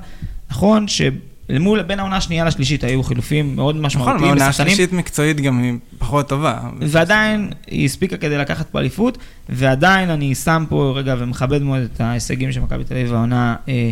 [0.50, 1.10] נכון שאל
[1.58, 5.62] מול, בין העונה השנייה לשלישית היו חילופים מאוד נכון, משמעותיים, מהעונה ושחקנים- השלישית מקצועית גם
[5.62, 6.58] היא פחות טובה.
[6.80, 12.00] ועדיין היא הספיקה כדי לקחת פה אליפות, ועדיין אני שם פה רגע ומכבד מאוד את
[12.00, 13.90] ההישגים של מכבי תל אביב העונה, אה,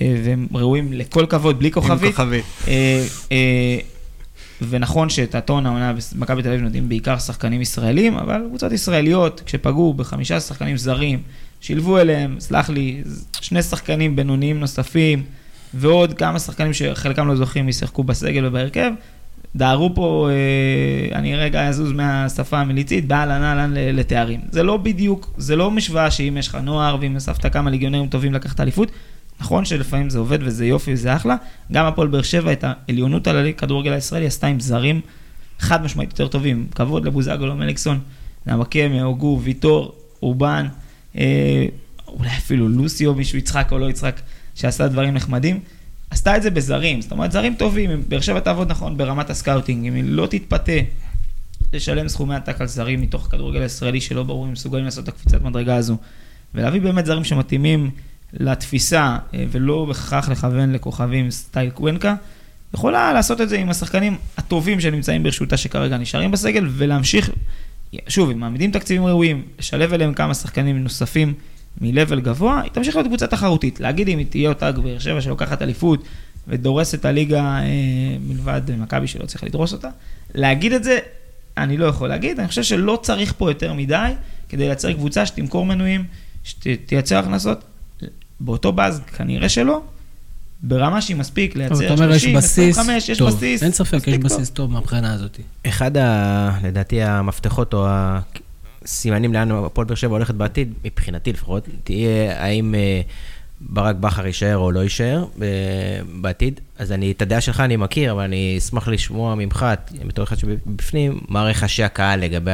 [0.00, 2.10] אה, והם ראויים לכל כבוד, בלי עם כוכבית.
[2.16, 2.44] כוכבית.
[2.68, 3.78] אה, אה,
[4.68, 9.94] ונכון שאת הטון העונה במכבי תל אביב נותנים בעיקר שחקנים ישראלים, אבל קבוצות ישראליות, כשפגעו
[9.94, 11.18] בחמישה שחקנים זרים,
[11.60, 13.02] שילבו אליהם, סלח לי,
[13.40, 15.22] שני שחקנים בינוניים נוספים,
[15.74, 18.92] ועוד כמה שחקנים שחלקם לא זוכים, ישחקו בסגל ובהרכב.
[19.56, 24.40] דהרו פה, אה, אני רגע אזוז מהשפה המיליצית, באהלן אהלן לתארים.
[24.50, 28.32] זה לא בדיוק, זה לא משוואה שאם יש לך נוער ואם אספת כמה ליגיונרים טובים
[28.32, 28.90] לקחת אליפות,
[29.40, 31.36] נכון שלפעמים זה עובד וזה יופי וזה אחלה,
[31.72, 35.00] גם הפועל באר שבע את העליונות על הכדורגל הישראלי עשתה עם זרים
[35.58, 36.66] חד משמעית יותר טובים.
[36.74, 37.98] כבוד לבוזגלו, מליקסון,
[38.46, 40.66] נוואקמה, הוגו, ויטור, אורבן,
[41.18, 41.66] אה,
[42.08, 44.20] אולי אפילו לוסיו, מישהו יצחק או לא יצחק,
[44.60, 45.60] שעשה דברים נחמדים.
[46.10, 49.86] עשתה את זה בזרים, זאת אומרת, זרים טובים, אם באר שבע תעבוד נכון ברמת הסקאוטינג,
[49.86, 50.72] אם היא לא תתפתה
[51.72, 55.42] לשלם סכומי עתק על זרים מתוך הכדורגל הישראלי שלא ברור אם מסוגלים לעשות את הקפיצת
[55.42, 55.96] מדרגה הזו,
[56.54, 57.90] ולהביא באמת זרים שמתאימים
[58.32, 62.14] לתפיסה אה, ולא בהכרח לכוון לכוכבים סטייל נוואקמה,
[62.74, 67.30] יכולה לעשות את זה עם השחקנים הטובים שנמצאים ברשותה שכרגע נשארים בסגל ולהמשיך,
[68.08, 71.34] שוב, אם מעמידים תקציבים ראויים, לשלב אליהם כמה שחקנים נוספים
[71.80, 73.80] מ-level גבוה, היא תמשיך להיות קבוצה תחרותית.
[73.80, 76.04] להגיד אם היא תהיה אותה באר שבע שלוקחת אליפות
[76.48, 77.66] ודורסת את הליגה אה,
[78.26, 79.88] מלבד מכבי שלא צריך לדרוס אותה,
[80.34, 80.98] להגיד את זה,
[81.56, 84.12] אני לא יכול להגיד, אני חושב שלא צריך פה יותר מדי
[84.48, 86.04] כדי לייצר קבוצה שתמכור מנויים,
[86.44, 87.64] שתייצר הכנסות.
[88.40, 89.82] באותו באז כנראה שלא,
[90.62, 93.28] ברמה שהיא מספיק לייצר אתה אומר, יש 30, בסיס 25, יש טוב.
[93.28, 93.62] בסיס.
[93.62, 94.18] אין ספק, יש.
[94.18, 95.40] בסיס טוב מהבחינה הזאת.
[95.66, 97.86] אחד, ה, לדעתי, המפתחות או
[98.84, 103.00] הסימנים לאן הפועל באר שבע הולכת בעתיד, מבחינתי לפחות, תהיה האם אה,
[103.60, 105.46] ברק בכר יישאר או לא יישאר אה,
[106.20, 106.60] בעתיד.
[106.78, 109.66] אז אני, את הדעה שלך אני מכיר, אבל אני אשמח לשמוע ממך,
[110.06, 112.50] בתור אחד שבפנים, מה רחשי הקהל לגבי,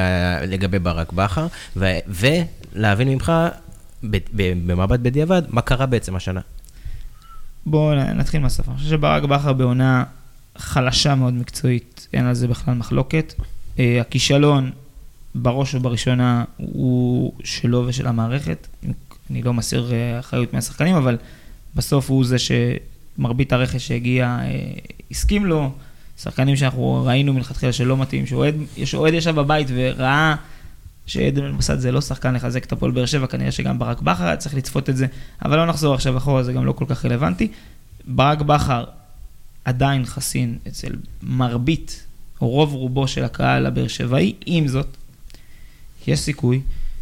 [0.46, 1.46] לגבי ברק בכר,
[1.76, 3.32] ולהבין ממך,
[4.66, 6.40] במבט בדיעבד, מה קרה בעצם השנה.
[7.66, 8.68] בואו נתחיל מהסוף.
[8.68, 10.04] אני חושב שברק בכר בעונה
[10.58, 13.34] חלשה מאוד מקצועית, אין על זה בכלל מחלוקת.
[13.78, 14.70] אה, הכישלון,
[15.42, 18.66] בראש ובראשונה, הוא שלו ושל המערכת.
[19.30, 21.16] אני לא מסיר אה, אחריות מהשחקנים, אבל
[21.74, 24.72] בסוף הוא זה שמרבית הרכש שהגיע אה,
[25.10, 25.72] הסכים לו.
[26.18, 28.24] שחקנים שאנחנו ראינו מלכתחילה שלא מתאים,
[28.84, 30.34] שאוהד ישב בבית וראה
[31.06, 34.36] שעדן בן זה לא שחקן לחזק את הפועל באר שבע, כנראה שגם ברק בכר היה
[34.36, 35.06] צריך לצפות את זה,
[35.44, 37.48] אבל לא נחזור עכשיו אחורה, זה גם לא כל כך רלוונטי.
[38.06, 38.84] ברק בכר
[39.64, 40.92] עדיין חסין אצל
[41.22, 42.06] מרבית,
[42.40, 44.96] או רוב רובו של הקהל הבאר שבעי, עם זאת,
[46.08, 46.60] יש סיכוי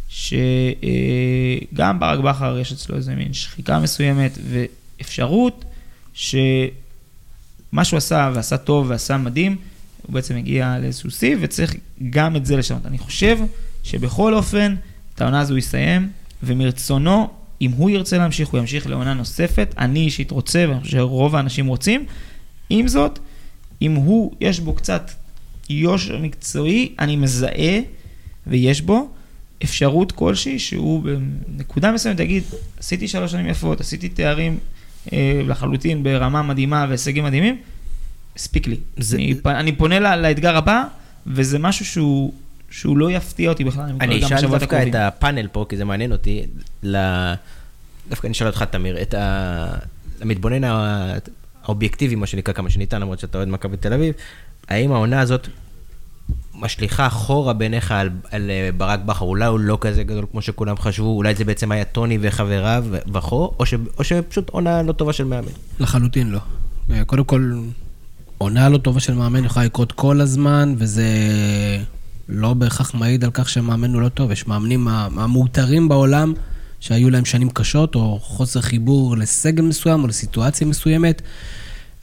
[0.09, 5.65] שגם ברק בכר יש אצלו איזה מין שחיקה מסוימת ואפשרות
[6.13, 9.55] שמה שהוא עשה ועשה טוב ועשה מדהים,
[10.01, 11.75] הוא בעצם הגיע לאיזשהו שיא וצריך
[12.09, 12.85] גם את זה לשנות.
[12.85, 13.39] אני חושב
[13.83, 14.75] שבכל אופן,
[15.15, 16.09] את העונה הזו יסיים,
[16.43, 17.29] ומרצונו,
[17.61, 19.75] אם הוא ירצה להמשיך, הוא ימשיך לעונה נוספת.
[19.77, 22.05] אני אישית רוצה, ואני חושב שרוב האנשים רוצים.
[22.69, 23.19] עם זאת,
[23.81, 25.11] אם הוא, יש בו קצת
[25.69, 27.79] יושר מקצועי, אני מזהה,
[28.47, 29.09] ויש בו,
[29.63, 32.43] אפשרות כלשהי שהוא בנקודה מסוימת יגיד,
[32.79, 34.59] עשיתי שלוש שנים יפות, עשיתי תארים
[35.13, 37.57] אה, לחלוטין ברמה מדהימה והישגים מדהימים,
[38.35, 38.77] הספיק לי.
[38.97, 39.17] זה...
[39.17, 40.83] אני, אני פונה לה, לאתגר הבא,
[41.27, 42.33] וזה משהו שהוא
[42.69, 43.89] שהוא לא יפתיע אותי בכלל.
[44.01, 46.45] אני אשאל דווקא את הפאנל פה, כי זה מעניין אותי,
[48.09, 49.15] דווקא אני אשאל אותך, תמיר, את
[50.21, 50.63] המתבונן
[51.63, 54.13] האובייקטיבי, מה שנקרא, כמה שניתן, למרות שאתה אוהד מכבי תל אביב,
[54.67, 55.47] האם העונה הזאת
[56.59, 60.77] משליכה אחורה בעיניך על, על אה, ברק בכר, אולי הוא לא כזה גדול כמו שכולם
[60.77, 63.65] חשבו, אולי זה בעצם היה טוני וחבריו וכו', או,
[63.97, 65.47] או שפשוט עונה לא טובה של מאמן?
[65.79, 66.39] לחלוטין לא.
[66.91, 67.53] אה, קודם כל,
[68.37, 71.07] עונה לא טובה של מאמן יכולה לקרות כל הזמן, וזה
[72.29, 74.31] לא בהכרח מעיד על כך שהמאמן הוא לא טוב.
[74.31, 76.33] יש מאמנים המאותרים בעולם
[76.79, 81.21] שהיו להם שנים קשות, או חוסר חיבור לסגל מסוים או לסיטואציה מסוימת.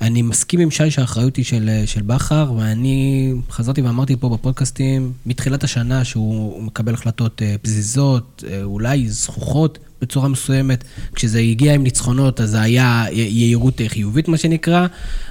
[0.02, 5.64] אני מסכים עם שי שהאחריות היא של, של בכר, ואני חזרתי ואמרתי פה בפודקאסטים, מתחילת
[5.64, 10.84] השנה שהוא מקבל החלטות אה, פזיזות, אה, אולי זכוכות בצורה מסוימת.
[11.14, 14.86] כשזה הגיע עם ניצחונות, אז זה היה יהירות חיובית, מה שנקרא,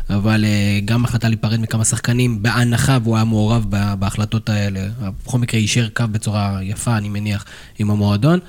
[0.10, 3.66] אבל אה, גם החלטה להיפרד מכמה שחקנים, בהנחה והוא היה מעורב
[4.00, 4.88] בהחלטות האלה.
[5.26, 7.46] בכל מקרה, יישר קו בצורה יפה, אני מניח,
[7.80, 8.40] עם המועדון.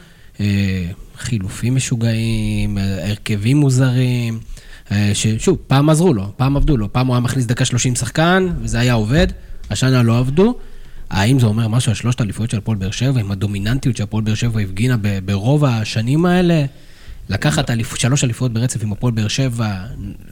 [1.18, 4.38] חילופים משוגעים, הרכבים מוזרים.
[4.90, 8.48] אה, ששוב, פעם עזרו לו, פעם עבדו לו, פעם הוא היה מכניס דקה 30 שחקן,
[8.60, 9.26] וזה היה עובד,
[9.70, 10.54] השנה לא עבדו.
[11.10, 14.34] האם זה אומר משהו על שלושת האליפויות של הפועל באר שבע, עם הדומיננטיות שהפועל באר
[14.34, 16.64] שבע הפגינה ברוב השנים האלה?
[17.28, 17.96] לקחת אליפ...
[17.96, 19.74] שלוש אליפויות ברצף עם הפועל באר שבע,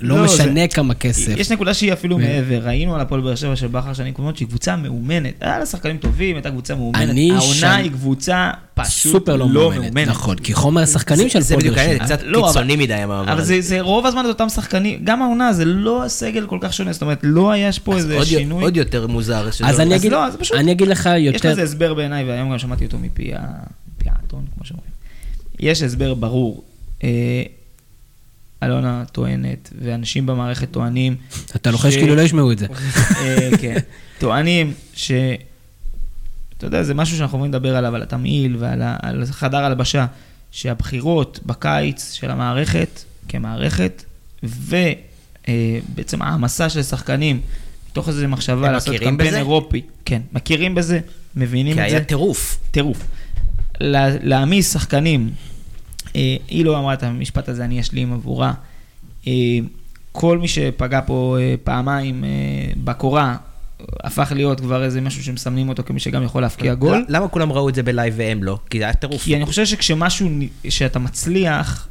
[0.00, 0.68] לא, לא משנה זה...
[0.68, 1.34] כמה כסף.
[1.36, 2.18] יש נקודה שהיא אפילו ו...
[2.18, 5.34] מעבר, ראינו על הפועל באר שבע של בכר שנים קודמות שהיא קבוצה מאומנת.
[5.40, 7.08] היה לה שחקנים טובים, הייתה קבוצה מאומנת.
[7.30, 7.66] העונה שם...
[7.66, 9.80] היא קבוצה פשוט סופר לא, לא מאומנת.
[9.80, 10.08] מאומנת.
[10.08, 11.92] נכון, כי חומר השחקנים של הפועל באר שבע.
[11.92, 15.22] זה קצת לא, קיצוני מדי המעבר אבל זה, זה רוב הזמן את אותם שחקנים, גם
[15.22, 18.62] העונה זה לא הסגל כל כך שונה, זאת אומרת, לא היה פה איזה עוד שינוי.
[18.62, 19.48] עוד יותר מוזר.
[19.64, 21.36] אז אני אגיד, לא, אני אגיד לך יותר...
[21.36, 23.32] יש לזה הסבר בעיניי, והיום גם שמעתי אותו מפי
[24.06, 24.90] האתון, כמו שאומרים.
[25.60, 26.64] יש הסבר ברור.
[27.04, 27.42] אה,
[28.62, 31.16] אלונה טוענת, ואנשים במערכת טוענים...
[31.56, 32.66] אתה לוחש כאילו לא ישמעו את זה.
[33.20, 33.76] אה, כן.
[34.18, 35.12] טוענים ש...
[36.58, 40.06] אתה יודע, זה משהו שאנחנו יכולים לדבר עליו, על התמהיל ועל חדר הלבשה,
[40.50, 44.04] שהבחירות בקיץ של המערכת, כמערכת,
[44.42, 47.40] ובעצם העמסה של שחקנים,
[47.90, 49.82] מתוך איזו מחשבה לעשות קמפיין אירופי.
[50.04, 51.00] כן, מכירים בזה,
[51.36, 51.82] מבינים את זה.
[51.82, 52.58] כי היה טירוף.
[52.70, 53.02] טירוף.
[53.80, 55.34] להעמיס שחקנים אה,
[56.14, 58.52] היא לא אמרה את המשפט הזה, אני אשלים עבורה.
[59.26, 59.32] אה,
[60.12, 62.24] כל מי שפגע פה אה, פעמיים
[62.84, 63.36] בקורה,
[64.04, 67.04] הפך להיות כבר איזה משהו שמסמנים אותו כמי שגם יכול להפקיע גול.
[67.08, 68.58] למה כולם ראו את זה בלייב והם לא?
[68.70, 69.22] כי זה היה טירוף.
[69.22, 70.28] כי אני חושב שכשמשהו,
[70.68, 71.88] שאתה מצליח,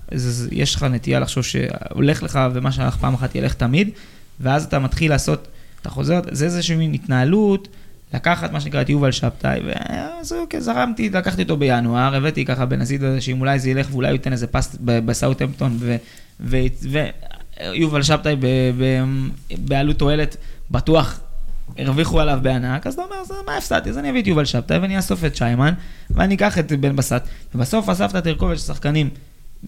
[0.52, 3.90] יש לך נטייה לחשוב שהולך לך ומה שהלך פעם אחת ילך תמיד,
[4.40, 5.48] ואז אתה מתחיל לעשות,
[5.82, 7.68] אתה חוזר, זה איזושהי מין התנהלות
[8.14, 13.04] לקחת מה שנקרא את יובל שבתאי, ואז אוקיי, זרמתי, לקחתי אותו בינואר, הבאתי ככה בנזיד
[13.04, 15.80] הזה, שאם אולי זה ילך ואולי הוא ייתן איזה פס בסאוטהמפטון,
[16.40, 18.36] ויובל שבתאי
[19.58, 20.38] בעלות תועלת,
[20.72, 21.20] בטוח
[21.78, 23.16] הרוויחו עליו בענק, אז אתה אומר,
[23.46, 23.90] מה הפסדתי?
[23.90, 25.74] אז אני אביא את יובל שבתאי ואני אאסוף את שיימן,
[26.10, 27.22] ואני אקח את בן בסט,
[27.56, 29.10] ובסוף אספת תרכובת של שחקנים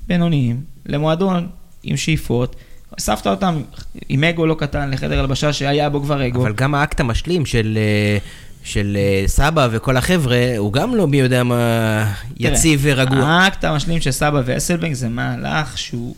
[0.07, 1.47] בינוניים, למועדון
[1.84, 2.55] עם שאיפות.
[2.99, 3.61] אספת אותם
[4.09, 6.41] עם אגו לא קטן לחדר הלבשה שהיה בו כבר אגו.
[6.41, 7.77] אבל גם האקט המשלים של...
[7.77, 8.18] אה,
[8.63, 13.26] של אה, סבא וכל החבר'ה, הוא גם לא מי יודע מה יציב ורגוע.
[13.26, 16.15] האקט המשלים של סבא ואסלבנק זה מהלך שהוא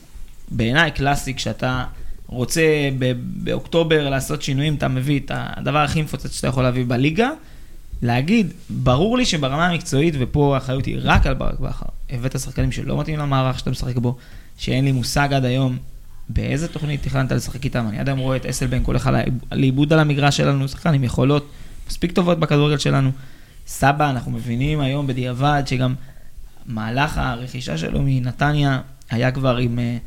[0.51, 1.83] בעיניי קלאסי, כשאתה
[2.27, 7.29] רוצה באוקטובר לעשות שינויים, אתה מביא את הדבר הכי מפוצץ שאתה יכול להביא בליגה,
[8.01, 12.99] להגיד, ברור לי שברמה המקצועית, ופה האחריות היא רק על ברק בכר, הבאת שחקנים שלא
[12.99, 14.17] מתאים למערך שאתה משחק בו,
[14.57, 15.77] שאין לי מושג עד היום
[16.34, 17.85] באיזה תוכנית תכננת לשחק איתם?
[17.89, 19.10] אני עד היום רואה את אסלבנק הולך
[19.51, 21.49] לאיבוד על המגרש שלנו, שחקן עם יכולות
[21.88, 23.11] מספיק טובות בכדורגל שלנו.
[23.68, 25.95] סבא, אנחנו מבינים היום בדיעבד שגם
[26.65, 29.97] מהלך הרכישה שלו מנתניה היה כבר עם, אה,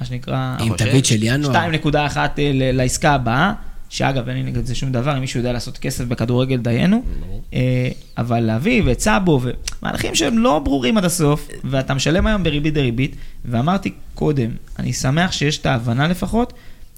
[0.00, 0.56] מה שנקרא...
[0.60, 1.70] עם תווית של ינואר.
[1.72, 3.52] 2.1 אה, לעסקה הבאה,
[3.88, 7.02] שאגב, אין לי נגד זה שום דבר, אם מישהו יודע לעשות כסף בכדורגל, דיינו.
[7.54, 7.88] אה,
[8.18, 13.16] אבל להביא ואת סאבו, ומהלכים שהם לא ברורים עד הסוף, ואתה משלם היום בריבית דריבית,
[13.44, 16.52] ואמרתי קודם, אני שמח שיש את ההבנה לפחות,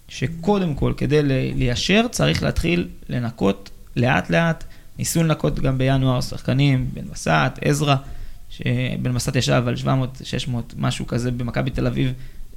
[0.09, 1.23] שקודם כל, כדי
[1.55, 4.65] ליישר, צריך להתחיל לנקות לאט-לאט.
[4.99, 7.97] ניסו לנקות גם בינואר שחקנים, בן בסט, עזרא,
[8.51, 12.13] שבן בסט ישב על 700, 600, משהו כזה במכבי תל אביב.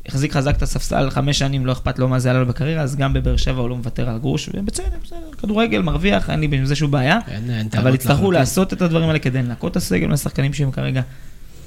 [0.05, 2.95] החזיק חזק את הספסל חמש שנים, לא אכפת לו מה זה עלה לו בקריירה, אז
[2.95, 6.65] גם בבאר שבע הוא לא מוותר על גרוש, ובצדק, בסדר, כדורגל, מרוויח, אין לי עם
[6.65, 7.19] זה שום בעיה.
[7.27, 8.31] אין- אבל יצטרכו.
[8.31, 11.01] לעשות את הדברים האלה כדי לנקות את הסגל מהשחקנים שהם כרגע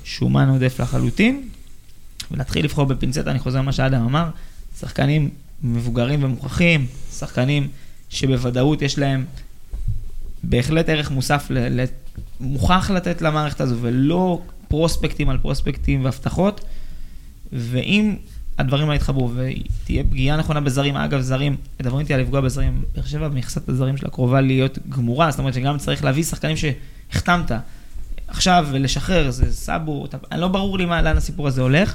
[0.04, 1.48] שומן עודף לחלוטין,
[2.30, 4.28] ולהתחיל לבחור בפינצטה, אני חוזר למה שאדם אמר,
[4.80, 5.30] שחקנים
[5.62, 6.86] מבוגרים ומוכחים,
[7.18, 7.68] שחקנים
[8.08, 9.24] שבוודאות יש להם
[10.42, 11.84] בהחלט ערך מוסף, ל- ל-
[12.40, 16.60] מוכח לתת למערכת הזו, ולא פרוספקטים על פרוספקטים והבטחות,
[17.52, 18.14] ואם
[18.58, 23.04] הדברים האלה יתחברו ותהיה פגיעה נכונה בזרים, אגב, זרים, מדברים איתי על לפגוע בזרים, באר
[23.04, 27.50] שבע מכסת הזרים שלה קרובה להיות גמורה, זאת אומרת שגם צריך להביא שחקנים שהחתמת
[28.28, 31.94] עכשיו ולשחרר, זה סאבו, אתה- אני לא ברור לי מה, לאן הסיפור הזה הולך.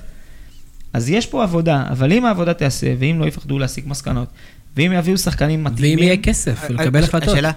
[0.93, 4.27] אז יש פה עבודה, אבל אם העבודה תיעשה, ואם לא יפחדו להסיק מסקנות,
[4.75, 5.99] ואם יביאו שחקנים מתאימים...
[5.99, 7.29] ואם יהיה כסף, לקבל הש- החלטות.
[7.29, 7.51] השאלה,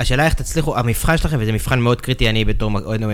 [0.00, 3.08] השאלה איך תצליחו, המבחן שלכם, וזה מבחן מאוד קריטי, אני בתור אוהד אה,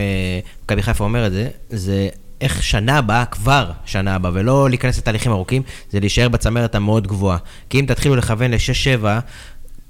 [0.65, 2.09] מכבי חיפה אומר את זה, זה
[2.40, 7.39] איך שנה הבאה, כבר שנה הבאה, ולא להיכנס לתהליכים ארוכים, זה להישאר בצמרת המאוד גבוהה.
[7.70, 9.05] כי אם תתחילו לכוון ל-6-7,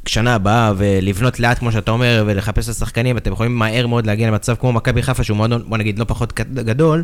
[0.06, 4.28] שנה הבאה, ולבנות לאט, כמו שאתה אומר, ולחפש את השחקנים, אתם יכולים מהר מאוד להגיע
[4.28, 7.02] למצב כמו מכבי חיפה, שהוא מועדון, בוא נגיד, לא פחות גד- גדול,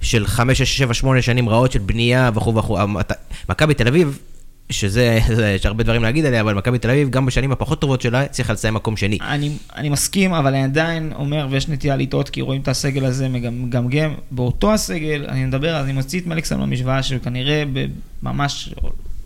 [0.00, 2.78] של 5, 6, 7, 8 שנים רעות של בנייה וכו' וכו'.
[3.48, 4.18] מכבי תל אביב,
[4.70, 8.00] שזה, זה- יש הרבה דברים להגיד עליה, אבל מכבי תל אביב, גם בשנים הפחות טובות
[8.00, 9.18] שלה, הצליחה לסיים מקום שני.
[9.20, 13.28] אני, אני מסכים, אבל אני עדיין אומר, ויש נטייה לטעות, כי רואים את הסגל הזה
[13.28, 14.14] מגמגם.
[14.30, 17.64] באותו הסגל, אני מדבר, אז אני מוציא את מליקסון מהמשוואה, שכנראה
[18.22, 18.74] ממש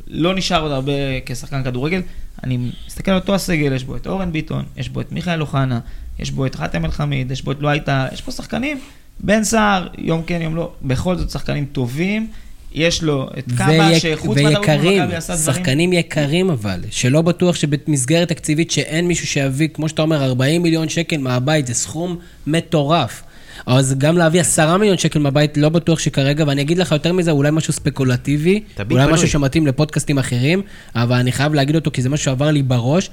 [0.06, 0.92] לא נשאר עוד הרבה
[1.26, 2.00] כשחקן כדורגל.
[2.44, 5.80] אני מסתכל על אותו הסגל, יש בו את אורן ביטון, יש בו את מיכאל אוחנה,
[6.18, 8.80] יש בו את חאתם אל-חמיד, יש בו את לא הייתה, יש פה שחקנים,
[9.20, 12.28] בן סער, יום כן, יום לא, בכל זאת שחקנים טובים.
[12.74, 15.54] יש לו את קאבה, ויק- שחוץ ויקרים, במכבי עשה דברים...
[15.56, 20.88] שחקנים יקרים אבל, שלא בטוח שבמסגרת תקציבית שאין מישהו שיביא, כמו שאתה אומר, 40 מיליון
[20.88, 23.22] שקל מהבית, זה סכום מטורף.
[23.66, 27.30] אז גם להביא 10 מיליון שקל מהבית, לא בטוח שכרגע, ואני אגיד לך יותר מזה,
[27.30, 29.12] אולי משהו ספקולטיבי, אולי פנוי.
[29.12, 30.62] משהו שמתאים לפודקאסטים אחרים,
[30.94, 33.10] אבל אני חייב להגיד אותו כי זה משהו שעבר לי בראש,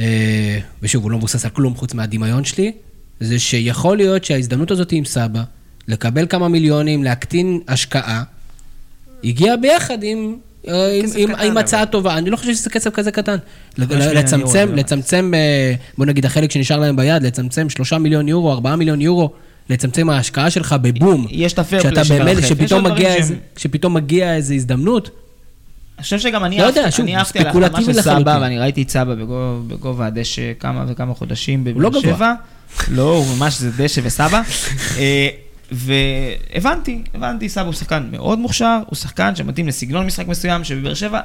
[0.00, 2.72] אה, ושוב, הוא לא מבוסס על כלום חוץ מהדמיון שלי,
[3.20, 5.42] זה שיכול להיות שההזדמנות הזאת עם סבא,
[5.88, 8.22] לקבל כמה מיליונים, להקטין השקעה,
[9.24, 10.36] הגיע ביחד עם,
[10.68, 11.56] אה, עם, עם, עם.
[11.56, 12.18] הצעה טובה.
[12.18, 13.36] אני לא חושב שזה כסף כזה קטן.
[13.78, 18.52] מיליון לצמצם, יורו, לצמצם, אה, בוא נגיד החלק שנשאר להם ביד, לצמצם שלושה מיליון יורו,
[18.52, 19.30] ארבעה מיליון יורו,
[19.70, 21.26] לצמצם ההשקעה שלך בבום.
[21.30, 22.44] יש את הפייר שאתה פליי באמת, שמרחף.
[22.44, 25.10] יש שפתאום עוד דברים מגיע, איזה, שפתאום מגיע איזו הזדמנות,
[25.98, 28.38] אני חושב שגם אני לא אהבתי- יודע, שוב, אני אהבתי על ההחלמה של סבא.
[28.42, 29.14] ואני ראיתי את סבא
[29.68, 32.14] בגובה- הדשא כמה וכמה חודשים לא בבאר גבוה.
[32.16, 32.32] שבע.
[32.90, 34.42] לא, הוא ממש זה דשא וסבא.
[35.72, 41.20] והבנתי, הבנתי, סבא הוא שחקן מאוד מוכשר, הוא שחקן שמתאים לסגנון משחק מסוים, שבבאר שבע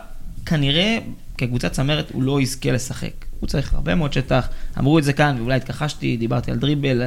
[0.45, 0.97] כנראה
[1.37, 3.25] כקבוצת צמרת הוא לא יזכה לשחק.
[3.39, 4.47] הוא צריך הרבה מאוד שטח,
[4.79, 7.03] אמרו את זה כאן, ואולי התכחשתי, דיברתי על דריבל.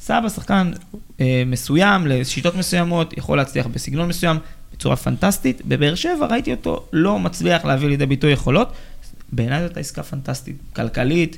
[0.00, 0.72] סבא שחקן
[1.20, 4.38] אה, מסוים, לשיטות מסוימות, יכול להצליח בסגנון מסוים,
[4.72, 5.62] בצורה פנטסטית.
[5.64, 8.72] בבאר שבע ראיתי אותו לא מצליח להביא לידי ביטוי יכולות.
[9.32, 11.36] בעיניי זאת עסקה פנטסטית, כלכלית,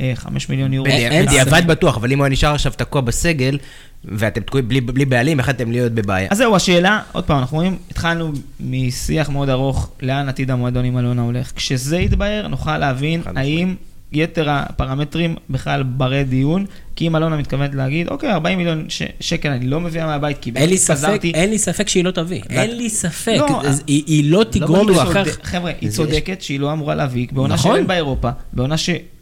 [0.00, 0.88] אה, חמש מיליון יורו.
[1.26, 3.58] בדיעבד בטוח, אבל אם הוא היה נשאר עכשיו תקוע בסגל,
[4.04, 6.28] ואתם תקועים בלי- בלי בעלים, יכלתם להיות בבעיה.
[6.30, 10.98] אז זהו, השאלה, עוד פעם, אנחנו רואים, התחלנו משיח מאוד ארוך לאן עתיד המועדון עם
[10.98, 11.52] אלונה הולך.
[11.56, 13.74] כשזה יתבהר, נוכל להבין האם
[14.12, 19.48] יתר הפרמטרים בכלל ברי דיון, כי אם אלונה מתכוונת להגיד, אוקיי, 40 מיליון ש- שקל
[19.48, 22.40] אני לא מביאה מהבית, כי אין לי ספק, אין לי ספק שהיא לא תביא.
[22.50, 23.36] אין לי ספק.
[23.38, 25.38] לא, אז היא- היא לא תגרום היא לכך.
[25.42, 27.74] חבר'ה, היא צודקת שהיא לא אמורה להביא, בעונה נכון.
[27.76, 28.76] שאין בה אירופה, בעונה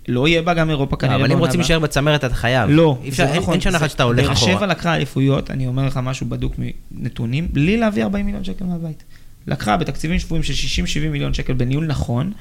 [0.09, 1.61] שלא יהיה בה גם אירופה כנראה אבל אם רוצים.
[1.61, 2.71] להישאר בצמרת, אתה חייב.
[2.71, 3.53] לא, אפשר- זה אין- נכון.
[3.55, 4.67] אין שנה אחת שאתה הולך באר שבע אחורה.
[4.67, 6.55] לקחה אליפויות, אני אומר לך משהו בדוק
[6.93, 9.03] מנתונים, בלי להביא 40 מיליון שקל מהבית.
[9.47, 12.33] לקחה בתקציבים שפויים של 60-70 מיליון שקל בניהול נכון.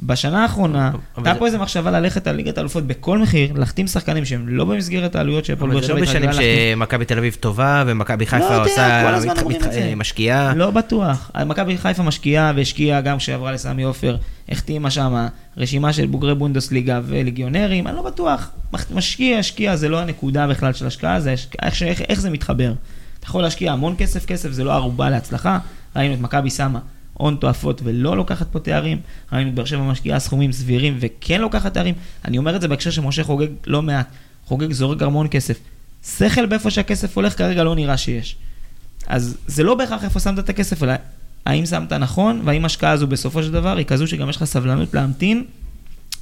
[0.00, 4.48] בשנה האחרונה, הייתה פה איזו מחשבה ללכת על ליגת האלופות בכל מחיר, להחתים שחקנים שהם
[4.48, 6.78] לא במסגרת העלויות שהפועל באר אבל זה שבע לא בשנים להחתים.
[6.78, 9.32] שמכבי תל אביב טובה, ומכבי חיפה יודע, עושה,
[9.70, 9.92] זה.
[9.96, 10.54] משקיעה.
[10.54, 11.30] לא בטוח.
[11.46, 14.16] מכבי חיפה משקיעה והשקיעה גם כשעברה לסמי עופר,
[14.48, 15.26] החתימה שם
[15.56, 18.50] רשימה של בוגרי בונדסליגה וליגיונרים, אני לא בטוח.
[18.94, 21.34] משקיע, השקיע, זה לא הנקודה בכלל של השקעה, זה
[22.08, 22.72] איך זה מתחבר.
[23.18, 25.58] אתה יכול להשקיע המון כסף, כסף זה לא ערובה להצלחה.
[25.96, 26.78] ראינו את מכבי שמה
[27.14, 29.00] הון תועפות ולא לוקחת פה תארים.
[29.32, 31.94] ראינו את באר שבע משקיעה סכומים סבירים וכן לוקחת תארים.
[32.24, 34.06] אני אומר את זה בהקשר שמשה חוגג לא מעט.
[34.44, 35.58] חוגג זורק המון כסף.
[36.06, 38.36] שכל באיפה שהכסף הולך כרגע לא נראה שיש.
[39.06, 40.92] אז זה לא בהכרח איפה שמת את הכסף, אלא
[41.46, 44.94] האם שמת נכון, והאם ההשקעה הזו בסופו של דבר היא כזו שגם יש לך סבלנות
[44.94, 45.44] להמתין,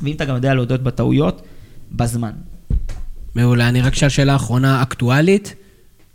[0.03, 1.43] ואם אתה גם יודע להודות בטעויות,
[1.93, 2.33] בזמן.
[3.35, 5.55] מעולה, אני רק אשאל שאלה אחרונה אקטואלית.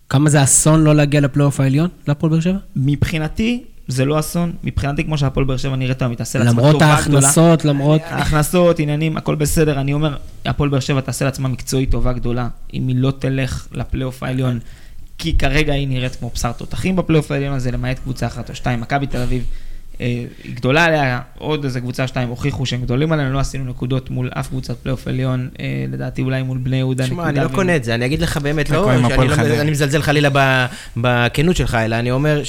[0.09, 2.57] כמה זה אסון לא להגיע לפלייאוף העליון, להפועל באר שבע?
[2.75, 4.51] מבחינתי, זה לא אסון.
[4.63, 6.91] מבחינתי, כמו שהפועל באר שבע נראית היום, היא תעשה לעצמה טובה למרות גדולה.
[6.91, 8.01] ההכנסות, למרות...
[8.05, 9.79] ההכנסות, עניינים, הכל בסדר.
[9.79, 14.23] אני אומר, הפועל באר שבע תעשה לעצמה מקצועית טובה גדולה, אם היא לא תלך לפלייאוף
[14.23, 14.59] העליון,
[15.17, 18.81] כי כרגע היא נראית כמו בשר תותחים בפלייאוף העליון הזה, למעט קבוצה אחת או שתיים.
[18.81, 19.43] מכבי תל אביב
[20.01, 23.65] אה, היא גדולה עליה, עוד איזה קבוצה או שתיים הוכיחו שהם גדולים עלינו, לא עשינו
[23.65, 27.29] נקודות מול אף קבוצת פלייאוף עליון, אה, לדעתי אולי מול בני יהודה תשמע.
[27.29, 29.61] אני לא קונה את זה, אני אגיד לך באמת, לא לא-.
[29.61, 30.29] אני מזלזל חלילה
[30.97, 32.43] בכנות שלך, אלא אני אומר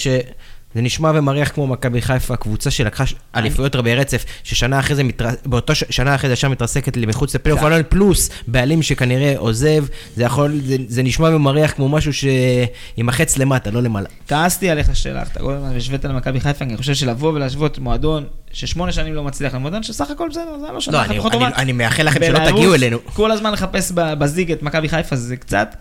[0.75, 3.05] שזה נשמע ומריח כמו מכבי חיפה, קבוצה שלקחה
[3.37, 7.07] אליפויות רבי רצף, ששנה אחרי זה, מתר- באותו ש- שנה אחרי זה ישר מתרסקת לי
[7.07, 9.85] מחוץ לפלייאוף העליון, פלוס בעלים שכנראה עוזב,
[10.17, 14.09] זה יכול, זה- זה נשמע ומריח כמו משהו שעם החץ למטה, לא למעלה.
[14.29, 18.93] כעסתי עליך שלך, אתה כל הזמן השווית למכבי חיפה, אני חושב שלבוא ולהשוות מועדון ששמונה
[18.93, 21.41] שנים לא מצליח למועדון שסך הכל בסדר, זה לא שנה לא, אחת אני- פחות אני-
[21.45, 21.57] טובה.
[21.57, 22.99] אני מאחל לכם שלא תגיעו אלינו.
[23.05, 25.77] כל הזמן לחפש ב- בזיג את מכבי חיפה זה קצת,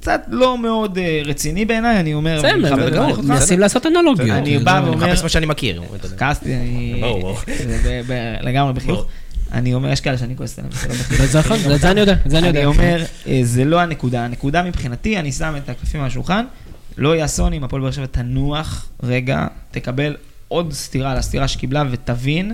[0.00, 3.18] קצת לא מאוד אה, רציני בעיניי, אני אומר, בסדר, אותך.
[3.24, 4.30] מנסים לעשות אנלוגיות.
[4.38, 5.82] אני בא לא- ואומר- מחפש מה שאני מכיר.
[6.18, 7.02] כעסתי, אני...
[8.40, 9.06] לגמרי בחיוך.
[9.52, 11.26] אני אומר, יש כאלה שאני כועס עליהם, זה לא.
[11.32, 12.58] זה נכון, זה אני יודע, זה אני יודע.
[12.60, 14.24] אני אומר, אה, זה לא הנקודה.
[14.24, 16.44] הנקודה מבחינתי, אני שם את הקלפים על השולחן,
[16.98, 20.16] לא יהיה אסון אם הפועל באר שבע תנוח רגע, תקבל
[20.54, 22.52] עוד סטירה על הסטירה שקיבלה ותבין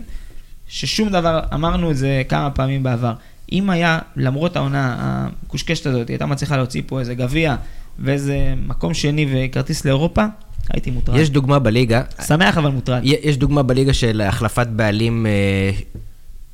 [0.69, 3.13] ששום דבר, אמרנו את זה כמה פעמים בעבר,
[3.53, 7.57] אם היה, למרות העונה המקושקשת הזאת, היא הייתה מצליחה להוציא פה איזה גביע
[7.99, 10.25] ואיזה מקום שני וכרטיס לאירופה,
[10.71, 11.17] הייתי מוטרד.
[11.17, 13.01] יש דוגמה בליגה, שמח אבל מוטרד.
[13.05, 15.71] יש דוגמה בליגה של החלפת בעלים אה,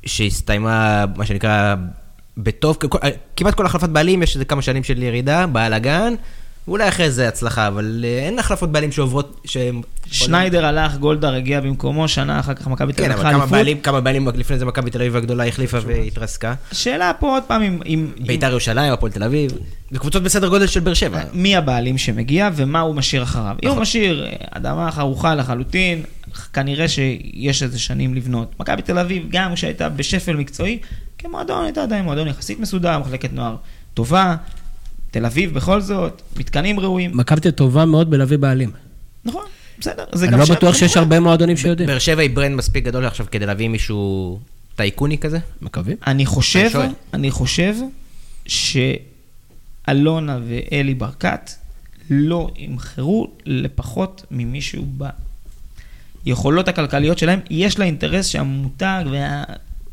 [0.05, 1.75] שהסתיימה, מה שנקרא,
[2.37, 2.77] בטוב,
[3.35, 6.13] כמעט כל החלפת בעלים יש איזה כמה שנים של ירידה, בלאגן,
[6.67, 9.81] ואולי אחרי זה הצלחה, אבל אה, אין החלפות בעלים שעוברות, שהם...
[10.11, 13.51] שניידר הלך, גולדהר הגיע במקומו, שנה אחר כך מכבי תל כן, אביב אבל לקחה אליפות.
[13.51, 16.53] בעלים, כמה בעלים לפני זה מכבי תל אביב הגדולה החליפה והתרסקה.
[16.71, 17.61] שאלה פה עוד פעם.
[17.85, 19.51] אם- ביתר ירושלים, הפועל תל אביב,
[19.91, 21.21] זה קבוצות בסדר גודל של באר שבע.
[21.33, 23.45] מי הבעלים שמגיע ומה הוא משאיר אחריו.
[23.63, 23.81] אם הוא נכון.
[23.81, 26.01] משאיר אה, אדמה חרוכה לחלוטין,
[26.53, 28.59] כנראה שיש איזה שנים לבנות.
[28.59, 30.79] מכבי תל אביב, גם כשהייתה בשפל מקצועי,
[31.17, 33.55] כמועדון הייתה עדיין מועדון יחסית מסודר, מחלקת נוער
[33.93, 34.35] טובה.
[35.17, 37.11] תל אביב בכל זאת, מתקנים ראויים.
[37.17, 38.71] מכבי תל טובה מאוד בלהביא בעלים.
[39.25, 39.43] נכון,
[39.79, 40.03] בסדר.
[40.13, 41.87] זה אני גם לא ש- בטוח שיש הרבה מועדונים שיודעים.
[41.89, 44.39] באר שבע היא ברנד מספיק גדול עכשיו כדי להביא מישהו
[44.75, 45.39] טייקוני כזה.
[45.61, 45.97] מקווים.
[46.07, 46.91] אני חושב, אני.
[47.13, 47.75] אני חושב
[49.87, 51.51] שאלונה ואלי ברקת
[52.09, 54.85] לא ימכרו לפחות ממישהו
[56.25, 57.39] ביכולות הכלכליות שלהם.
[57.49, 59.43] יש לה אינטרס שהמותג וה...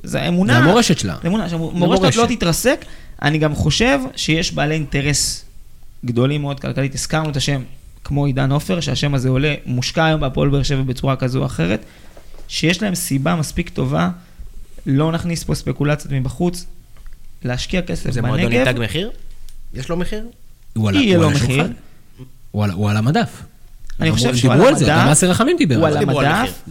[0.02, 0.52] זה האמונה.
[0.52, 1.16] זה המורשת שלה.
[1.22, 2.16] זה אמונה, שהמורשת מורשת.
[2.16, 2.84] לא תתרסק.
[3.24, 5.44] אני גם חושב שיש בעלי אינטרס
[6.04, 6.94] גדולים מאוד כלכלית.
[6.94, 7.62] הזכרנו את השם
[8.04, 11.84] כמו עידן עופר, שהשם הזה עולה, מושקע היום בהפועל באר שבע בצורה כזו או אחרת,
[12.48, 14.10] שיש להם סיבה מספיק טובה,
[14.86, 16.64] לא נכניס פה ספקולציות מבחוץ,
[17.44, 19.10] להשקיע כסף זה מועדון עם בנגב, תג מחיר?
[19.74, 20.26] יש לו מחיר?
[20.76, 21.30] הוא על- יהיה הוא לו.
[21.30, 21.68] מחיר.
[22.50, 23.42] הוא על- הוא על המדף.
[24.00, 25.98] אני חושב דיברו שהוא על על זה, גם המדף, אסי רחמים דיבר הוא זה.
[25.98, 26.62] דיברו על המדף.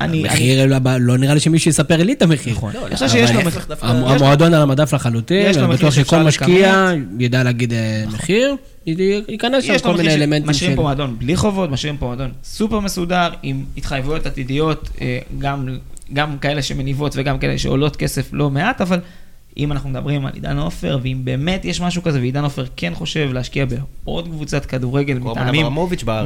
[0.00, 2.52] אני- אני- המחיר, לא- לא נראה לי שמישהו יספר לי את המחיר.
[2.52, 2.72] נכון.
[2.86, 3.60] אני חושב שיש לו מחיר.
[3.82, 8.56] לו- המועדון על המדף לחלוטין, מחיר בטוח שכל משקיע ידע להגיד אה, מחיר,
[8.86, 8.92] י-
[9.28, 10.76] ייכנס שם כל מיני מחיר אלמנטים שמשאירים של...
[10.76, 15.68] פה מועדון בלי חובות, משאירים פה מועדון סופר מסודר, עם התחייבויות עתידיות, אה, גם,
[16.12, 18.98] גם כאלה שמניבות וגם כאלה שעולות כסף לא מעט, אבל
[19.56, 23.28] אם אנחנו מדברים על עידן עופר, ואם באמת יש משהו כזה, ועידן עופר כן חושב
[23.32, 23.64] להשקיע
[24.04, 25.66] בעוד קבוצת כדורגל מטעמים.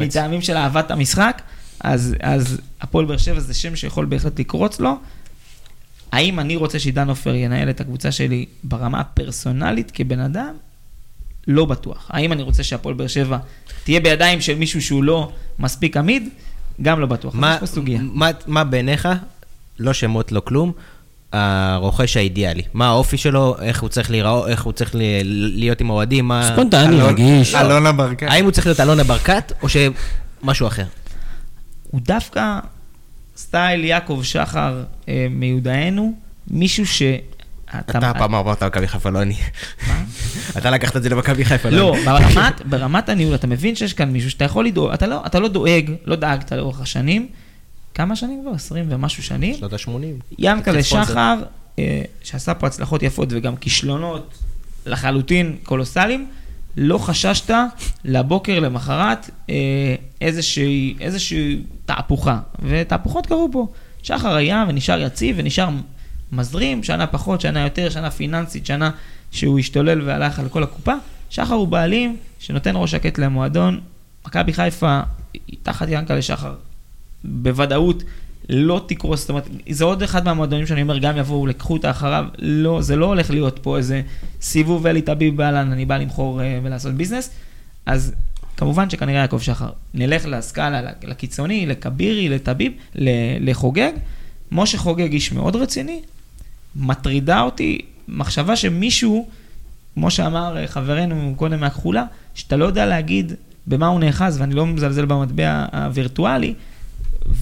[0.06, 1.42] מטעמים של אהבת המשחק,
[1.82, 4.96] אז, אז הפועל באר שבע זה שם שיכול בהחלט לקרוץ לו.
[6.12, 10.54] האם אני רוצה שעידן עופר ינהל את הקבוצה שלי ברמה הפרסונלית כבן אדם?
[11.48, 12.06] לא בטוח.
[12.10, 13.38] האם אני רוצה שהפועל באר שבע
[13.84, 16.28] תהיה בידיים של מישהו שהוא לא מספיק עמיד?
[16.82, 17.34] גם לא בטוח.
[17.34, 18.00] מה- יש פה סוגיה.
[18.02, 19.08] מה- מה בעיניך,
[19.78, 20.72] לא שמות, לא כלום,
[21.32, 22.62] הרוכש האידיאלי?
[22.74, 24.90] מה האופי שלו, איך הוא צריך להיראות, איך הוא צריך
[25.54, 26.50] להיות עם האוהדים, מה...
[26.52, 27.54] ספונטני, רגיש.
[27.54, 28.26] אלונה ברקת.
[28.30, 30.84] האם הוא צריך להיות אלונה ברקת, או שמשהו אחר?
[31.92, 32.58] הוא דווקא
[33.36, 36.14] סטייל יעקב שחר אה, מיודענו,
[36.50, 37.02] מישהו ש...
[37.80, 39.34] אתה הפעם אמרת מכבי חיפה, לא אני.
[39.88, 40.04] מה?
[40.58, 42.04] אתה לקחת את זה למכבי חיפה, לא, אני.
[42.04, 45.48] ברמת, ברמת הניהול, אתה מבין שיש כאן מישהו שאתה יכול לדאוג, אתה לא, אתה לא
[45.48, 47.28] דואג, לא דאגת לאורך השנים.
[47.94, 48.54] כמה שנים כבר?
[48.54, 49.54] 20 ומשהו שנים?
[49.54, 49.90] שנות ה-80.
[50.38, 51.12] ינקלה ספונסר.
[51.12, 51.42] שחר,
[51.78, 54.38] אה, שעשה פה הצלחות יפות וגם כישלונות
[54.86, 56.26] לחלוטין קולוסליים,
[56.76, 57.54] לא חששת
[58.04, 59.54] לבוקר למחרת אה,
[60.20, 63.66] איזושהי, איזושהי תהפוכה, ותהפוכות קרו פה.
[64.02, 65.68] שחר היה ונשאר יציב ונשאר
[66.32, 68.90] מזרים, שנה פחות, שנה יותר, שנה פיננסית, שנה
[69.30, 70.94] שהוא השתולל והלך על כל הקופה.
[71.30, 73.80] שחר הוא בעלים שנותן ראש שקט למועדון.
[74.26, 75.00] מכבי חיפה,
[75.62, 76.54] תחת ינקלה שחר,
[77.24, 78.02] בוודאות
[78.48, 82.24] לא תקרוס, זאת אומרת, זה עוד אחד מהמועדונים שאני אומר, גם יבואו, לקחו אותה אחריו,
[82.38, 84.02] לא, זה לא הולך להיות פה איזה
[84.40, 87.30] סיבוב אלי טביב באהלן, אני בא למכור uh, ולעשות ביזנס.
[87.86, 88.12] אז
[88.56, 89.70] כמובן שכנראה יעקב שחר.
[89.94, 92.72] נלך לסקאלה, לקיצוני, לכבירי, לטביב,
[93.40, 93.92] לחוגג.
[94.52, 96.00] משה חוגג איש מאוד רציני,
[96.76, 97.78] מטרידה אותי
[98.08, 99.28] מחשבה שמישהו,
[99.94, 102.04] כמו שאמר אה, חברנו קודם מהכחולה,
[102.34, 103.32] שאתה לא יודע להגיד
[103.66, 106.54] במה הוא נאחז, ואני לא מזלזל במטבע הווירטואלי,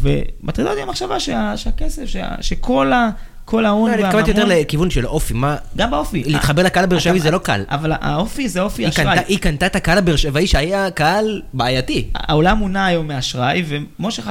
[0.00, 3.10] ומטרידה אותי המחשבה שה, שהכסף, שה, שכל ה...
[3.44, 3.98] כל ההון והממון...
[3.98, 5.56] אני התכוונתי יותר לכיוון של אופי, מה...
[5.76, 6.22] גם באופי.
[6.26, 7.64] להתחבר לקהל הבאר שבעי זה לא קל.
[7.68, 9.18] אבל האופי זה אופי אשראי.
[9.28, 12.08] היא קנתה את הקהל הבאר שבעי שהיה קהל בעייתי.
[12.14, 13.64] העולם מונע היום מאשראי,
[13.98, 14.22] ומשה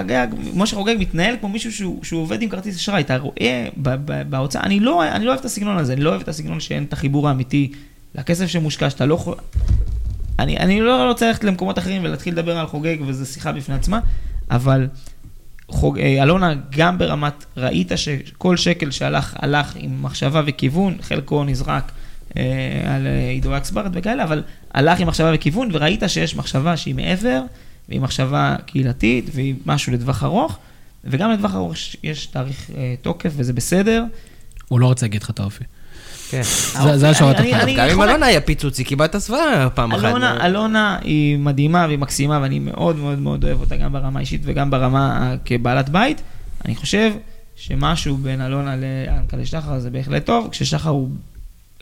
[0.76, 1.72] חוגג מתנהל כמו מישהו
[2.04, 3.02] שהוא, עובד עם כרטיס אשראי.
[3.02, 3.68] אתה רואה
[4.30, 6.84] בהוצאה, אני לא, אני לא אוהב את הסגנון הזה, אני לא אוהב את הסגנון שאין
[6.84, 7.72] את החיבור האמיתי
[8.16, 9.36] לכסף שמושקע, שאתה לא יכול...
[10.40, 14.00] אני לא רוצה ללכת למקומות אחרים ולהתחיל לדבר על חוגג, וזו שיחה בפני עצמה,
[14.52, 14.88] אבל
[15.70, 21.92] חוג, אה, אלונה, גם ברמת, ראית שכל שקל שהלך, הלך עם מחשבה וכיוון, חלקו נזרק
[22.38, 24.44] אה, על אה, עידו אקסברד וכאלה, אבל
[24.74, 27.42] הלך עם מחשבה וכיוון, וראית שיש מחשבה שהיא מעבר,
[27.90, 30.58] והיא מחשבה קהילתית, והיא משהו לטווח ארוך,
[31.04, 34.04] וגם לטווח ארוך יש תאריך אה, תוקף, וזה בסדר.
[34.68, 35.64] הוא לא רוצה להגיד לך את האופי.
[36.30, 36.42] כן.
[36.96, 37.74] זה השורה התחתונה.
[37.78, 40.14] גם עם אלונה היה פיצוצי, קיבלת זוועה פעם אחת.
[40.44, 44.72] אלונה היא מדהימה והיא מקסימה, ואני מאוד מאוד מאוד אוהב אותה, גם ברמה האישית וגם
[44.72, 46.22] ברמה כבעלת בית.
[46.66, 47.12] אני חושב
[47.56, 51.10] שמשהו בין אלונה לאנקלה שחר זה בהחלט טוב, כששחר הוא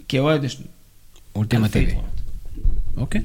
[0.10, 0.58] כאוהד יש...
[1.36, 1.96] אולטימטיבי.
[2.98, 3.22] אוקיי.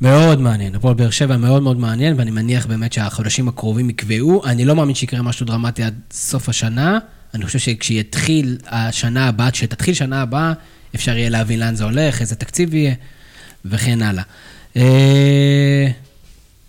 [0.00, 4.44] מאוד מעניין, הפועל באר שבע מאוד מאוד מעניין, ואני מניח באמת שהחודשים הקרובים יקבעו.
[4.44, 6.98] אני לא מאמין שיקרה משהו דרמטי עד סוף השנה.
[7.34, 10.52] אני חושב שכשיתחיל השנה הבאה, כשתתחיל שנה הבאה,
[10.94, 12.94] אפשר יהיה להבין לאן זה הולך, איזה תקציב יהיה,
[13.64, 14.22] וכן הלאה.
[14.76, 15.88] אה,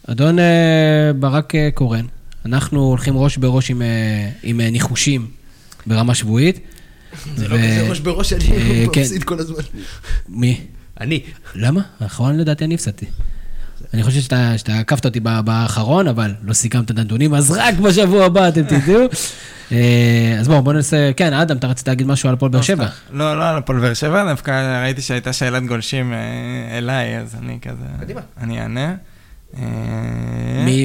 [0.07, 2.05] אדון אה, ברק אה, קורן,
[2.45, 3.81] אנחנו הולכים ראש בראש עם,
[4.43, 5.27] עם ניחושים
[5.85, 6.59] ברמה שבועית.
[7.35, 8.45] זה לא כזה ראש בראש, אני
[8.93, 9.01] כן.
[9.01, 9.63] מפסיד כל הזמן.
[10.29, 10.61] מי?
[10.99, 11.23] אני.
[11.55, 11.81] למה?
[11.99, 13.05] האחרון לדעתי אני הפסדתי.
[13.93, 18.25] אני חושב שאתה, שאתה עקפת אותי באחרון, אבל לא סיכמת את הנתונים, אז רק בשבוע
[18.25, 19.01] הבא אתם תדעו.
[19.71, 22.65] אה, אז בואו, בואו ננסה, כן, אדם, אתה רצית להגיד משהו על הפועל באר לא,
[22.65, 22.87] שבע?
[23.11, 27.59] לא, לא על הפועל באר שבע, דווקא ראיתי שהייתה שאלת גולשים אה, אליי, אז אני
[27.61, 27.85] כזה...
[27.99, 28.21] קדימה.
[28.41, 28.95] אני אענה.
[29.57, 29.63] אה,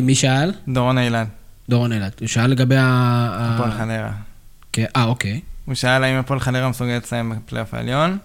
[0.02, 0.52] מי שאל?
[0.68, 1.24] דורון אילן.
[1.68, 2.09] דורון אילן.
[2.20, 3.55] הוא שאל לגבי ה...
[3.55, 4.10] הפועל חדרה.
[4.72, 5.40] כן, אה, אוקיי.
[5.64, 8.18] הוא שאל האם הפועל חדרה מסוגלת לסיים בפלייאוף העליון.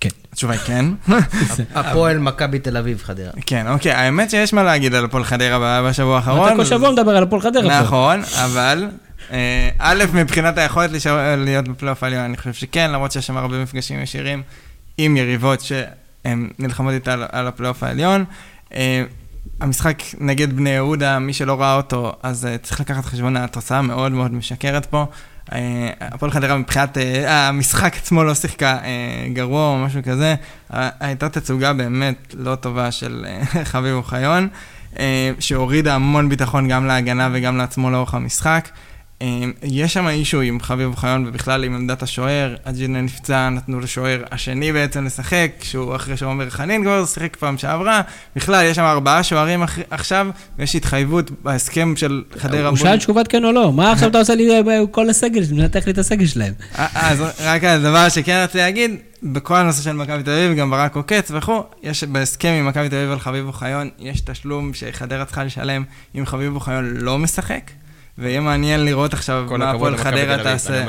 [0.00, 0.08] כן.
[0.32, 0.84] התשובה היא כן.
[1.74, 3.30] הפועל מכבי תל אביב חדרה.
[3.46, 6.48] כן, אוקיי, האמת שיש מה להגיד על הפועל חדרה בשבוע האחרון.
[6.48, 7.80] אתה כל שבוע מדבר על הפועל חדרה.
[7.80, 8.88] נכון, אבל...
[9.32, 10.90] אה, א', מבחינת היכולת
[11.36, 14.42] להיות בפלייאוף העליון, אני חושב שכן, למרות שיש שם הרבה מפגשים ישירים
[14.98, 18.24] עם יריבות שהן נלחמות איתה על הפלייאוף העליון.
[18.74, 19.04] אה,
[19.60, 24.12] המשחק נגד בני יהודה, מי שלא ראה אותו, אז אה, צריך לקחת חשבון, התוצאה מאוד
[24.12, 25.06] מאוד משקרת פה.
[25.52, 30.34] אה, הפועל חדרה מבחינת אה, המשחק עצמו לא שיחקה אה, גרוע או משהו כזה.
[31.00, 33.26] הייתה תצוגה באמת לא טובה של
[33.64, 34.48] חביב אוחיון,
[35.38, 38.68] שהורידה המון ביטחון גם להגנה וגם לעצמו לאורך המשחק.
[39.22, 44.22] אמ, יש שם אישו עם חביב אוחיון ובכלל עם עמדת השוער, אג'ינה נפצע, נתנו לשוער
[44.30, 48.00] השני בעצם לשחק, שהוא אחרי שעומר חנין כבר שיחק פעם שעברה,
[48.36, 50.26] בכלל יש שם ארבעה שוערים עכשיו,
[50.58, 52.68] ויש התחייבות בהסכם של חדרה.
[52.68, 54.48] הוא שאל תשובת כן או לא, מה עכשיו אתה עושה לי
[54.90, 56.52] כל הסגל, מנתח לי את הסגל שלהם.
[56.94, 58.90] אז רק הדבר שכן רציתי להגיד,
[59.22, 62.96] בכל הנושא של מכבי תל אביב, גם ברק עוקץ וכו', יש בהסכם עם מכבי תל
[62.96, 65.84] אביב על חביב אוחיון, יש תשלום שחדרה צריכה לשלם
[66.18, 67.70] אם חביב אוחיון לא משחק.
[68.18, 70.84] ויהיה מעניין לראות עכשיו מה הפועל חדרה תעשה.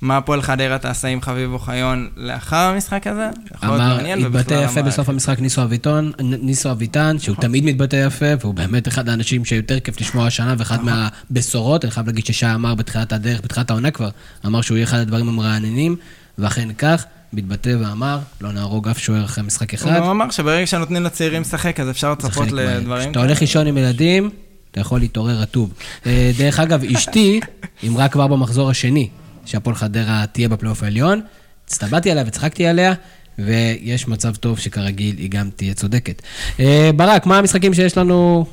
[0.00, 3.28] מה הפועל חדרה תעשה עם חביב אוחיון לאחר המשחק הזה?
[3.64, 8.88] אמר, התבטא יפה בסוף המשחק ניסו אביטון, ניסו אביטן, שהוא תמיד מתבטא יפה, והוא באמת
[8.88, 13.40] אחד האנשים שיותר כיף לשמוע השנה, ואחד מהבשורות, אני חייב להגיד ששי אמר בתחילת הדרך,
[13.40, 14.08] בתחילת העונה כבר,
[14.46, 15.96] אמר שהוא יהיה אחד הדברים המרעננים,
[16.38, 17.04] ואכן כך.
[17.32, 19.96] מתבטא ואמר, לא נהרוג אף שוער אחרי משחק אחד.
[19.96, 23.02] הוא אמר שברגע שנותנים לצעירים לשחק, אז אפשר לצפות לדברים.
[23.02, 24.30] כשאתה הולך לישון עם ילדים,
[24.76, 25.72] אתה יכול להתעורר רטוב.
[26.06, 27.40] אה, דרך אגב, אשתי
[27.86, 29.08] אמרה כבר במחזור השני
[29.46, 31.20] שהפועל חדרה תהיה בפלייאוף העליון,
[31.64, 32.94] הצטבעתי עליה וצחקתי עליה,
[33.38, 36.22] ויש מצב טוב שכרגיל היא גם תהיה צודקת.
[36.60, 38.46] אה, ברק, מה המשחקים שיש לנו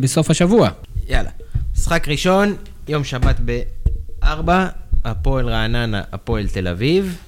[0.00, 0.68] בסוף השבוע?
[1.08, 1.30] יאללה.
[1.76, 2.56] משחק ראשון,
[2.88, 4.50] יום שבת ב-4,
[5.04, 7.18] הפועל רעננה, הפועל תל אביב.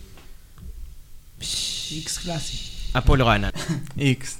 [1.90, 2.56] איקס קלאסי.
[2.94, 3.48] הפועל רעננה.
[3.98, 4.38] איקס.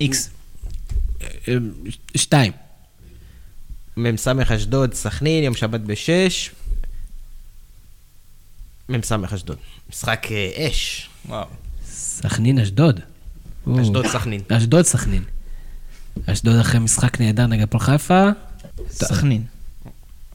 [0.00, 0.30] איקס.
[2.16, 2.52] שתיים.
[3.96, 6.50] מ"ס אשדוד, סכנין, יום שבת בשש.
[8.88, 9.56] מ"ס אשדוד.
[9.90, 11.08] משחק אה, אש.
[11.26, 11.46] וואו.
[11.84, 13.00] סכנין, אשדוד.
[13.80, 14.40] אשדוד סכנין.
[14.48, 15.24] אשדוד, סכנין.
[16.26, 18.28] אשדוד אחרי משחק נהדר נגד הפועל חיפה.
[18.90, 19.44] סכנין.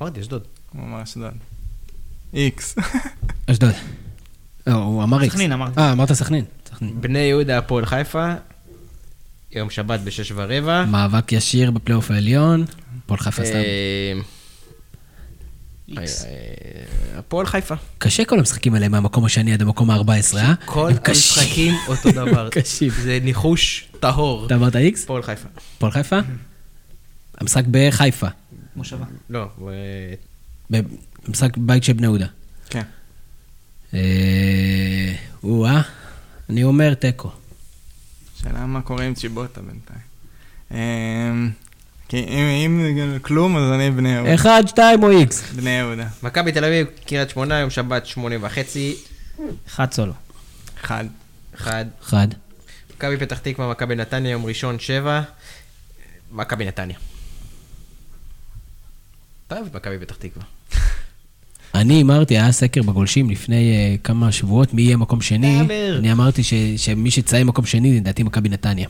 [0.01, 0.43] אמרתי, אשדוד.
[0.73, 1.34] הוא אמר אשדוד.
[2.34, 2.76] איקס.
[3.51, 3.73] אשדוד.
[4.65, 5.34] הוא אמר איקס.
[5.34, 5.80] סכנין, אמרתי.
[5.80, 6.11] אה, אמרת.
[6.14, 6.45] סכנין.
[6.81, 8.34] בני יהודה, הפועל חיפה.
[9.57, 10.85] יום שבת בשש ורבע.
[10.85, 12.65] מאבק ישיר בפלייאוף העליון.
[13.03, 13.57] הפועל חיפה סתם.
[13.57, 14.13] אה.
[15.97, 16.03] אה,
[17.19, 17.75] הפועל חיפה.
[17.97, 20.53] קשה כל המשחקים האלה מהמקום השני עד המקום ה-14, אה?
[20.65, 20.91] כל.
[21.05, 22.49] המשחקים אותו דבר.
[22.59, 22.89] קשים.
[22.89, 24.45] זה ניחוש טהור.
[24.45, 25.03] אתה אמרת איקס?
[25.03, 25.47] הפועל חיפה.
[25.77, 26.19] הפועל חיפה?
[27.38, 28.27] המשחק בחיפה.
[28.75, 29.05] מושבה.
[29.29, 29.47] לא,
[30.69, 32.27] במשחק בית של בני יהודה.
[32.69, 32.81] כן.
[33.93, 34.97] אה...
[36.49, 37.31] אני אומר תיקו.
[38.48, 39.99] שאלה מה קורה עם צ'יבוטה בינתיים.
[40.72, 41.52] אמ,
[42.07, 44.36] כי אם אם כלום, אז אני בני יהודה.
[44.36, 45.52] אחד, שתיים או איקס.
[45.52, 46.07] בני יהודה.
[46.24, 48.95] מכבי תל אביב, קריית שמונה, יום שבת, שמונה וחצי.
[49.68, 50.14] אחד סולו.
[50.82, 51.06] אחד.
[51.56, 51.86] אחד.
[52.03, 52.28] אחד.
[52.95, 55.22] מכבי פתח תקווה, מכבי נתניה, יום ראשון, שבע.
[56.32, 56.98] מכבי נתניה.
[59.48, 60.45] אתה אוהב את מכבי פתח תקווה.
[61.77, 63.55] אני הימרתי, היה סקר בגולשים לפני
[63.97, 65.61] uh, כמה שבועות, מי יהיה מקום שני.
[65.99, 68.87] אני אמרתי ש, שמי שתסיים מקום שני, לדעתי מכבי נתניה.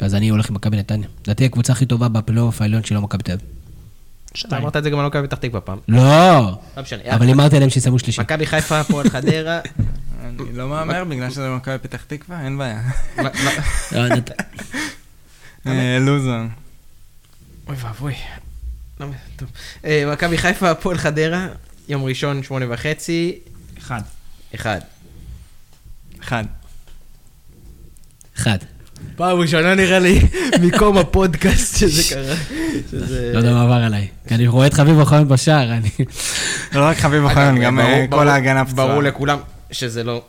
[0.00, 1.08] אז אני הולך עם מכבי נתניה.
[1.24, 3.46] לדעתי הקבוצה הכי טובה בפלייאוף העליון שלא מכבי תל אביב.
[4.46, 4.56] אתה.
[4.58, 5.78] אמרת את זה גם על מכבי פתח תקווה פעם.
[5.88, 6.40] לא!
[6.76, 7.02] לא משנה.
[7.10, 8.20] אבל הימרתי עליהם שיסיימו שלישי.
[8.20, 9.60] מכבי חיפה, הפועל חדרה.
[10.24, 12.80] אני לא מהמר בגלל שזה מכבי פתח תקווה, אין בעיה.
[13.92, 14.30] לא, נת-
[15.66, 16.48] אה, לוזון.
[17.68, 18.14] אוי ואבוי.
[19.36, 19.48] טוב.
[19.84, 21.46] אה, מכבי חיפה, הפועל חדרה,
[21.90, 23.38] יום ראשון, שמונה וחצי.
[23.78, 24.00] אחד.
[24.54, 24.80] אחד.
[26.22, 26.44] אחד.
[28.36, 28.58] אחד.
[29.16, 30.20] פעם ראשונה נראה לי
[30.66, 32.34] מקום הפודקאסט שזה קרה.
[33.32, 34.08] לא יודע מה עבר עליי.
[34.28, 35.90] כי אני רואה את חביב אוחיון בשער, אני...
[36.72, 38.88] לא רק חביב אוחיון, גם אה, כל ההגנה פצועה.
[38.88, 39.38] ברור לכולם
[39.70, 40.22] שזה לא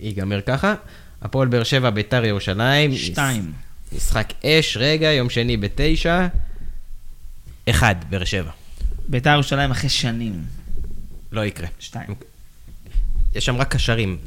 [0.00, 0.74] ייגמר ככה.
[1.22, 2.96] הפועל באר שבע, ביתר ירושלים.
[2.96, 3.52] שתיים.
[3.92, 6.26] משחק אש, רגע, יום שני בתשע.
[7.68, 8.50] אחד, באר שבע.
[9.10, 10.44] ביתר ירושלים אחרי שנים.
[11.32, 11.68] לא יקרה.
[11.78, 12.14] שתיים.
[13.34, 14.18] יש שם רק קשרים,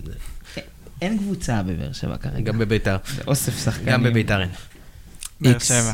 [1.01, 2.39] אין קבוצה בבאר שבע כרגע.
[2.51, 2.97] גם בביתר.
[3.15, 3.87] זה אוסף שחקנים.
[3.93, 4.49] גם בביתר אין.
[5.41, 5.67] באר איקס.
[5.67, 5.93] שבע.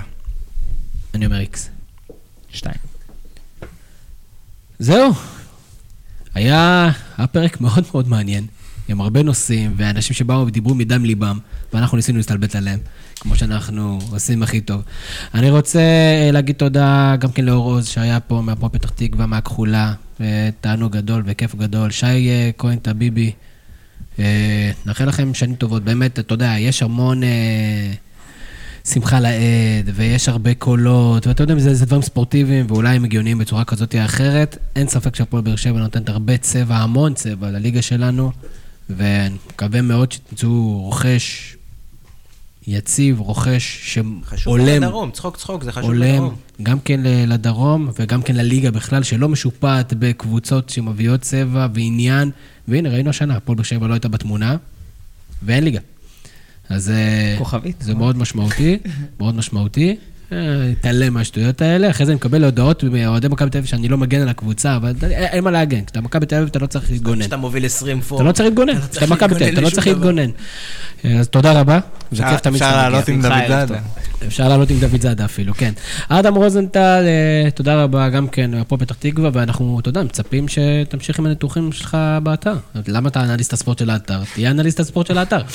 [1.14, 1.70] אני אומר איקס.
[2.52, 2.76] שתיים.
[4.80, 5.14] זהו.
[6.34, 8.48] היה, היה פרק מאוד מאוד מעניין,
[8.88, 11.40] עם הרבה נושאים, ואנשים שבאו ודיברו מדם ליבם,
[11.74, 12.80] ואנחנו ניסינו להסתלבט עליהם,
[13.20, 14.82] כמו שאנחנו עושים הכי טוב.
[15.34, 19.94] אני רוצה אה, להגיד תודה גם כן לאור עוז, שהיה פה מהפועל פתח תקווה, מהכחולה,
[20.62, 21.92] תענוג גדול וכיף גדול.
[21.92, 23.32] שי אה, כהן טביבי,
[24.20, 25.84] אה, נאחל לכם שנים טובות.
[25.84, 27.22] באמת, אתה יודע, יש המון...
[28.86, 33.64] שמחה לאיד, ויש הרבה קולות, ואתה יודע, זה, זה דברים ספורטיביים, ואולי הם הגיוניים בצורה
[33.64, 34.58] כזאת או אחרת.
[34.76, 38.32] אין ספק שהפועל באר שבע נותנת הרבה צבע, המון צבע לליגה שלנו,
[38.90, 41.56] ואני מקווה מאוד שתמצאו רוכש
[42.70, 46.36] יציב, רוכש חשוב שהולם, לדרום, צחוק צחוק, זה חשוב הולם, לדרום.
[46.64, 52.32] גם כן לדרום, וגם כן לליגה בכלל, שלא משופעת בקבוצות שמביאות צבע ועניין.
[52.68, 54.56] והנה, ראינו השנה, הפועל באר שבע לא הייתה בתמונה,
[55.44, 55.80] ואין ליגה.
[56.70, 57.76] אז אה, כוכבית.
[57.82, 58.78] זה מאוד משמעותי,
[59.20, 59.96] מאוד משמעותי.
[60.32, 64.22] להתעלם מהשטויות האלה, אחרי זה אני מקבל הודעות מאוהדי מכבי תל אביב שאני לא מגן
[64.22, 67.22] על הקבוצה, אבל אין- מה להגן, כשאתה מכבי תל אביב אתה לא צריך להתגונן.
[67.22, 68.20] כשאתה מוביל 20 פור.
[68.20, 69.88] אתה לא צריך להתגונן, לא כשאתה מכבי תל אביב אתה לא צריך.
[69.88, 70.30] להתגונן.
[71.20, 71.80] אז תודה רבה,
[72.12, 72.90] זה אפשר- כיף תמיד אפשר שאתה מגיע.
[72.90, 73.80] לעלות עם דוד זאדה.
[74.28, 75.74] אפשר לעלות עם דוד זאדה אפילו, כן.
[76.10, 81.20] אדם רוזנטל, אה, תודה רבה גם כן, הפועל פתח תקווה, ואנחנו, אתה יודע, מצפים שתמשיך
[81.20, 82.56] עם הניתוחים שלך באתר.
[82.88, 84.20] למה אתה אנליסט הספורט של האתר?
[84.34, 85.42] תהיה אנליסט הספורט של האתר.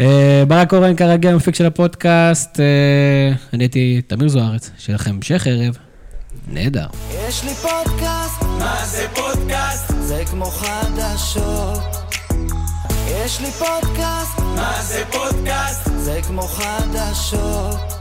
[0.00, 5.46] אה, ברק אורן כרגיל, המפיק של הפודקאסט, אה, אני הייתי תמיר זוארץ, שיהיה לכם המשך
[5.46, 5.76] ערב
[6.48, 6.86] נהדר.
[7.28, 9.92] יש לי פודקאסט, מה זה פודקאסט?
[10.00, 11.96] זה כמו חדשות.
[13.08, 15.90] יש לי פודקאסט, מה זה פודקאסט?
[15.96, 17.95] זה כמו חדשות.